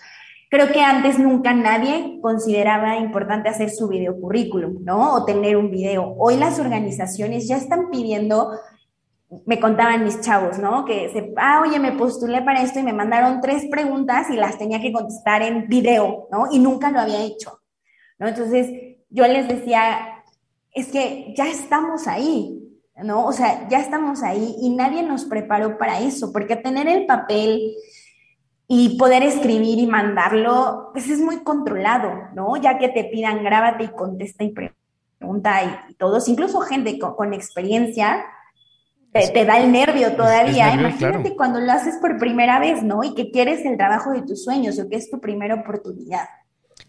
Creo 0.48 0.68
que 0.70 0.82
antes 0.82 1.18
nunca 1.18 1.52
nadie 1.54 2.20
consideraba 2.20 2.98
importante 2.98 3.48
hacer 3.48 3.70
su 3.70 3.88
video 3.88 4.20
currículum, 4.20 4.84
¿no? 4.84 5.14
O 5.14 5.24
tener 5.24 5.56
un 5.56 5.70
video. 5.70 6.14
Hoy 6.18 6.36
las 6.36 6.60
organizaciones 6.60 7.48
ya 7.48 7.56
están 7.56 7.90
pidiendo 7.90 8.52
me 9.46 9.58
contaban 9.58 10.04
mis 10.04 10.20
chavos, 10.20 10.58
¿no? 10.58 10.84
Que 10.84 11.10
se, 11.10 11.32
ah, 11.36 11.62
oye, 11.62 11.78
me 11.78 11.92
postulé 11.92 12.42
para 12.42 12.62
esto 12.62 12.78
y 12.78 12.82
me 12.82 12.92
mandaron 12.92 13.40
tres 13.40 13.66
preguntas 13.70 14.28
y 14.30 14.34
las 14.34 14.58
tenía 14.58 14.80
que 14.80 14.92
contestar 14.92 15.42
en 15.42 15.68
video, 15.68 16.28
¿no? 16.30 16.48
Y 16.50 16.58
nunca 16.58 16.90
lo 16.90 17.00
había 17.00 17.22
hecho, 17.22 17.60
¿no? 18.18 18.28
Entonces, 18.28 18.68
yo 19.08 19.26
les 19.26 19.48
decía, 19.48 20.22
es 20.72 20.88
que 20.88 21.32
ya 21.36 21.48
estamos 21.48 22.06
ahí, 22.08 22.62
¿no? 23.02 23.26
O 23.26 23.32
sea, 23.32 23.68
ya 23.68 23.80
estamos 23.80 24.22
ahí 24.22 24.56
y 24.60 24.70
nadie 24.70 25.02
nos 25.02 25.24
preparó 25.24 25.78
para 25.78 26.00
eso, 26.00 26.30
porque 26.32 26.56
tener 26.56 26.86
el 26.86 27.06
papel 27.06 27.74
y 28.68 28.98
poder 28.98 29.22
escribir 29.22 29.78
y 29.78 29.86
mandarlo, 29.86 30.90
pues 30.92 31.08
es 31.08 31.20
muy 31.20 31.38
controlado, 31.42 32.12
¿no? 32.34 32.56
Ya 32.56 32.78
que 32.78 32.88
te 32.88 33.04
pidan, 33.04 33.44
grábate 33.44 33.84
y 33.84 33.88
contesta 33.88 34.44
y 34.44 34.54
pregunta 35.18 35.86
y, 35.88 35.94
todos, 35.94 36.28
incluso 36.28 36.60
gente 36.60 36.98
con, 36.98 37.14
con 37.14 37.32
experiencia, 37.32 38.24
te, 39.12 39.44
da 39.44 39.58
el 39.62 39.70
nervio 39.70 40.12
todavía. 40.12 40.74
Imagínate 40.74 41.36
cuando 41.36 41.60
lo 41.60 41.70
haces 41.72 41.96
por 42.00 42.18
primera 42.18 42.58
vez, 42.58 42.82
¿no? 42.82 43.04
Y 43.04 43.14
que 43.14 43.30
quieres 43.30 43.64
el 43.64 43.76
trabajo 43.76 44.12
de 44.12 44.22
tus 44.22 44.44
sueños 44.44 44.78
o 44.78 44.88
que 44.88 44.96
es 44.96 45.10
tu 45.10 45.20
primera 45.20 45.54
oportunidad. 45.54 46.28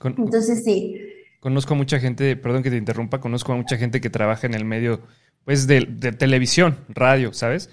Entonces, 0.04 0.64
sí. 0.64 0.96
Conozco 1.40 1.74
a 1.74 1.78
mucha 1.78 2.00
gente, 2.00 2.38
perdón 2.38 2.64
que 2.64 2.70
te 2.70 2.78
interrumpa, 2.78 3.20
conozco 3.20 3.52
a 3.52 3.58
mucha 3.58 3.78
gente 3.78 4.00
que 4.00 4.10
trabaja 4.10 4.48
en 4.48 4.54
el 4.54 4.64
medio, 4.64 5.02
pues, 5.44 5.68
de, 5.68 5.82
televisión, 6.18 6.78
radio, 6.88 7.34
¿sabes? 7.34 7.70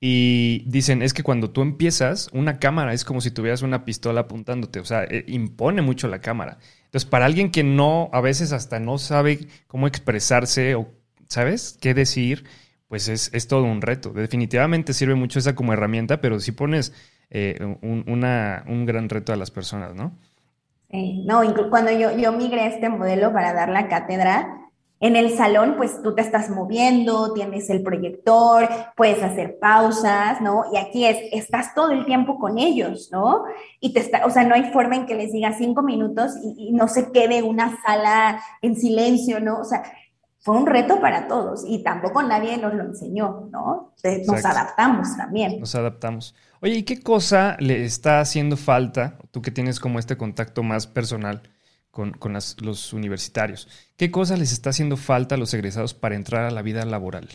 Y 0.00 0.64
dicen, 0.66 1.02
es 1.02 1.14
que 1.14 1.22
cuando 1.22 1.50
tú 1.50 1.62
empiezas, 1.62 2.28
una 2.32 2.58
cámara 2.58 2.92
es 2.92 3.04
como 3.04 3.20
si 3.20 3.30
tuvieras 3.30 3.62
una 3.62 3.84
pistola 3.84 4.22
apuntándote, 4.22 4.80
o 4.80 4.84
sea, 4.84 5.04
eh, 5.04 5.24
impone 5.28 5.80
mucho 5.82 6.08
la 6.08 6.20
cámara. 6.20 6.58
Entonces, 6.86 7.08
para 7.08 7.26
alguien 7.26 7.52
que 7.52 7.62
no, 7.62 8.10
a 8.12 8.20
veces 8.20 8.50
hasta 8.50 8.80
no 8.80 8.98
sabe 8.98 9.46
cómo 9.68 9.86
expresarse 9.86 10.74
o, 10.74 10.88
¿sabes? 11.28 11.78
¿Qué 11.80 11.94
decir? 11.94 12.44
Pues 12.92 13.08
es, 13.08 13.48
todo 13.48 13.64
un 13.64 13.80
reto. 13.80 14.10
Definitivamente 14.10 14.92
sirve 14.92 15.14
mucho 15.14 15.38
esa 15.38 15.54
como 15.54 15.72
herramienta, 15.72 16.20
pero 16.20 16.38
sí 16.40 16.52
pones 16.52 16.92
eh, 17.30 17.56
un, 17.80 18.04
un, 18.06 18.84
gran 18.84 19.08
reto 19.08 19.32
a 19.32 19.36
las 19.36 19.50
personas, 19.50 19.94
¿no? 19.94 20.12
Sí, 20.90 21.24
no, 21.24 21.40
cuando 21.70 21.90
yo, 21.90 22.14
yo 22.14 22.32
migré 22.32 22.60
a 22.60 22.66
este 22.66 22.90
modelo 22.90 23.32
para 23.32 23.54
dar 23.54 23.70
la 23.70 23.88
cátedra, 23.88 24.58
en 25.00 25.16
el 25.16 25.34
salón, 25.38 25.76
pues 25.78 26.02
tú 26.02 26.14
te 26.14 26.20
estás 26.20 26.50
moviendo, 26.50 27.32
tienes 27.32 27.70
el 27.70 27.82
proyector, 27.82 28.68
puedes 28.94 29.22
hacer 29.22 29.58
pausas, 29.58 30.42
¿no? 30.42 30.64
Y 30.70 30.76
aquí 30.76 31.06
es, 31.06 31.16
estás 31.32 31.74
todo 31.74 31.92
el 31.92 32.04
tiempo 32.04 32.38
con 32.38 32.58
ellos, 32.58 33.08
¿no? 33.10 33.44
Y 33.80 33.94
te 33.94 34.00
está, 34.00 34.26
o 34.26 34.30
sea, 34.30 34.44
no 34.44 34.54
hay 34.54 34.64
forma 34.64 34.96
en 34.96 35.06
que 35.06 35.14
les 35.14 35.32
digas 35.32 35.56
cinco 35.56 35.82
minutos 35.82 36.32
y, 36.44 36.68
y 36.68 36.72
no 36.72 36.88
se 36.88 37.10
quede 37.10 37.42
una 37.42 37.80
sala 37.80 38.42
en 38.60 38.76
silencio, 38.76 39.40
¿no? 39.40 39.60
O 39.60 39.64
sea, 39.64 39.82
fue 40.42 40.56
un 40.56 40.66
reto 40.66 41.00
para 41.00 41.28
todos 41.28 41.64
y 41.64 41.84
tampoco 41.84 42.20
nadie 42.20 42.58
nos 42.58 42.74
lo 42.74 42.82
enseñó, 42.82 43.48
¿no? 43.52 43.94
nos 44.26 44.44
adaptamos 44.44 45.16
también. 45.16 45.60
Nos 45.60 45.76
adaptamos. 45.76 46.34
Oye, 46.60 46.74
¿y 46.74 46.82
qué 46.82 47.00
cosa 47.00 47.56
le 47.60 47.84
está 47.84 48.18
haciendo 48.18 48.56
falta, 48.56 49.18
tú 49.30 49.40
que 49.40 49.52
tienes 49.52 49.78
como 49.78 50.00
este 50.00 50.16
contacto 50.16 50.64
más 50.64 50.88
personal 50.88 51.42
con, 51.92 52.18
los 52.60 52.92
universitarios, 52.92 53.68
qué 53.96 54.10
cosa 54.10 54.36
les 54.36 54.52
está 54.52 54.70
haciendo 54.70 54.96
falta 54.96 55.36
a 55.36 55.38
los 55.38 55.54
egresados 55.54 55.94
para 55.94 56.16
entrar 56.16 56.44
a 56.44 56.50
la 56.50 56.62
vida 56.62 56.84
laboral? 56.84 57.28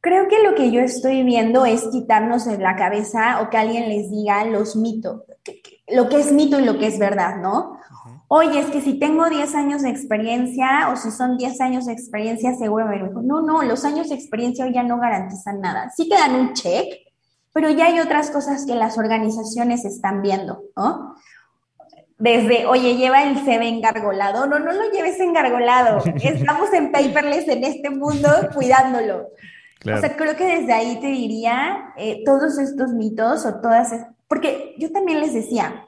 Creo 0.00 0.26
que 0.26 0.42
lo 0.42 0.56
que 0.56 0.72
yo 0.72 0.80
estoy 0.80 1.22
viendo 1.22 1.64
es 1.64 1.86
quitarnos 1.92 2.46
de 2.46 2.58
la 2.58 2.74
cabeza 2.74 3.40
o 3.40 3.50
que 3.50 3.56
alguien 3.56 3.88
les 3.88 4.10
diga 4.10 4.44
los 4.46 4.74
mitos, 4.74 5.22
lo 5.86 6.08
que 6.08 6.18
es 6.18 6.32
mito 6.32 6.58
y 6.58 6.64
lo 6.64 6.76
que 6.76 6.88
es 6.88 6.98
verdad, 6.98 7.36
¿no? 7.36 7.79
Oye, 8.32 8.60
es 8.60 8.66
que 8.66 8.80
si 8.80 8.94
tengo 8.94 9.28
10 9.28 9.56
años 9.56 9.82
de 9.82 9.90
experiencia 9.90 10.88
o 10.92 10.96
si 10.96 11.10
son 11.10 11.36
10 11.36 11.60
años 11.62 11.86
de 11.86 11.92
experiencia, 11.92 12.54
seguro 12.54 12.86
me 12.86 13.02
dijo, 13.02 13.20
no, 13.22 13.42
no, 13.42 13.64
los 13.64 13.84
años 13.84 14.08
de 14.08 14.14
experiencia 14.14 14.64
hoy 14.64 14.72
ya 14.72 14.84
no 14.84 15.00
garantizan 15.00 15.60
nada. 15.60 15.90
Sí 15.96 16.08
te 16.08 16.14
dan 16.14 16.36
un 16.36 16.52
check, 16.52 16.86
pero 17.52 17.70
ya 17.70 17.86
hay 17.86 17.98
otras 17.98 18.30
cosas 18.30 18.66
que 18.66 18.76
las 18.76 18.98
organizaciones 18.98 19.84
están 19.84 20.22
viendo, 20.22 20.62
¿no? 20.76 21.16
Desde, 22.18 22.66
oye, 22.66 22.94
lleva 22.94 23.24
el 23.24 23.36
CV 23.44 23.66
engargolado. 23.66 24.46
No, 24.46 24.60
no 24.60 24.70
lo 24.70 24.92
lleves 24.92 25.18
engargolado. 25.18 26.00
Estamos 26.22 26.72
en 26.72 26.92
paperless 26.92 27.48
en 27.48 27.64
este 27.64 27.90
mundo 27.90 28.28
cuidándolo. 28.54 29.30
O 29.92 29.98
sea, 29.98 30.16
creo 30.16 30.36
que 30.36 30.46
desde 30.46 30.72
ahí 30.72 31.00
te 31.00 31.08
diría 31.08 31.94
eh, 31.96 32.22
todos 32.24 32.58
estos 32.58 32.92
mitos 32.92 33.44
o 33.44 33.60
todas, 33.60 33.92
porque 34.28 34.76
yo 34.78 34.92
también 34.92 35.18
les 35.18 35.34
decía, 35.34 35.84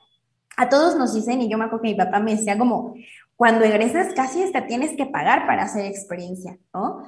a 0.56 0.68
todos 0.68 0.96
nos 0.96 1.14
dicen, 1.14 1.40
y 1.40 1.48
yo 1.48 1.58
me 1.58 1.64
acuerdo 1.64 1.82
que 1.82 1.90
mi 1.90 1.94
papá 1.94 2.20
me 2.20 2.36
decía 2.36 2.58
como, 2.58 2.94
cuando 3.36 3.64
egresas 3.64 4.12
casi 4.14 4.42
hasta 4.42 4.66
tienes 4.66 4.96
que 4.96 5.06
pagar 5.06 5.46
para 5.46 5.64
hacer 5.64 5.86
experiencia, 5.86 6.58
¿no? 6.72 7.02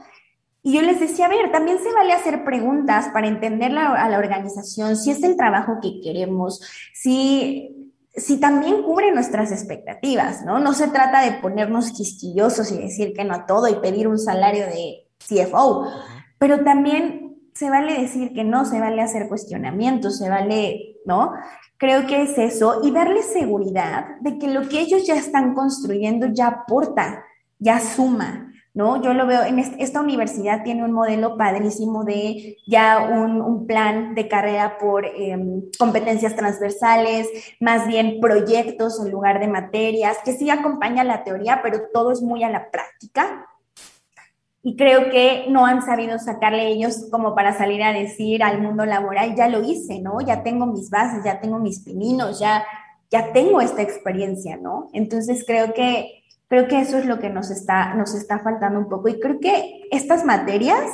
Y 0.63 0.73
yo 0.73 0.81
les 0.81 0.99
decía, 0.99 1.27
a 1.27 1.29
ver, 1.29 1.53
también 1.53 1.79
se 1.79 1.93
vale 1.93 2.15
hacer 2.15 2.43
preguntas 2.43 3.09
para 3.13 3.29
entender 3.29 3.77
a 3.77 4.09
la 4.09 4.19
organización, 4.19 4.97
si 4.97 5.11
es 5.11 5.23
el 5.23 5.37
trabajo 5.37 5.75
que 5.83 6.01
queremos, 6.01 6.63
si, 6.95 7.93
si 8.17 8.39
también 8.39 8.83
cubre 8.83 9.13
nuestras 9.13 9.53
expectativas, 9.53 10.43
¿no? 10.43 10.59
No 10.61 10.73
se 10.73 10.89
trata 10.89 11.21
de 11.21 11.33
ponernos 11.33 11.93
quisquillosos 11.93 12.73
y 12.73 12.79
decir 12.79 13.13
que 13.13 13.25
no 13.25 13.35
a 13.35 13.45
todo 13.45 13.69
y 13.69 13.75
pedir 13.75 14.09
un 14.09 14.19
salario 14.19 14.65
de 14.65 15.07
CFO, 15.19 15.87
pero 16.39 16.65
también 16.65 17.37
se 17.55 17.71
vale 17.71 18.01
decir 18.01 18.33
que 18.33 18.43
no, 18.43 18.65
se 18.65 18.81
vale 18.81 19.03
hacer 19.03 19.29
cuestionamientos, 19.29 20.19
se 20.19 20.29
vale, 20.29 20.94
¿no? 21.05 21.33
Creo 21.77 22.07
que 22.07 22.23
es 22.23 22.39
eso 22.39 22.81
y 22.83 22.91
darle 22.91 23.23
seguridad 23.23 24.07
de 24.21 24.39
que 24.39 24.49
lo 24.49 24.69
que 24.69 24.81
ellos 24.81 25.07
ya 25.07 25.17
están 25.17 25.55
construyendo 25.55 26.27
ya 26.29 26.49
aporta, 26.49 27.25
ya 27.59 27.81
suma, 27.81 28.53
¿no? 28.75 29.01
Yo 29.01 29.15
lo 29.15 29.27
veo, 29.27 29.45
en 29.45 29.59
esta 29.61 30.01
universidad 30.01 30.65
tiene 30.65 30.85
un 30.85 30.93
modelo 30.93 31.37
padrísimo 31.37 32.05
de 32.05 32.57
ya 32.67 33.09
un, 33.09 33.67
plan 33.67 34.15
de 34.15 34.29
carrera 34.29 34.79
por 34.79 35.07
em, 35.07 35.63
competencias 35.79 36.35
transversales, 36.35 37.29
más 37.61 37.87
bien 37.87 38.19
proyectos 38.21 39.01
en 39.01 39.11
lugar 39.11 39.41
de 39.41 39.49
materias, 39.49 40.19
que 40.25 40.33
sí 40.33 40.51
acompaña 40.51 41.05
la 41.05 41.23
teoría, 41.23 41.61
pero 41.63 41.83
todo 41.93 42.11
es 42.13 42.21
muy 42.21 42.43
a 42.43 42.51
la 42.51 42.71
práctica 42.71 43.47
y 44.67 44.77
creo 44.77 45.11
que 45.11 45.45
no 45.51 45.67
han 45.67 45.83
sabido 45.83 46.19
sacarle 46.19 46.69
ellos 46.69 47.09
como 47.11 47.35
para 47.35 47.53
salir 47.53 47.83
a 47.83 47.93
decir 47.93 48.43
al 48.43 48.63
mundo 48.63 48.87
laboral, 48.87 49.37
ya 49.37 49.47
lo 49.47 49.63
hice, 49.63 50.01
¿no? 50.01 50.23
Ya 50.23 50.43
tengo 50.43 50.65
mis 50.65 50.89
bases, 50.89 51.23
ya 51.23 51.39
tengo 51.39 51.59
mis 51.59 51.81
pininos, 51.81 52.41
ya, 52.41 52.65
ya 53.11 53.31
tengo 53.35 53.61
esta 53.61 53.83
experiencia, 53.83 54.57
¿no? 54.57 54.89
Entonces 54.95 55.45
creo 55.47 55.75
que, 55.75 56.25
creo 56.49 56.67
que 56.67 56.81
eso 56.81 56.97
es 56.97 57.05
lo 57.05 57.19
que 57.19 57.29
nos 57.29 57.51
está, 57.51 57.93
nos 57.93 58.15
está 58.15 58.39
faltando 58.39 58.79
un 58.79 58.89
poco 58.89 59.09
y 59.09 59.21
creo 59.21 59.39
que 59.39 59.83
estas 59.91 60.25
materias 60.25 60.87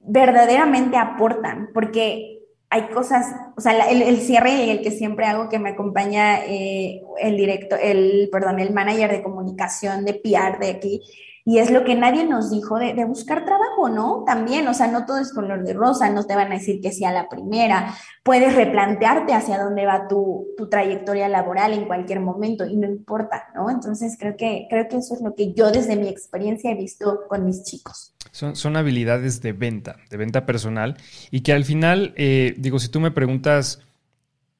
verdaderamente 0.00 0.96
aportan, 0.96 1.68
porque 1.74 2.38
hay 2.70 2.88
cosas, 2.88 3.26
o 3.58 3.60
sea, 3.60 3.90
el, 3.90 4.16
cierre 4.20 4.64
y 4.64 4.70
el 4.70 4.80
que 4.80 4.90
siempre 4.90 5.26
hago 5.26 5.50
que 5.50 5.58
me 5.58 5.70
acompaña 5.70 6.46
eh, 6.46 7.02
el 7.20 7.36
directo, 7.36 7.76
el, 7.76 8.30
perdón, 8.32 8.58
el 8.58 8.72
manager 8.72 9.10
de 9.10 9.22
comunicación 9.22 10.06
de 10.06 10.14
PR 10.14 10.58
de 10.58 10.70
aquí, 10.70 11.02
y 11.48 11.58
es 11.58 11.70
lo 11.70 11.84
que 11.84 11.94
nadie 11.94 12.24
nos 12.24 12.50
dijo 12.50 12.76
de, 12.76 12.92
buscar 13.04 13.44
trabajo, 13.44 13.88
¿no? 13.88 14.24
También, 14.26 14.66
o 14.66 14.74
sea, 14.74 14.88
no 14.88 15.06
todo 15.06 15.18
es 15.18 15.32
color 15.32 15.62
de 15.62 15.74
rosa, 15.74 16.10
no 16.10 16.24
te 16.24 16.34
van 16.34 16.50
a 16.50 16.56
decir 16.56 16.80
que 16.80 16.90
sea 16.90 17.12
la 17.12 17.28
primera, 17.28 17.94
puedes 18.24 18.56
replantearte 18.56 19.32
hacia 19.32 19.62
dónde 19.62 19.86
va 19.86 20.08
tu, 20.08 20.48
tu, 20.56 20.68
trayectoria 20.68 21.28
laboral 21.28 21.72
en 21.72 21.84
cualquier 21.84 22.18
momento 22.18 22.66
y 22.66 22.76
no 22.76 22.88
importa, 22.88 23.44
¿no? 23.54 23.70
Entonces 23.70 24.16
creo 24.18 24.36
que, 24.36 24.66
creo 24.68 24.88
que 24.88 24.96
eso 24.96 25.14
es 25.14 25.20
lo 25.20 25.36
que 25.36 25.52
yo 25.52 25.70
desde 25.70 25.94
mi 25.94 26.08
experiencia 26.08 26.72
he 26.72 26.74
visto 26.74 27.20
con 27.28 27.46
mis 27.46 27.62
chicos. 27.62 28.12
Son, 28.32 28.56
son 28.56 28.76
habilidades 28.76 29.40
de 29.40 29.52
venta, 29.52 29.98
de 30.10 30.16
venta 30.16 30.46
personal 30.46 30.96
y 31.30 31.42
que 31.42 31.52
al 31.52 31.64
final, 31.64 32.12
eh, 32.16 32.56
digo, 32.58 32.80
si 32.80 32.88
tú 32.88 32.98
me 32.98 33.12
preguntas, 33.12 33.78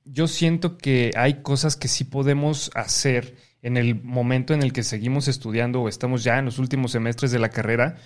yo 0.04 0.28
siento 0.28 0.78
que 0.78 1.10
hay 1.16 1.42
cosas 1.42 1.74
que 1.74 1.88
sí 1.88 2.04
podemos 2.04 2.70
hacer 2.76 3.34
en 3.66 3.76
el 3.76 4.00
momento 4.00 4.54
en 4.54 4.62
el 4.62 4.72
que 4.72 4.84
seguimos 4.84 5.26
estudiando 5.26 5.82
o 5.82 5.88
estamos 5.88 6.22
ya 6.22 6.38
en 6.38 6.44
los 6.44 6.60
últimos 6.60 6.92
semestres 6.92 7.32
de 7.32 7.40
la 7.40 7.48
carrera 7.48 7.96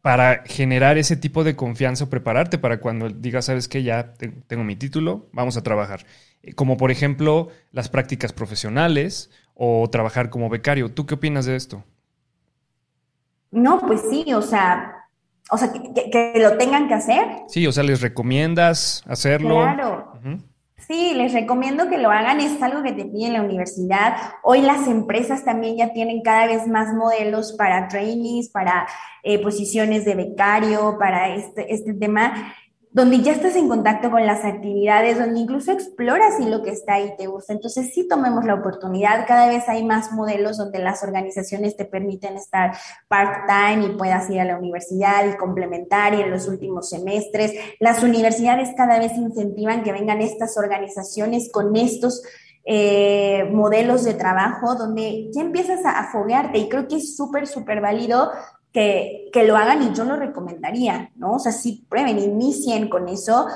para 0.00 0.44
generar 0.46 0.96
ese 0.96 1.14
tipo 1.14 1.44
de 1.44 1.56
confianza 1.56 2.04
o 2.04 2.08
prepararte 2.08 2.56
para 2.56 2.80
cuando 2.80 3.10
digas, 3.10 3.44
sabes 3.44 3.68
que 3.68 3.82
ya 3.82 4.14
tengo 4.46 4.64
mi 4.64 4.76
título, 4.76 5.28
vamos 5.30 5.58
a 5.58 5.62
trabajar. 5.62 6.06
Eh, 6.42 6.54
como 6.54 6.78
por 6.78 6.90
ejemplo 6.90 7.48
las 7.70 7.90
prácticas 7.90 8.32
profesionales 8.32 9.30
o 9.52 9.86
trabajar 9.90 10.30
como 10.30 10.48
becario. 10.48 10.90
¿Tú 10.90 11.04
qué 11.04 11.16
opinas 11.16 11.44
de 11.44 11.56
esto? 11.56 11.84
No, 13.50 13.80
pues 13.80 14.00
sí, 14.08 14.32
o 14.32 14.40
sea, 14.40 15.06
o 15.50 15.58
sea, 15.58 15.70
que, 15.70 16.32
lo 16.40 16.56
tengan 16.56 16.88
que 16.88 16.94
hacer. 16.94 17.26
Sí, 17.48 17.66
o 17.66 17.72
sea, 17.72 17.82
les 17.84 18.00
recomiendas 18.00 19.04
hacerlo. 19.06 19.56
Claro. 19.56 20.18
Sí, 20.86 21.14
les 21.14 21.32
recomiendo 21.32 21.88
que 21.88 21.96
lo 21.96 22.10
hagan, 22.10 22.40
es 22.40 22.62
algo 22.62 22.82
que 22.82 22.92
te 22.92 23.06
pide 23.06 23.30
la 23.30 23.40
universidad. 23.40 24.16
Hoy 24.42 24.60
las 24.60 24.86
empresas 24.86 25.42
también 25.42 25.76
ya 25.78 25.94
tienen 25.94 26.20
cada 26.20 26.46
vez 26.46 26.66
más 26.66 26.92
modelos 26.92 27.54
para 27.54 27.88
trainees, 27.88 28.50
para 28.50 28.86
eh, 29.22 29.42
posiciones 29.42 30.04
de 30.04 30.14
becario, 30.14 30.96
para 30.98 31.34
este, 31.34 31.72
este 31.72 31.94
tema 31.94 32.54
donde 32.94 33.22
ya 33.22 33.32
estás 33.32 33.56
en 33.56 33.68
contacto 33.68 34.08
con 34.08 34.24
las 34.24 34.44
actividades, 34.44 35.18
donde 35.18 35.40
incluso 35.40 35.72
exploras 35.72 36.36
si 36.36 36.44
lo 36.44 36.62
que 36.62 36.70
está 36.70 36.94
ahí 36.94 37.12
te 37.18 37.26
gusta. 37.26 37.52
Entonces 37.52 37.90
sí 37.92 38.06
tomemos 38.06 38.44
la 38.44 38.54
oportunidad, 38.54 39.26
cada 39.26 39.48
vez 39.48 39.68
hay 39.68 39.84
más 39.84 40.12
modelos 40.12 40.58
donde 40.58 40.78
las 40.78 41.02
organizaciones 41.02 41.76
te 41.76 41.86
permiten 41.86 42.36
estar 42.36 42.76
part-time 43.08 43.84
y 43.86 43.96
puedas 43.96 44.30
ir 44.30 44.38
a 44.38 44.44
la 44.44 44.56
universidad 44.56 45.26
y 45.26 45.36
complementar 45.36 46.14
y 46.14 46.22
en 46.22 46.30
los 46.30 46.46
últimos 46.46 46.88
semestres. 46.88 47.52
Las 47.80 48.04
universidades 48.04 48.68
cada 48.76 49.00
vez 49.00 49.10
incentivan 49.16 49.82
que 49.82 49.90
vengan 49.90 50.20
estas 50.20 50.56
organizaciones 50.56 51.50
con 51.50 51.74
estos 51.74 52.22
eh, 52.66 53.50
modelos 53.52 54.04
de 54.04 54.14
trabajo 54.14 54.74
donde 54.74 55.28
ya 55.34 55.42
empiezas 55.42 55.84
a, 55.84 55.98
a 55.98 56.56
y 56.56 56.68
creo 56.68 56.88
que 56.88 56.96
es 56.96 57.14
súper, 57.14 57.46
súper 57.46 57.82
válido 57.82 58.30
que, 58.74 59.44
lo 59.46 59.56
hagan 59.56 59.82
y 59.82 59.94
yo 59.94 60.04
lo 60.04 60.16
recomendaría, 60.16 61.10
¿no? 61.16 61.34
O 61.34 61.38
sea, 61.38 61.52
sí 61.52 61.86
prueben, 61.88 62.18
inicien 62.18 62.88
con 62.88 63.08
eso, 63.08 63.46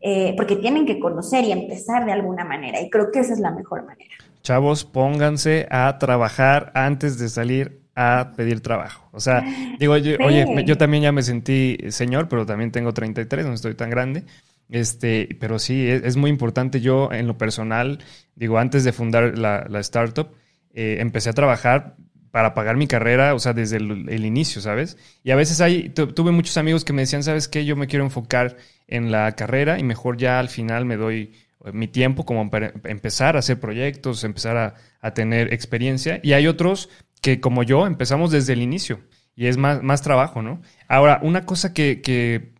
eh, 0.00 0.34
porque 0.36 0.56
tienen 0.56 0.84
que 0.84 1.00
conocer 1.00 1.44
y 1.44 1.52
empezar 1.52 2.04
de 2.04 2.12
alguna 2.12 2.44
manera, 2.44 2.80
y 2.80 2.90
creo 2.90 3.10
que 3.10 3.20
esa 3.20 3.32
es 3.32 3.40
la 3.40 3.50
mejor 3.50 3.86
manera. 3.86 4.10
Chavos, 4.42 4.84
pónganse 4.84 5.66
a 5.70 5.98
trabajar 5.98 6.70
antes 6.74 7.18
de 7.18 7.28
salir 7.28 7.80
a 7.96 8.32
pedir 8.36 8.60
trabajo. 8.60 9.08
O 9.12 9.20
sea, 9.20 9.42
digo, 9.80 9.94
oye, 9.94 10.64
yo 10.66 10.76
también 10.76 11.02
ya 11.02 11.12
me 11.12 11.22
sentí 11.22 11.78
señor, 11.88 12.28
pero 12.28 12.44
también 12.44 12.70
tengo 12.70 12.92
33, 12.92 13.46
no 13.46 13.54
estoy 13.54 13.74
tan 13.74 13.88
grande. 13.88 14.24
Este, 14.68 15.36
pero 15.40 15.58
sí, 15.58 15.88
es, 15.88 16.16
muy 16.16 16.28
importante. 16.28 16.80
Yo, 16.80 17.10
en 17.12 17.26
lo 17.26 17.38
personal, 17.38 18.00
digo, 18.34 18.58
antes 18.58 18.84
de 18.84 18.92
fundar 18.92 19.38
la, 19.38 19.80
startup, 19.80 20.28
eh, 20.74 20.98
empecé 21.00 21.30
a 21.30 21.32
trabajar 21.32 21.96
para 22.36 22.52
pagar 22.52 22.76
mi 22.76 22.86
carrera, 22.86 23.34
o 23.34 23.38
sea, 23.38 23.54
desde 23.54 23.78
el, 23.78 24.26
inicio, 24.26 24.60
¿sabes? 24.60 24.98
Y 25.24 25.30
a 25.30 25.36
veces 25.36 25.62
hay, 25.62 25.88
tuve 25.88 26.32
muchos 26.32 26.58
amigos 26.58 26.84
que 26.84 26.92
me 26.92 27.00
decían, 27.00 27.22
¿sabes 27.22 27.48
qué? 27.48 27.64
Yo 27.64 27.76
me 27.76 27.86
quiero 27.86 28.04
enfocar 28.04 28.58
en 28.86 29.10
la 29.10 29.32
carrera 29.32 29.78
y 29.78 29.84
mejor 29.84 30.18
ya 30.18 30.38
al 30.38 30.50
final 30.50 30.84
me 30.84 30.98
doy 30.98 31.32
eh, 31.64 31.72
mi 31.72 31.88
tiempo 31.88 32.26
como 32.26 32.50
para 32.50 32.74
empezar 32.84 33.36
a 33.36 33.38
hacer 33.38 33.58
proyectos, 33.58 34.22
empezar 34.22 34.76
a, 35.00 35.14
tener 35.14 35.54
experiencia. 35.54 36.20
Y 36.22 36.34
hay 36.34 36.46
otros 36.46 36.90
que, 37.22 37.40
como 37.40 37.62
yo, 37.62 37.86
empezamos 37.86 38.32
desde 38.32 38.52
el 38.52 38.60
inicio 38.60 39.00
y 39.34 39.46
es 39.46 39.56
más, 39.56 40.02
trabajo, 40.02 40.42
¿no? 40.42 40.60
Ahora, 40.88 41.20
una 41.22 41.46
cosa 41.46 41.72
que, 41.72 42.02
que 42.02 42.52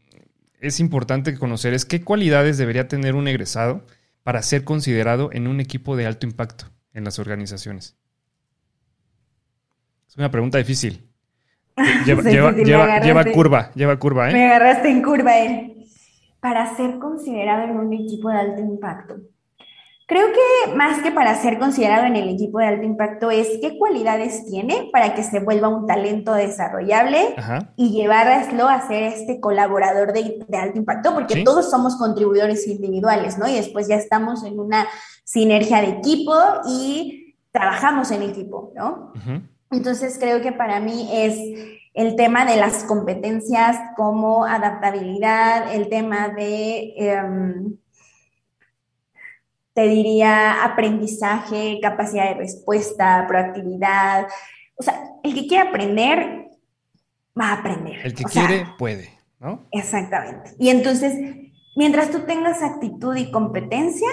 es 0.58 0.80
importante 0.80 1.36
conocer 1.36 1.74
es 1.74 1.84
qué 1.84 2.00
cualidades 2.00 2.56
debería 2.56 2.88
tener 2.88 3.14
un 3.14 3.28
egresado 3.28 3.86
para 4.22 4.40
ser 4.40 4.64
considerado 4.64 5.28
en 5.34 5.46
un 5.46 5.60
equipo 5.60 5.96
de 5.96 6.06
alto 6.06 6.24
impacto 6.24 6.72
en 6.94 7.04
las 7.04 7.18
organizaciones 7.18 7.98
una 10.16 10.30
pregunta 10.30 10.58
difícil. 10.58 11.02
Lleva, 12.06 12.22
curva, 13.32 13.70
lleva 13.74 13.98
curva, 13.98 14.30
¿eh? 14.30 14.32
Me 14.32 14.46
agarraste 14.46 14.88
en 14.88 15.02
curva, 15.02 15.38
¿eh? 15.38 15.76
Para 16.40 16.74
ser 16.74 16.98
considerado 16.98 17.64
en 17.64 17.76
un 17.76 17.92
equipo 17.92 18.30
de 18.30 18.38
alto 18.38 18.60
impacto. 18.62 19.16
Creo 20.08 20.28
que 20.28 20.74
más 20.74 21.02
que 21.02 21.10
para 21.10 21.34
ser 21.34 21.58
considerado 21.58 22.06
en 22.06 22.14
el 22.14 22.28
equipo 22.28 22.60
de 22.60 22.66
alto 22.66 22.84
impacto 22.84 23.32
es 23.32 23.58
qué 23.60 23.76
cualidades 23.76 24.46
tiene 24.46 24.88
para 24.92 25.14
que 25.14 25.24
se 25.24 25.40
vuelva 25.40 25.66
un 25.66 25.84
talento 25.84 26.32
desarrollable 26.32 27.34
y 27.74 27.90
llevarlo 27.90 28.68
a 28.68 28.86
ser 28.86 29.02
este 29.02 29.40
colaborador 29.40 30.12
de, 30.12 30.46
alto 30.56 30.78
impacto, 30.78 31.12
porque 31.12 31.42
todos 31.42 31.68
somos 31.68 31.96
contribuidores 31.96 32.68
individuales, 32.68 33.36
¿no? 33.36 33.48
Y 33.48 33.54
después 33.54 33.88
ya 33.88 33.96
estamos 33.96 34.44
en 34.44 34.60
una 34.60 34.86
sinergia 35.24 35.80
de 35.80 35.88
equipo 35.88 36.34
y 36.68 37.34
trabajamos 37.50 38.12
en 38.12 38.22
equipo, 38.22 38.72
¿no? 38.76 39.12
Entonces 39.70 40.16
creo 40.18 40.40
que 40.40 40.52
para 40.52 40.80
mí 40.80 41.08
es 41.12 41.38
el 41.94 42.14
tema 42.14 42.44
de 42.44 42.56
las 42.56 42.84
competencias 42.84 43.78
como 43.96 44.44
adaptabilidad, 44.44 45.74
el 45.74 45.88
tema 45.88 46.28
de, 46.28 46.94
em, 46.96 47.76
te 49.72 49.88
diría, 49.88 50.64
aprendizaje, 50.64 51.78
capacidad 51.82 52.28
de 52.28 52.34
respuesta, 52.34 53.24
proactividad. 53.26 54.26
O 54.76 54.82
sea, 54.82 55.10
el 55.22 55.34
que 55.34 55.46
quiere 55.46 55.68
aprender, 55.68 56.48
va 57.38 57.50
a 57.50 57.60
aprender. 57.60 57.96
El 58.04 58.14
que 58.14 58.24
quiere, 58.24 58.66
puede, 58.78 59.10
¿no? 59.40 59.66
Exactamente. 59.72 60.54
Y 60.58 60.70
entonces, 60.70 61.14
mientras 61.76 62.10
tú 62.10 62.20
tengas 62.20 62.62
actitud 62.62 63.16
y 63.16 63.30
competencia, 63.30 64.08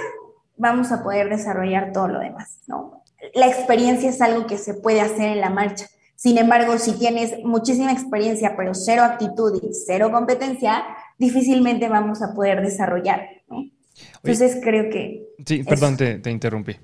vamos 0.57 0.91
a 0.91 1.03
poder 1.03 1.29
desarrollar 1.29 1.91
todo 1.91 2.07
lo 2.07 2.19
demás, 2.19 2.59
¿no? 2.67 2.82
La 3.34 3.47
experiencia 3.47 4.09
es 4.09 4.21
algo 4.21 4.47
que 4.47 4.57
se 4.57 4.73
puede 4.73 5.01
hacer 5.01 5.29
en 5.29 5.41
la 5.41 5.49
marcha. 5.49 5.88
Sin 6.15 6.38
embargo, 6.38 6.77
si 6.77 6.93
tienes 6.93 7.34
muchísima 7.43 7.91
experiencia, 7.91 8.55
pero 8.55 8.73
cero 8.73 9.03
actitud 9.03 9.59
y 9.61 9.73
cero 9.73 10.09
competencia, 10.11 10.86
difícilmente 11.17 11.89
vamos 11.89 12.21
a 12.21 12.34
poder 12.34 12.61
desarrollar. 12.61 13.27
Entonces 14.23 14.59
creo 14.63 14.89
que... 14.89 15.27
Sí, 15.45 15.63
perdón, 15.63 15.97
te, 15.97 16.31
interrumpí. 16.31 16.77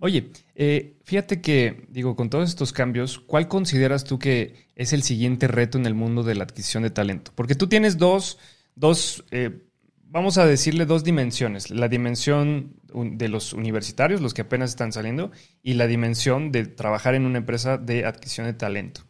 Oye, 0.00 0.32
eh, 0.56 0.96
fíjate 1.04 1.40
que, 1.40 1.86
digo, 1.88 2.16
con 2.16 2.28
todos 2.28 2.48
estos 2.48 2.72
cambios, 2.72 3.20
¿cuál 3.20 3.46
consideras 3.46 4.02
tú 4.02 4.18
que 4.18 4.66
es 4.74 4.92
el 4.92 5.04
siguiente 5.04 5.46
reto 5.46 5.78
en 5.78 5.86
el 5.86 5.94
mundo 5.94 6.24
de 6.24 6.34
la 6.34 6.42
adquisición 6.44 6.82
de 6.82 6.90
talento? 6.90 7.30
Porque 7.36 7.54
tú 7.54 7.68
tienes 7.68 7.98
dos, 7.98 8.38
dos 8.74 9.24
eh, 9.30 9.62
vamos 10.12 10.36
a 10.36 10.44
decirle 10.44 10.84
dos 10.84 11.04
dimensiones. 11.04 11.70
La 11.70 11.88
dimensión 11.88 12.74
de 12.92 13.28
los 13.28 13.54
universitarios, 13.54 14.20
los 14.20 14.34
que 14.34 14.42
apenas 14.42 14.70
están 14.70 14.92
saliendo, 14.92 15.30
y 15.62 15.74
la 15.74 15.86
dimensión 15.86 16.52
de 16.52 16.66
trabajar 16.66 17.14
en 17.14 17.24
una 17.24 17.38
empresa 17.38 17.78
de 17.78 18.04
adquisición 18.04 18.46
de 18.46 18.52
talento. 18.52 19.00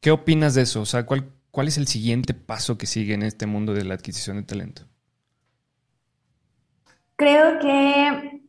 ¿Qué 0.00 0.12
opinas 0.12 0.54
de 0.54 0.62
eso? 0.62 0.80
O 0.80 0.86
sea, 0.86 1.04
¿cuál, 1.04 1.32
cuál 1.50 1.66
es 1.66 1.76
el 1.76 1.88
siguiente 1.88 2.32
paso 2.32 2.78
que 2.78 2.86
sigue 2.86 3.12
en 3.12 3.22
este 3.22 3.46
mundo 3.46 3.74
de 3.74 3.84
la 3.84 3.94
adquisición 3.94 4.36
de 4.36 4.44
talento? 4.44 4.82
Creo 7.16 7.58
que 7.58 8.40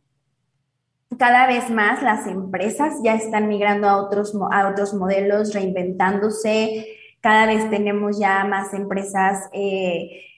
cada 1.18 1.48
vez 1.48 1.68
más 1.68 2.00
las 2.02 2.26
empresas 2.28 2.94
ya 3.04 3.16
están 3.16 3.48
migrando 3.48 3.88
a 3.88 4.00
otros, 4.00 4.32
a 4.52 4.68
otros 4.68 4.94
modelos, 4.94 5.52
reinventándose. 5.52 6.86
Cada 7.20 7.46
vez 7.46 7.68
tenemos 7.70 8.18
ya 8.18 8.44
más 8.44 8.72
empresas 8.72 9.50
eh, 9.52 10.31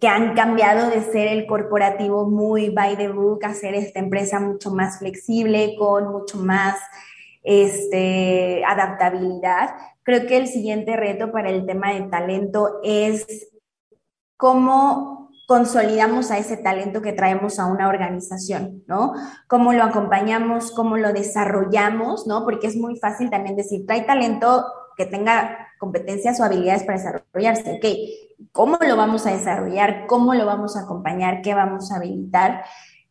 que, 0.00 0.08
han 0.08 0.34
cambiado 0.34 0.90
de 0.90 1.02
ser 1.02 1.28
el 1.28 1.46
corporativo 1.46 2.28
muy 2.28 2.70
by 2.70 2.96
the 2.96 3.08
book 3.08 3.44
a 3.44 3.54
ser 3.54 3.74
esta 3.74 4.00
empresa 4.00 4.40
mucho 4.40 4.70
más 4.70 4.98
flexible, 4.98 5.76
con 5.78 6.10
mucho 6.10 6.38
más 6.38 6.76
este, 7.42 8.64
adaptabilidad. 8.64 9.70
Creo 10.02 10.26
que 10.26 10.36
el 10.36 10.48
siguiente 10.48 10.96
reto 10.96 11.32
para 11.32 11.50
el 11.50 11.66
tema 11.66 11.92
de 11.92 12.02
talento 12.02 12.80
es 12.82 13.50
cómo 14.36 15.30
consolidamos 15.46 16.32
a 16.32 16.38
ese 16.38 16.56
talento 16.56 17.00
que 17.00 17.12
traemos 17.12 17.60
a 17.60 17.66
una 17.66 17.88
organización, 17.88 18.82
¿no? 18.88 19.14
Cómo 19.46 19.72
lo 19.72 19.84
acompañamos, 19.84 20.72
cómo 20.72 20.96
lo 20.96 21.12
desarrollamos, 21.12 22.26
¿no? 22.26 22.44
Porque 22.44 22.66
es 22.66 22.76
muy 22.76 22.98
fácil 22.98 23.30
también 23.30 23.54
decir, 23.54 23.86
trae 23.86 24.02
talento 24.02 24.66
que 24.96 25.06
tenga 25.06 25.65
competencias 25.78 26.40
o 26.40 26.44
habilidades 26.44 26.84
para 26.84 26.98
desarrollarse, 26.98 27.72
ok, 27.72 28.48
¿cómo 28.52 28.78
lo 28.80 28.96
vamos 28.96 29.26
a 29.26 29.32
desarrollar? 29.32 30.06
¿Cómo 30.06 30.34
lo 30.34 30.46
vamos 30.46 30.76
a 30.76 30.82
acompañar? 30.82 31.42
¿Qué 31.42 31.54
vamos 31.54 31.90
a 31.90 31.96
habilitar? 31.96 32.64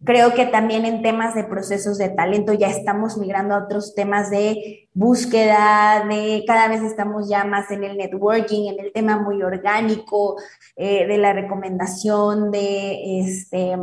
Creo 0.03 0.34
que 0.34 0.45
también 0.45 0.86
en 0.86 1.01
temas 1.01 1.34
de 1.34 1.45
procesos 1.45 1.97
de 1.97 2.09
talento 2.09 2.53
ya 2.53 2.68
estamos 2.68 3.18
migrando 3.18 3.55
a 3.55 3.63
otros 3.63 3.95
temas 3.95 4.30
de 4.30 4.89
búsqueda, 4.93 6.05
de 6.07 6.43
cada 6.45 6.68
vez 6.68 6.84
estamos 6.84 7.28
ya 7.30 7.43
más 7.43 7.72
en 7.72 7.84
el 7.84 7.97
networking, 7.97 8.74
en 8.74 8.86
el 8.86 8.93
tema 8.93 9.18
muy 9.18 9.41
orgánico, 9.41 10.36
eh, 10.76 11.07
de 11.07 11.18
la 11.18 11.34
recomendación, 11.34 12.51
de 12.51 13.20
este... 13.22 13.78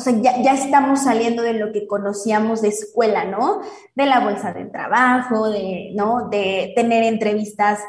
O 0.00 0.02
sea, 0.02 0.14
ya, 0.18 0.40
ya, 0.40 0.54
estamos 0.54 1.02
saliendo 1.02 1.42
de 1.42 1.52
lo 1.52 1.72
que 1.72 1.86
conocíamos 1.86 2.62
de 2.62 2.68
escuela, 2.68 3.26
¿no? 3.26 3.60
De 3.94 4.06
la 4.06 4.20
bolsa 4.20 4.54
de 4.54 4.64
trabajo, 4.64 5.50
de, 5.50 5.92
¿no? 5.94 6.30
De 6.30 6.72
tener 6.74 7.02
entrevistas 7.02 7.80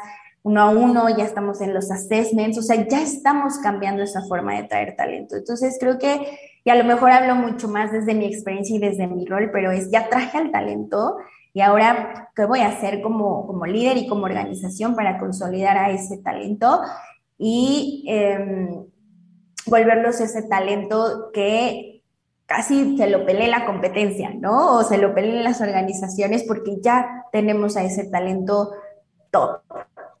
uno 0.42 0.60
a 0.60 0.68
uno, 0.68 1.08
ya 1.08 1.24
estamos 1.24 1.62
en 1.62 1.72
los 1.72 1.90
assessments, 1.90 2.58
o 2.58 2.62
sea, 2.62 2.86
ya 2.86 3.00
estamos 3.00 3.56
cambiando 3.62 4.02
esa 4.02 4.20
forma 4.26 4.56
de 4.56 4.64
traer 4.64 4.94
talento. 4.94 5.36
Entonces 5.36 5.78
creo 5.80 5.98
que, 5.98 6.38
y 6.64 6.68
a 6.68 6.74
lo 6.74 6.84
mejor 6.84 7.12
hablo 7.12 7.34
mucho 7.34 7.66
más 7.66 7.92
desde 7.92 8.14
mi 8.14 8.26
experiencia 8.26 8.76
y 8.76 8.78
desde 8.78 9.06
mi 9.06 9.24
rol, 9.24 9.48
pero 9.50 9.70
es, 9.70 9.90
ya 9.90 10.10
traje 10.10 10.36
al 10.36 10.50
talento 10.50 11.16
y 11.54 11.62
ahora, 11.62 12.28
¿qué 12.36 12.44
voy 12.44 12.60
a 12.60 12.68
hacer 12.68 13.00
como, 13.00 13.46
como 13.46 13.64
líder 13.64 13.96
y 13.96 14.06
como 14.06 14.24
organización 14.24 14.94
para 14.94 15.18
consolidar 15.18 15.78
a 15.78 15.90
ese 15.90 16.18
talento 16.18 16.82
y 17.38 18.04
em, 18.06 18.84
volverlos 19.66 20.20
ese 20.20 20.42
talento 20.42 21.30
que 21.32 21.91
casi 22.54 22.98
se 22.98 23.08
lo 23.08 23.24
pelee 23.24 23.48
la 23.48 23.64
competencia, 23.64 24.30
¿no? 24.38 24.76
O 24.76 24.84
se 24.84 24.98
lo 24.98 25.14
peleen 25.14 25.42
las 25.42 25.62
organizaciones 25.62 26.44
porque 26.46 26.76
ya 26.82 27.24
tenemos 27.32 27.78
a 27.78 27.84
ese 27.84 28.04
talento 28.04 28.72
top. 29.30 29.62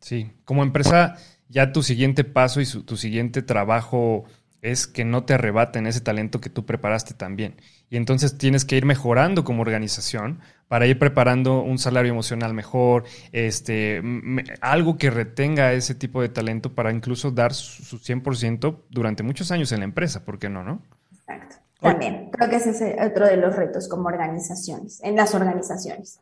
Sí, 0.00 0.30
como 0.46 0.62
empresa, 0.62 1.16
ya 1.48 1.72
tu 1.72 1.82
siguiente 1.82 2.24
paso 2.24 2.62
y 2.62 2.66
tu 2.66 2.96
siguiente 2.96 3.42
trabajo 3.42 4.24
es 4.62 4.86
que 4.86 5.04
no 5.04 5.24
te 5.24 5.34
arrebaten 5.34 5.86
ese 5.86 6.00
talento 6.00 6.40
que 6.40 6.48
tú 6.48 6.64
preparaste 6.64 7.12
también. 7.12 7.56
Y 7.90 7.98
entonces 7.98 8.38
tienes 8.38 8.64
que 8.64 8.76
ir 8.76 8.86
mejorando 8.86 9.44
como 9.44 9.60
organización 9.60 10.40
para 10.68 10.86
ir 10.86 10.98
preparando 10.98 11.60
un 11.60 11.78
salario 11.78 12.12
emocional 12.12 12.54
mejor, 12.54 13.04
este, 13.32 14.00
algo 14.62 14.96
que 14.96 15.10
retenga 15.10 15.74
ese 15.74 15.94
tipo 15.94 16.22
de 16.22 16.30
talento 16.30 16.74
para 16.74 16.92
incluso 16.92 17.30
dar 17.30 17.52
su 17.52 17.98
100% 17.98 18.84
durante 18.88 19.22
muchos 19.22 19.50
años 19.50 19.70
en 19.72 19.80
la 19.80 19.84
empresa, 19.84 20.24
¿por 20.24 20.38
qué 20.38 20.48
no, 20.48 20.62
no? 20.62 20.80
Exacto. 21.12 21.61
También, 21.82 22.30
creo 22.30 22.48
que 22.48 22.56
ese 22.56 22.70
es 22.70 23.10
otro 23.10 23.26
de 23.26 23.36
los 23.36 23.56
retos 23.56 23.88
como 23.88 24.08
organizaciones, 24.08 25.00
en 25.02 25.16
las 25.16 25.34
organizaciones 25.34 26.20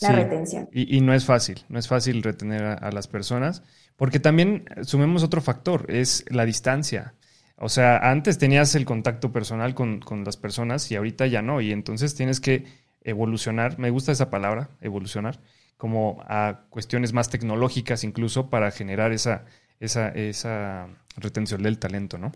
la 0.00 0.12
retención. 0.12 0.68
Y, 0.72 1.00
no 1.00 1.12
es 1.12 1.24
fácil, 1.24 1.64
no 1.68 1.78
es 1.78 1.88
fácil 1.88 2.22
retener 2.22 2.62
a, 2.64 2.90
las 2.92 3.08
personas, 3.08 3.62
porque 3.96 4.20
también 4.20 4.64
sumemos 4.82 5.22
otro 5.22 5.40
factor, 5.40 5.86
es 5.88 6.24
la 6.28 6.44
distancia. 6.44 7.14
O 7.56 7.68
sea, 7.68 7.98
antes 7.98 8.38
tenías 8.38 8.74
el 8.74 8.84
contacto 8.84 9.32
personal 9.32 9.74
con, 9.74 10.00
las 10.24 10.36
personas 10.36 10.90
y 10.90 10.96
ahorita 10.96 11.26
ya 11.26 11.42
no, 11.42 11.60
y 11.60 11.72
entonces 11.72 12.14
tienes 12.14 12.40
que 12.40 12.64
evolucionar, 13.02 13.78
me 13.78 13.90
gusta 13.90 14.12
esa 14.12 14.30
palabra, 14.30 14.70
evolucionar, 14.80 15.40
como 15.76 16.22
a 16.26 16.66
cuestiones 16.70 17.12
más 17.12 17.28
tecnológicas 17.30 18.04
incluso 18.04 18.48
para 18.48 18.70
generar 18.70 19.12
esa, 19.12 19.44
esa, 19.80 20.08
esa 20.10 20.88
retención 21.16 21.62
del 21.62 21.78
talento, 21.78 22.18
¿no? 22.18 22.32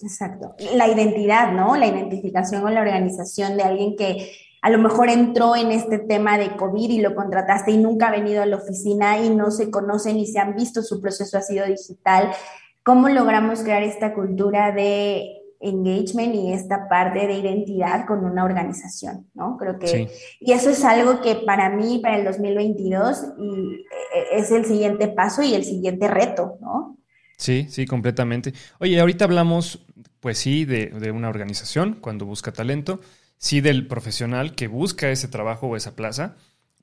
Exacto. 0.00 0.54
La 0.74 0.88
identidad, 0.88 1.52
¿no? 1.52 1.76
La 1.76 1.86
identificación 1.86 2.62
con 2.62 2.74
la 2.74 2.80
organización 2.80 3.56
de 3.56 3.62
alguien 3.62 3.96
que 3.96 4.30
a 4.62 4.70
lo 4.70 4.78
mejor 4.78 5.08
entró 5.08 5.54
en 5.54 5.70
este 5.70 5.98
tema 5.98 6.38
de 6.38 6.56
COVID 6.56 6.90
y 6.90 7.00
lo 7.00 7.14
contrataste 7.14 7.70
y 7.70 7.78
nunca 7.78 8.08
ha 8.08 8.10
venido 8.10 8.42
a 8.42 8.46
la 8.46 8.56
oficina 8.56 9.18
y 9.18 9.30
no 9.30 9.50
se 9.50 9.70
conocen 9.70 10.16
ni 10.16 10.26
se 10.26 10.38
han 10.38 10.56
visto, 10.56 10.82
su 10.82 11.00
proceso 11.00 11.38
ha 11.38 11.42
sido 11.42 11.66
digital. 11.66 12.32
¿Cómo 12.82 13.08
logramos 13.08 13.62
crear 13.62 13.82
esta 13.82 14.12
cultura 14.12 14.72
de 14.72 15.36
engagement 15.60 16.34
y 16.34 16.52
esta 16.52 16.88
parte 16.88 17.26
de 17.26 17.34
identidad 17.34 18.06
con 18.06 18.24
una 18.24 18.44
organización, 18.44 19.28
¿no? 19.34 19.56
Creo 19.56 19.78
que, 19.78 20.08
y 20.40 20.52
eso 20.52 20.70
es 20.70 20.84
algo 20.84 21.20
que 21.20 21.36
para 21.36 21.70
mí, 21.70 22.00
para 22.02 22.18
el 22.18 22.24
2022, 22.24 23.24
y 23.38 23.86
e, 24.34 24.38
es 24.38 24.50
el 24.50 24.64
siguiente 24.64 25.08
paso 25.08 25.42
y 25.42 25.54
el 25.54 25.64
siguiente 25.64 26.08
reto, 26.08 26.58
¿no? 26.60 26.95
Sí, 27.36 27.66
sí, 27.70 27.86
completamente. 27.86 28.54
Oye, 28.78 28.98
ahorita 28.98 29.24
hablamos, 29.24 29.80
pues 30.20 30.38
sí, 30.38 30.64
de, 30.64 30.86
de 30.86 31.10
una 31.10 31.28
organización 31.28 31.98
cuando 32.00 32.24
busca 32.24 32.52
talento, 32.52 33.00
sí 33.38 33.60
del 33.60 33.86
profesional 33.86 34.54
que 34.54 34.68
busca 34.68 35.10
ese 35.10 35.28
trabajo 35.28 35.66
o 35.66 35.76
esa 35.76 35.94
plaza, 35.94 36.36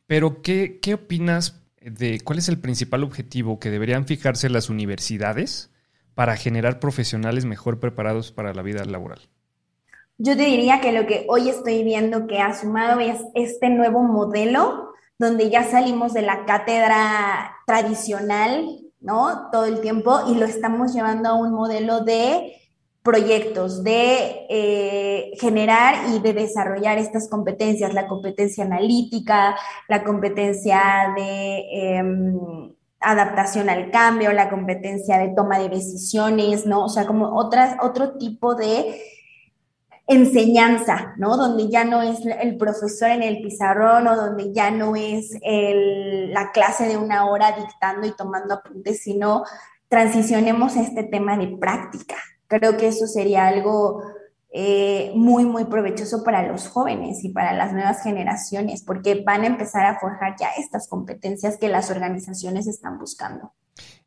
pero 0.06 0.41
¿qué, 0.41 0.80
qué 0.82 0.95
opinas 0.95 1.62
de 1.82 2.20
cuál 2.22 2.39
es 2.39 2.49
el 2.49 2.60
principal 2.60 3.04
objetivo 3.04 3.60
que 3.60 3.72
deberían 3.72 4.06
fijarse 4.06 4.49
las 4.49 4.70
universidades 4.70 5.72
para 6.14 6.38
generar 6.38 6.80
profesionales 6.80 7.45
mejor 7.45 7.80
preparados 7.80 8.32
para 8.32 8.54
la 8.54 8.62
vida 8.62 8.86
laboral? 8.86 9.20
Yo 10.18 10.38
te 10.38 10.43
diría 10.43 10.80
que 10.80 10.91
lo 10.91 11.08
que 11.08 11.26
hoy 11.28 11.49
estoy 11.49 11.84
viendo 11.84 12.28
que 12.28 12.39
ha 12.39 12.54
sumado 12.54 12.99
es 12.99 13.20
este 13.34 13.70
nuevo 13.70 14.04
modelo 14.04 14.93
donde 15.18 15.49
ya 15.49 15.64
salimos 15.64 16.14
de 16.14 16.22
la 16.22 16.45
cátedra 16.45 17.58
tradicional, 17.66 18.83
¿no? 19.04 19.49
Todo 19.51 19.66
el 19.66 19.82
tiempo 19.82 20.22
y 20.30 20.36
lo 20.36 20.45
estamos 20.45 20.93
llevando 20.93 21.30
a 21.30 21.36
un 21.36 21.54
modelo 21.54 22.01
de 22.01 22.56
proyectos, 23.04 23.84
de 23.84 24.47
eh, 24.49 25.32
generar 25.39 26.10
y 26.16 26.20
de 26.20 26.34
desarrollar 26.34 26.97
estas 26.97 27.30
competencias, 27.30 27.93
la 27.93 28.08
competencia 28.08 28.64
analítica, 28.64 29.58
la 29.89 30.06
competencia 30.06 31.14
de 31.16 31.97
em, 31.97 32.74
adaptación 33.01 33.70
al 33.70 33.91
cambio, 33.91 34.32
la 34.32 34.49
competencia 34.49 35.18
de 35.18 35.34
toma 35.36 35.60
de 35.60 35.68
decisiones, 35.68 36.66
¿no? 36.66 36.86
O 36.86 36.89
sea, 36.89 37.06
como 37.06 37.36
otras, 37.36 37.76
otro 37.82 38.14
tipo 38.18 38.56
de 38.56 39.01
enseñanza, 40.08 41.14
¿no? 41.18 41.38
Donde 41.38 41.70
ya 41.70 41.84
no 41.86 42.01
es 42.01 42.20
el 42.26 42.58
profesor 42.58 43.10
en 43.10 43.24
el 43.24 43.41
pizarrón 43.41 44.08
o 44.08 44.16
donde 44.16 44.54
ya 44.54 44.70
no 44.72 44.95
es 44.95 45.32
la 45.41 46.51
clase 46.51 46.88
de 46.88 46.97
una 46.97 47.26
hora 47.26 47.54
dictando 47.54 48.06
y 48.08 48.16
tomando 48.16 48.56
apuntes, 48.56 49.01
sino 49.04 49.43
transicionemos 49.88 50.76
este 50.76 51.04
tema 51.04 51.38
de 51.38 51.56
práctica, 51.58 52.16
Creo 52.60 52.78
que 52.78 52.88
eso 52.88 53.08
sería 53.08 53.47
algo 53.47 54.04
eh, 54.51 55.12
muy, 55.16 55.45
muy 55.45 55.66
provechoso 55.66 56.24
para 56.24 56.47
los 56.47 56.68
jóvenes 56.68 57.24
y 57.24 57.30
para 57.30 57.54
las 57.54 57.74
nuevas 57.74 58.04
generaciones, 58.04 58.84
porque 58.84 59.24
van 59.26 59.41
a 59.41 59.47
empezar 59.47 59.86
a 59.86 59.99
forjar 59.99 60.36
ya 60.39 60.49
estas 60.60 60.88
competencias 60.88 61.58
que 61.58 61.70
las 61.70 61.89
organizaciones 61.89 62.68
están 62.68 62.99
buscando. 62.99 63.54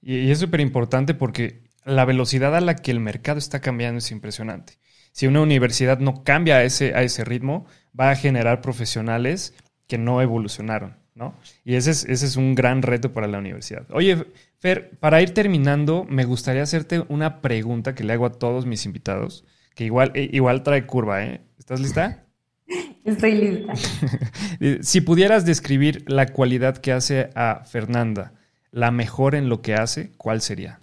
Y, 0.01 0.31
es 0.31 0.39
súper 0.39 0.61
importante 0.61 1.15
porque 1.15 1.65
la 1.85 2.05
velocidad 2.05 2.55
a 2.55 2.61
la 2.61 2.77
que 2.77 2.93
el 2.93 3.01
mercado 3.01 3.39
está 3.39 3.61
cambiando 3.61 3.99
es 3.99 4.13
impresionante. 4.13 4.75
Si 5.17 5.27
una 5.27 5.41
universidad 5.41 5.99
no 5.99 6.25
cambia 6.25 6.57
a 6.57 6.65
ese, 6.65 6.95
a 6.95 7.03
ese 7.03 7.25
ritmo, 7.25 7.65
va 7.99 8.11
a 8.11 8.17
generar 8.17 8.61
profesionales 8.61 9.55
que 9.87 9.97
no 9.97 10.21
evolucionaron, 10.21 10.99
¿no? 11.15 11.35
Y 11.65 11.77
ese 11.77 11.93
es, 11.93 12.05
ese 12.05 12.27
es 12.27 12.37
un 12.37 12.55
gran 12.55 12.83
reto 12.83 13.15
para 13.15 13.27
la 13.27 13.39
universidad. 13.39 13.87
Oye, 13.93 14.27
Fer, 14.59 14.91
para 15.01 15.23
ir 15.23 15.33
terminando, 15.33 16.05
me 16.05 16.27
gustaría 16.27 16.63
hacerte 16.63 17.03
una 17.09 17.41
pregunta 17.41 17.95
que 17.95 18.05
le 18.05 18.13
hago 18.13 18.27
a 18.27 18.33
todos 18.33 18.67
mis 18.67 18.85
invitados, 18.85 19.47
que 19.75 19.85
igual, 19.85 20.13
eh, 20.15 20.29
igual 20.35 20.63
trae 20.63 20.85
curva, 20.85 21.25
¿eh? 21.25 21.41
¿Estás 21.59 21.81
lista? 21.81 22.27
Estoy 23.07 23.37
lista. 23.37 23.73
si 24.83 25.01
pudieras 25.01 25.47
describir 25.47 26.05
la 26.11 26.27
cualidad 26.27 26.77
que 26.77 26.93
hace 26.93 27.31
a 27.35 27.65
Fernanda, 27.65 28.35
la 28.71 28.91
mejor 28.91 29.35
en 29.35 29.49
lo 29.49 29.63
que 29.63 29.77
hace, 29.77 30.13
¿cuál 30.19 30.43
sería? 30.43 30.81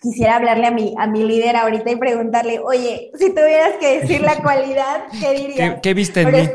Quisiera 0.00 0.36
hablarle 0.36 0.66
a 0.66 0.70
mi, 0.70 0.94
a 0.98 1.06
mi 1.06 1.24
líder 1.24 1.56
ahorita 1.56 1.90
y 1.90 1.96
preguntarle, 1.96 2.58
oye, 2.58 3.10
si 3.18 3.34
tuvieras 3.34 3.74
que 3.78 4.00
decir 4.00 4.22
la 4.22 4.36
cualidad, 4.42 5.04
¿qué 5.20 5.32
dirías? 5.32 5.80
¿Qué, 5.82 5.94
viste 5.94 6.22
en 6.22 6.32
mí? 6.32 6.48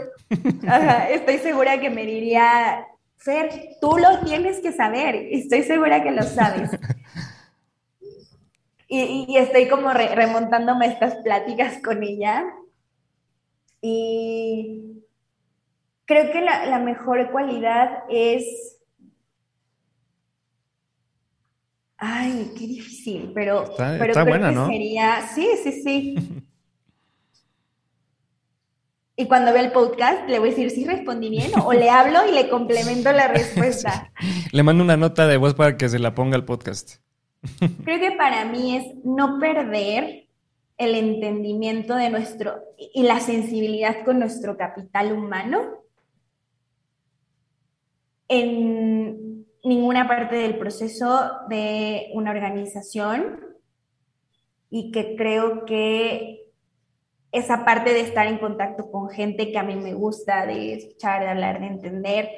estoy 1.11 1.37
segura 1.37 1.79
que 1.79 1.91
me 1.91 2.05
diría 2.05 2.87
Fer, 3.17 3.77
tú 3.81 3.97
lo 3.97 4.19
tienes 4.25 4.59
que 4.59 4.71
saber, 4.71 5.15
estoy 5.15 5.63
segura 5.63 6.03
que 6.03 6.11
lo 6.11 6.23
sabes. 6.23 6.71
y, 8.87 9.35
estoy 9.37 9.67
como 9.67 9.91
remontándome 9.91 10.87
estas 10.87 11.15
pláticas 11.15 11.79
con 11.83 12.03
ella. 12.03 12.45
Y 13.81 15.03
creo 16.05 16.31
que 16.31 16.41
la, 16.41 16.79
mejor 16.79 17.31
cualidad 17.31 18.03
es... 18.09 18.74
Ay, 21.97 22.51
qué 22.57 22.67
difícil, 22.67 23.31
pero, 23.33 23.63
está, 23.63 23.95
pero 23.97 24.25
buena, 24.25 24.51
¿no? 24.51 24.67
sería, 24.67 25.27
sí, 25.33 25.47
sí, 25.63 25.71
sí. 25.83 26.15
Y 29.17 29.27
cuando 29.27 29.53
ve 29.53 29.61
el 29.61 29.71
podcast, 29.71 30.27
le 30.27 30.39
voy 30.39 30.49
a 30.49 30.51
decir 30.51 30.71
si 30.71 30.83
respondí 30.83 31.29
bien 31.29 31.51
o 31.63 31.71
le 31.71 31.89
hablo 31.89 32.27
y 32.27 32.33
le 32.33 32.49
complemento 32.49 33.13
la 33.13 33.29
respuesta. 33.29 34.11
Le 34.51 34.61
mando 34.61 34.83
una 34.83 34.97
nota 34.97 35.25
de 35.25 35.37
voz 35.37 35.53
para 35.53 35.77
que 35.77 35.87
se 35.87 35.99
la 35.99 36.13
ponga 36.13 36.35
al 36.35 36.43
podcast. 36.43 36.97
Creo 37.85 37.99
que 37.99 38.11
para 38.17 38.43
mí 38.43 38.75
es 38.75 38.85
no 39.05 39.39
perder 39.39 40.27
el 40.77 40.95
entendimiento 40.95 41.95
de 41.95 42.09
nuestro 42.09 42.61
y 42.77 43.03
la 43.03 43.21
sensibilidad 43.21 44.03
con 44.03 44.19
nuestro 44.19 44.57
capital 44.57 45.13
humano 45.13 45.61
en 48.27 49.44
ninguna 49.66 50.07
parte 50.07 50.36
del 50.36 50.57
proceso 50.57 51.32
de 51.49 52.11
una 52.13 52.32
organización 52.32 53.39
y 54.70 54.91
que 54.91 55.16
creo 55.16 55.66
que 55.66 56.51
esa 57.32 57.66
parte 57.66 57.93
de 57.93 58.01
estar 58.01 58.28
en 58.28 58.38
contacto 58.38 58.91
con 58.91 59.09
gente 59.09 59.51
que 59.51 59.57
a 59.57 59.63
mí 59.63 59.76
me 59.76 59.93
gusta, 59.93 60.45
de 60.45 60.74
escuchar, 60.74 61.24
de 61.24 61.30
hablar, 61.30 61.59
de 61.59 61.68
entender, 61.68 62.30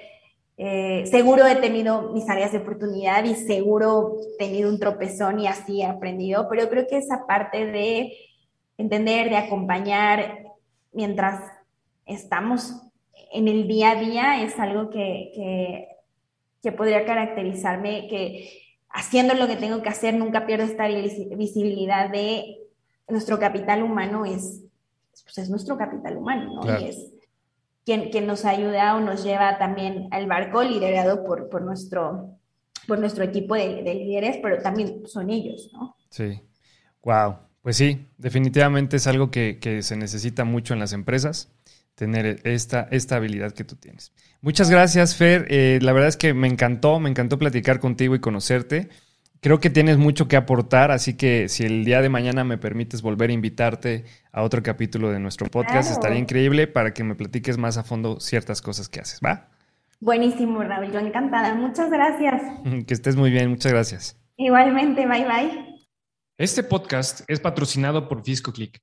eh, 0.55 1.05
seguro 1.05 1.45
he 1.45 1.57
tenido 1.57 2.13
mis 2.13 2.27
áreas 2.29 2.51
de 2.51 2.59
oportunidad 2.59 3.23
y 3.25 3.35
seguro 3.35 4.15
he 4.33 4.37
tenido 4.37 4.69
un 4.69 4.79
tropezón 4.79 5.39
y 5.39 5.47
así 5.47 5.81
he 5.81 5.85
aprendido, 5.85 6.47
pero 6.49 6.67
creo 6.69 6.87
que 6.87 6.97
esa 6.97 7.27
parte 7.27 7.67
de 7.67 8.13
entender, 8.77 9.29
de 9.29 9.37
acompañar 9.37 10.45
mientras 10.93 11.43
estamos 12.05 12.81
en 13.31 13.47
el 13.47 13.67
día 13.67 13.91
a 13.91 13.95
día 13.95 14.41
es 14.41 14.57
algo 14.57 14.89
que, 14.89 15.31
que, 15.35 15.96
que 16.67 16.73
podría 16.73 17.05
caracterizarme, 17.05 18.09
que 18.09 18.75
haciendo 18.89 19.33
lo 19.35 19.47
que 19.47 19.55
tengo 19.55 19.81
que 19.81 19.87
hacer 19.87 20.13
nunca 20.13 20.45
pierdo 20.45 20.65
esta 20.65 20.85
visibilidad 20.85 22.09
de 22.09 22.57
nuestro 23.07 23.39
capital 23.39 23.83
humano 23.83 24.25
es, 24.25 24.65
pues 25.23 25.37
es 25.37 25.49
nuestro 25.49 25.77
capital 25.77 26.17
humano, 26.17 26.55
¿no? 26.55 26.79
Y 26.81 26.89
es, 26.89 27.13
quien, 27.85 28.27
nos 28.27 28.43
ayuda 28.43 28.97
o 28.97 28.99
nos 28.99 29.23
lleva 29.23 29.57
también 29.57 30.09
al 30.11 30.27
barco 30.27 30.61
liderado 30.61 31.23
por, 31.23 31.47
por, 31.47 31.61
nuestro, 31.61 32.37
por 32.85 32.99
nuestro 32.99 33.23
equipo 33.23 33.55
de, 33.55 33.81
líderes, 33.81 34.39
pero 34.43 34.61
también 34.61 35.07
son 35.07 35.29
ellos, 35.29 35.69
¿no? 35.71 35.95
Sí. 36.09 36.41
Wow. 37.01 37.37
Pues 37.61 37.77
sí, 37.77 38.07
definitivamente 38.17 38.97
es 38.97 39.07
algo 39.07 39.31
que, 39.31 39.79
se 39.83 39.95
necesita 39.95 40.43
mucho 40.43 40.73
en 40.73 40.81
las 40.81 40.91
empresas, 40.91 41.49
tener 41.97 42.39
esta, 42.45 42.87
esta 42.91 43.17
habilidad 43.17 43.51
que 43.51 43.65
tú 43.65 43.75
tienes. 43.75 44.13
Muchas 44.41 44.69
gracias, 44.69 45.15
Fer. 45.15 45.47
Eh, 45.49 45.79
la 45.81 45.91
verdad 45.91 46.09
es 46.09 46.17
que 46.17 46.33
me 46.33 46.47
encantó, 46.47 46.99
me 46.99 47.09
encantó 47.09 47.37
platicar 47.37 47.79
contigo 47.79 48.15
y 48.15 48.19
conocerte 48.19 48.89
creo 49.41 49.59
que 49.59 49.69
tienes 49.69 49.97
mucho 49.97 50.27
que 50.27 50.35
aportar, 50.35 50.91
así 50.91 51.15
que 51.15 51.49
si 51.49 51.63
el 51.63 51.85
día 51.85 52.01
de 52.01 52.09
mañana 52.09 52.43
me 52.43 52.57
permites 52.57 53.01
volver 53.01 53.29
a 53.29 53.33
invitarte 53.33 54.05
a 54.31 54.43
otro 54.43 54.63
capítulo 54.63 55.11
de 55.11 55.19
nuestro 55.19 55.47
podcast, 55.47 55.91
estaría 55.91 56.19
increíble 56.19 56.67
para 56.67 56.93
que 56.93 57.03
me 57.03 57.15
platiques 57.15 57.57
más 57.57 57.77
a 57.77 57.83
fondo 57.83 58.19
ciertas 58.19 58.61
cosas 58.61 58.89
que 58.89 58.99
haces, 58.99 59.19
¿va? 59.25 59.49
Buenísimo, 59.99 60.61
Raúl, 60.63 60.91
yo 60.91 60.99
encantada. 60.99 61.55
Muchas 61.55 61.89
gracias. 61.89 62.41
Que 62.87 62.93
estés 62.93 63.15
muy 63.15 63.31
bien, 63.31 63.49
muchas 63.49 63.71
gracias. 63.71 64.19
Igualmente, 64.37 65.07
bye 65.07 65.25
bye. 65.25 65.87
Este 66.37 66.61
podcast 66.61 67.21
es 67.27 67.39
patrocinado 67.39 68.07
por 68.07 68.23
FiscoClick, 68.23 68.79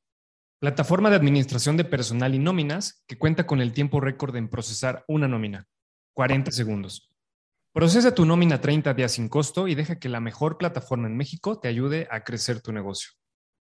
plataforma 0.64 1.10
de 1.10 1.16
administración 1.16 1.76
de 1.76 1.84
personal 1.84 2.34
y 2.34 2.38
nóminas 2.38 3.04
que 3.06 3.18
cuenta 3.18 3.46
con 3.46 3.60
el 3.60 3.74
tiempo 3.74 4.00
récord 4.00 4.34
en 4.34 4.48
procesar 4.48 5.04
una 5.08 5.28
nómina, 5.28 5.68
40 6.14 6.52
segundos. 6.52 7.14
Procesa 7.74 8.14
tu 8.14 8.24
nómina 8.24 8.62
30 8.62 8.94
días 8.94 9.12
sin 9.12 9.28
costo 9.28 9.68
y 9.68 9.74
deja 9.74 9.98
que 9.98 10.08
la 10.08 10.20
mejor 10.20 10.56
plataforma 10.56 11.06
en 11.06 11.18
México 11.18 11.60
te 11.60 11.68
ayude 11.68 12.08
a 12.10 12.24
crecer 12.24 12.62
tu 12.62 12.72
negocio. 12.72 13.10